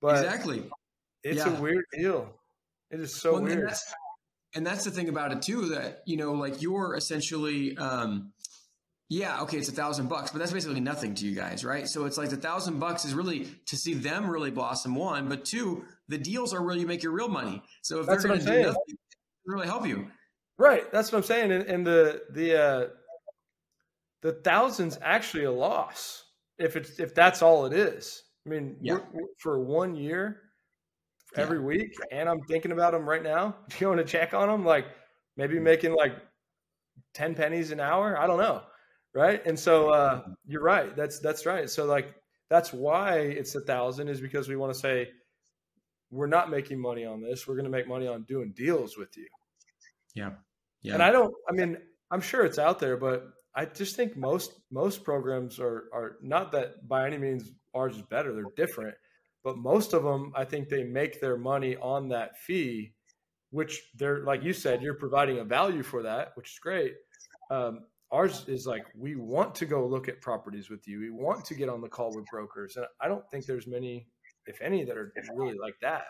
But 0.00 0.24
Exactly. 0.24 0.64
It's 1.22 1.38
yeah. 1.38 1.56
a 1.56 1.60
weird 1.60 1.84
deal. 1.92 2.34
It 2.90 3.00
is 3.00 3.14
so 3.14 3.34
well, 3.34 3.42
weird. 3.42 3.58
And 3.58 3.68
that's, 3.68 3.94
and 4.54 4.66
that's 4.66 4.84
the 4.84 4.90
thing 4.90 5.08
about 5.08 5.32
it 5.32 5.42
too 5.42 5.68
that 5.70 6.02
you 6.06 6.16
know 6.16 6.32
like 6.32 6.62
you're 6.62 6.96
essentially 6.96 7.76
um 7.76 8.32
yeah, 9.12 9.42
okay, 9.42 9.58
it's 9.58 9.68
a 9.68 9.72
thousand 9.72 10.08
bucks, 10.08 10.30
but 10.30 10.38
that's 10.38 10.52
basically 10.52 10.78
nothing 10.78 11.16
to 11.16 11.26
you 11.26 11.34
guys, 11.34 11.64
right? 11.64 11.88
So 11.88 12.04
it's 12.04 12.16
like 12.16 12.30
the 12.30 12.36
thousand 12.36 12.78
bucks 12.78 13.04
is 13.04 13.12
really 13.12 13.48
to 13.66 13.76
see 13.76 13.92
them 13.92 14.30
really 14.30 14.52
blossom. 14.52 14.94
One, 14.94 15.28
but 15.28 15.44
two, 15.44 15.84
the 16.06 16.16
deals 16.16 16.54
are 16.54 16.62
where 16.62 16.76
you 16.76 16.86
make 16.86 17.02
your 17.02 17.10
real 17.10 17.26
money. 17.26 17.60
So 17.82 17.98
if 17.98 18.06
that's 18.06 18.22
they're 18.22 18.36
going 18.36 18.46
to 18.46 18.46
do 18.46 18.62
nothing, 18.62 18.98
really 19.44 19.66
help 19.66 19.84
you. 19.84 20.06
Right, 20.58 20.90
that's 20.92 21.10
what 21.10 21.18
I'm 21.18 21.24
saying. 21.24 21.50
And, 21.50 21.64
and 21.64 21.84
the 21.84 22.22
the 22.30 22.62
uh, 22.62 22.86
the 24.22 24.32
thousands 24.32 24.96
actually 25.02 25.44
a 25.44 25.52
loss 25.52 26.24
if 26.58 26.76
it's 26.76 27.00
if 27.00 27.12
that's 27.12 27.42
all 27.42 27.66
it 27.66 27.72
is. 27.72 28.22
I 28.46 28.48
mean, 28.48 28.76
yeah. 28.80 28.94
we're, 28.94 29.04
we're, 29.12 29.28
for 29.38 29.60
one 29.60 29.94
year, 29.94 30.42
every 31.36 31.58
yeah. 31.58 31.64
week, 31.64 31.94
and 32.10 32.28
I'm 32.28 32.40
thinking 32.42 32.72
about 32.72 32.92
them 32.92 33.08
right 33.08 33.22
now. 33.22 33.56
Do 33.68 33.76
you 33.78 33.88
want 33.88 33.98
to 33.98 34.04
check 34.04 34.34
on 34.34 34.48
them? 34.48 34.64
Like 34.64 34.86
maybe 35.36 35.58
making 35.58 35.94
like 35.94 36.14
ten 37.14 37.34
pennies 37.34 37.70
an 37.70 37.80
hour. 37.80 38.18
I 38.18 38.26
don't 38.26 38.38
know 38.38 38.62
right? 39.14 39.44
And 39.46 39.58
so 39.58 39.90
uh, 39.90 40.22
you're 40.46 40.62
right. 40.62 40.94
That's 40.96 41.18
that's 41.18 41.46
right. 41.46 41.68
So 41.68 41.84
like 41.84 42.14
that's 42.48 42.72
why 42.72 43.18
it's 43.18 43.54
a 43.54 43.60
thousand 43.60 44.08
is 44.08 44.20
because 44.20 44.48
we 44.48 44.56
want 44.56 44.72
to 44.72 44.78
say 44.78 45.08
we're 46.10 46.26
not 46.26 46.50
making 46.50 46.80
money 46.80 47.04
on 47.04 47.20
this. 47.20 47.46
We're 47.46 47.54
going 47.54 47.64
to 47.64 47.70
make 47.70 47.88
money 47.88 48.06
on 48.06 48.22
doing 48.24 48.52
deals 48.56 48.96
with 48.96 49.16
you. 49.16 49.28
Yeah, 50.14 50.30
yeah. 50.82 50.94
And 50.94 51.02
I 51.02 51.10
don't. 51.10 51.34
I 51.48 51.52
mean, 51.52 51.76
I'm 52.10 52.20
sure 52.20 52.44
it's 52.44 52.58
out 52.58 52.78
there, 52.78 52.96
but 52.96 53.28
I 53.54 53.64
just 53.64 53.96
think 53.96 54.16
most 54.16 54.52
most 54.70 55.04
programs 55.04 55.58
are 55.58 55.84
are 55.92 56.16
not 56.22 56.52
that 56.52 56.86
by 56.88 57.06
any 57.06 57.18
means 57.18 57.50
ours 57.74 57.96
is 57.96 58.02
better. 58.02 58.34
They're 58.34 58.44
different, 58.56 58.94
but 59.42 59.58
most 59.58 59.92
of 59.92 60.02
them, 60.02 60.32
I 60.36 60.44
think 60.44 60.68
they 60.68 60.84
make 60.84 61.20
their 61.20 61.36
money 61.36 61.76
on 61.76 62.08
that 62.08 62.38
fee, 62.38 62.92
which 63.50 63.82
they're 63.96 64.24
like 64.24 64.42
you 64.42 64.52
said, 64.52 64.82
you're 64.82 64.94
providing 64.94 65.38
a 65.38 65.44
value 65.44 65.82
for 65.82 66.02
that, 66.02 66.32
which 66.34 66.50
is 66.52 66.58
great. 66.60 66.94
Um, 67.50 67.86
ours 68.12 68.44
is 68.48 68.66
like 68.66 68.86
we 68.96 69.16
want 69.16 69.54
to 69.56 69.66
go 69.66 69.86
look 69.86 70.08
at 70.08 70.20
properties 70.20 70.70
with 70.70 70.86
you. 70.86 71.00
We 71.00 71.10
want 71.10 71.44
to 71.46 71.54
get 71.54 71.68
on 71.68 71.80
the 71.80 71.88
call 71.88 72.14
with 72.14 72.26
brokers, 72.26 72.76
and 72.76 72.86
I 73.00 73.08
don't 73.08 73.28
think 73.30 73.46
there's 73.46 73.66
many, 73.66 74.06
if 74.46 74.60
any, 74.60 74.84
that 74.84 74.96
are 74.96 75.12
really 75.34 75.58
like 75.58 75.74
that. 75.82 76.04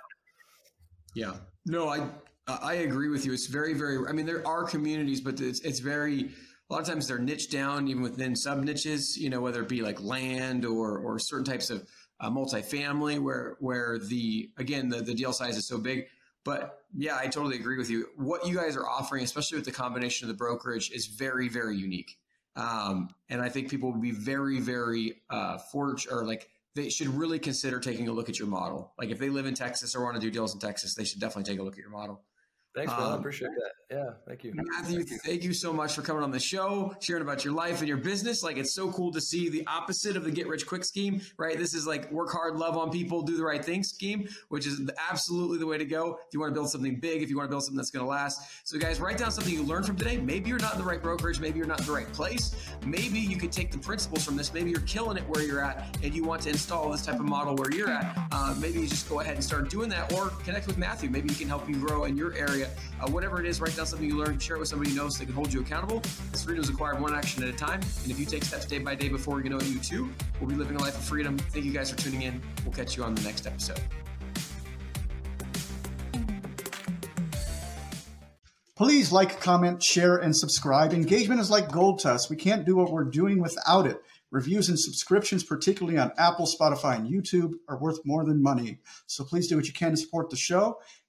Yeah. 1.15 1.35
No, 1.67 1.89
I 1.89 2.09
I 2.47 2.75
agree 2.75 3.09
with 3.09 3.25
you. 3.25 3.33
It's 3.33 3.47
very 3.47 3.75
very. 3.75 4.07
I 4.09 4.13
mean, 4.13 4.27
there 4.27 4.47
are 4.47 4.65
communities, 4.65 5.21
but 5.21 5.41
it's 5.41 5.61
it's 5.61 5.81
very. 5.81 6.31
A 6.71 6.73
lot 6.73 6.83
of 6.83 6.87
times 6.87 7.09
they're 7.09 7.19
niche 7.19 7.51
down, 7.51 7.89
even 7.89 8.03
within 8.03 8.37
sub 8.37 8.63
niches. 8.63 9.17
You 9.19 9.29
know, 9.29 9.41
whether 9.41 9.63
it 9.63 9.69
be 9.69 9.83
like 9.83 10.01
land 10.01 10.65
or 10.65 10.99
or 10.99 11.19
certain 11.19 11.45
types 11.45 11.69
of 11.69 11.89
uh, 12.21 12.31
multifamily, 12.31 13.21
where 13.21 13.57
where 13.59 13.99
the 13.99 14.51
again 14.57 14.89
the 14.89 15.03
the 15.03 15.15
deal 15.15 15.33
size 15.33 15.57
is 15.57 15.67
so 15.67 15.79
big. 15.79 16.07
But 16.45 16.79
yeah, 16.97 17.17
I 17.17 17.27
totally 17.27 17.57
agree 17.57 17.77
with 17.77 17.91
you. 17.91 18.07
What 18.17 18.47
you 18.47 18.57
guys 18.57 18.77
are 18.77 18.89
offering, 18.89 19.25
especially 19.25 19.59
with 19.59 19.65
the 19.65 19.73
combination 19.73 20.27
of 20.27 20.29
the 20.29 20.39
brokerage, 20.39 20.91
is 20.93 21.07
very 21.07 21.49
very 21.49 21.77
unique. 21.77 22.17
Um, 22.55 23.11
and 23.29 23.41
I 23.41 23.49
think 23.49 23.69
people 23.69 23.91
would 23.93 24.03
be 24.03 24.13
very 24.13 24.61
very 24.61 25.23
uh, 25.29 25.59
fortunate 25.59 26.15
or 26.15 26.25
like 26.25 26.51
they 26.77 26.89
should 26.89 27.09
really 27.09 27.39
consider 27.41 27.81
taking 27.81 28.07
a 28.09 28.13
look 28.13 28.29
at 28.29 28.39
your 28.39 28.49
model. 28.49 28.93
Like 28.97 29.11
if 29.11 29.19
they 29.19 29.29
live 29.29 29.47
in 29.47 29.55
Texas 29.55 29.97
or 29.97 30.05
want 30.05 30.15
to 30.15 30.21
do 30.21 30.31
deals 30.31 30.55
in 30.55 30.61
Texas, 30.61 30.95
they 30.95 31.05
should 31.05 31.21
definitely 31.21 31.51
take 31.51 31.61
a 31.61 31.65
look 31.65 31.75
at 31.75 31.81
your 31.81 31.91
model. 31.91 32.23
Thanks, 32.77 32.93
man. 32.93 33.03
Um, 33.03 33.13
I 33.15 33.17
appreciate 33.17 33.49
that. 33.49 33.73
Yeah, 33.91 34.11
thank 34.25 34.45
you. 34.45 34.53
Matthew, 34.55 34.99
thank 34.99 35.11
you. 35.11 35.19
thank 35.19 35.43
you 35.43 35.53
so 35.53 35.73
much 35.73 35.95
for 35.95 36.03
coming 36.03 36.23
on 36.23 36.31
the 36.31 36.39
show, 36.39 36.95
sharing 37.01 37.23
about 37.23 37.45
your 37.45 37.53
life 37.53 37.81
and 37.81 37.89
your 37.89 37.97
business. 37.97 38.41
Like, 38.41 38.57
it's 38.57 38.73
so 38.73 38.93
cool 38.93 39.11
to 39.11 39.21
see 39.21 39.49
the 39.49 39.67
opposite 39.67 40.17
of 40.17 40.23
the 40.23 40.31
get 40.31 40.47
rich 40.47 40.65
quick 40.65 40.85
scheme, 40.85 41.21
right? 41.39 41.59
This 41.59 41.75
is 41.75 41.89
like 41.89 42.09
work 42.13 42.31
hard, 42.31 42.55
love 42.55 42.77
on 42.77 42.93
people, 42.93 43.23
do 43.23 43.37
the 43.37 43.43
right 43.43 43.65
thing 43.65 43.83
scheme, 43.83 44.29
which 44.49 44.65
is 44.65 44.81
absolutely 45.11 45.59
the 45.59 45.67
way 45.67 45.77
to 45.77 45.85
go. 45.85 46.21
If 46.29 46.33
you 46.33 46.39
want 46.39 46.51
to 46.51 46.55
build 46.55 46.71
something 46.71 47.01
big, 47.01 47.21
if 47.21 47.31
you 47.31 47.37
want 47.37 47.49
to 47.49 47.51
build 47.51 47.65
something 47.65 47.77
that's 47.77 47.91
going 47.91 48.05
to 48.05 48.09
last. 48.09 48.41
So, 48.63 48.79
guys, 48.79 49.01
write 49.01 49.19
down 49.19 49.33
something 49.33 49.53
you 49.53 49.65
learned 49.65 49.87
from 49.87 49.97
today. 49.97 50.19
Maybe 50.19 50.51
you're 50.51 50.61
not 50.61 50.75
in 50.75 50.79
the 50.79 50.87
right 50.87 51.03
brokerage. 51.03 51.41
Maybe 51.41 51.59
you're 51.59 51.67
not 51.67 51.81
in 51.81 51.87
the 51.87 51.93
right 51.93 52.13
place. 52.13 52.55
Maybe 52.87 53.19
you 53.19 53.39
could 53.39 53.51
take 53.51 53.73
the 53.73 53.79
principles 53.79 54.25
from 54.25 54.37
this. 54.37 54.55
Maybe 54.55 54.71
you're 54.71 54.83
killing 54.83 55.17
it 55.17 55.29
where 55.29 55.43
you're 55.43 55.65
at 55.65 55.99
and 56.05 56.15
you 56.15 56.23
want 56.23 56.43
to 56.43 56.51
install 56.51 56.93
this 56.93 57.05
type 57.05 57.19
of 57.19 57.27
model 57.27 57.57
where 57.57 57.73
you're 57.73 57.91
at. 57.91 58.17
Uh, 58.31 58.55
maybe 58.61 58.79
you 58.79 58.87
just 58.87 59.09
go 59.09 59.19
ahead 59.19 59.35
and 59.35 59.43
start 59.43 59.69
doing 59.69 59.89
that 59.89 60.13
or 60.13 60.29
connect 60.45 60.69
with 60.69 60.79
Matthew. 60.79 61.11
Maybe 61.11 61.29
he 61.31 61.35
can 61.35 61.49
help 61.49 61.69
you 61.69 61.75
grow 61.75 62.05
in 62.05 62.17
your 62.17 62.35
area. 62.35 62.71
Uh, 63.01 63.11
whatever 63.11 63.41
it 63.41 63.47
is, 63.47 63.61
write 63.61 63.75
down 63.81 63.87
something 63.87 64.07
you 64.07 64.19
learned, 64.19 64.43
share 64.43 64.57
it 64.57 64.59
with 64.59 64.69
somebody 64.69 64.91
you 64.91 64.97
know 64.97 65.09
so 65.09 65.21
they 65.21 65.25
can 65.25 65.35
hold 65.35 65.51
you 65.51 65.61
accountable. 65.63 66.01
This 66.33 66.45
freedom 66.45 66.63
is 66.63 66.69
acquired 66.69 67.01
one 67.01 67.15
action 67.15 67.43
at 67.43 67.49
a 67.49 67.53
time. 67.57 67.81
And 68.03 68.11
if 68.11 68.21
you 68.21 68.27
take 68.27 68.45
steps 68.45 68.67
day 68.67 68.79
by 68.79 68.95
day 68.95 69.09
before 69.09 69.41
you 69.43 69.49
know 69.49 69.59
you 69.61 69.79
too, 69.79 70.13
we'll 70.39 70.51
be 70.51 70.55
living 70.55 70.77
a 70.77 70.81
life 70.81 70.99
of 70.99 71.03
freedom. 71.03 71.39
Thank 71.39 71.65
you 71.65 71.73
guys 71.73 71.91
for 71.91 71.97
tuning 71.97 72.23
in. 72.23 72.43
We'll 72.63 72.75
catch 72.75 72.99
you 72.99 73.05
on 73.05 73.15
the 73.15 73.23
next 73.23 73.47
episode. 73.47 73.81
Please 78.77 79.13
like, 79.13 79.41
comment, 79.41 79.83
share, 79.83 80.17
and 80.17 80.37
subscribe. 80.37 80.93
Engagement 80.93 81.41
is 81.41 81.51
like 81.51 81.73
gold 81.73 82.01
to 82.01 82.11
us. 82.11 82.29
We 82.29 82.37
can't 82.37 82.67
do 82.67 82.77
what 82.77 82.93
we're 82.93 83.05
doing 83.05 83.41
without 83.41 83.87
it. 83.87 84.03
Reviews 84.31 84.69
and 84.69 84.79
subscriptions, 84.79 85.43
particularly 85.43 85.99
on 85.99 86.13
Apple, 86.17 86.47
Spotify, 86.47 86.97
and 86.97 87.11
YouTube, 87.11 87.55
are 87.69 87.81
worth 87.81 87.99
more 88.05 88.25
than 88.25 88.43
money. 88.43 88.79
So 89.07 89.25
please 89.25 89.49
do 89.49 89.57
what 89.57 89.67
you 89.67 89.73
can 89.73 89.91
to 89.91 89.97
support 89.97 90.31
the 90.31 90.37
show. 90.37 90.79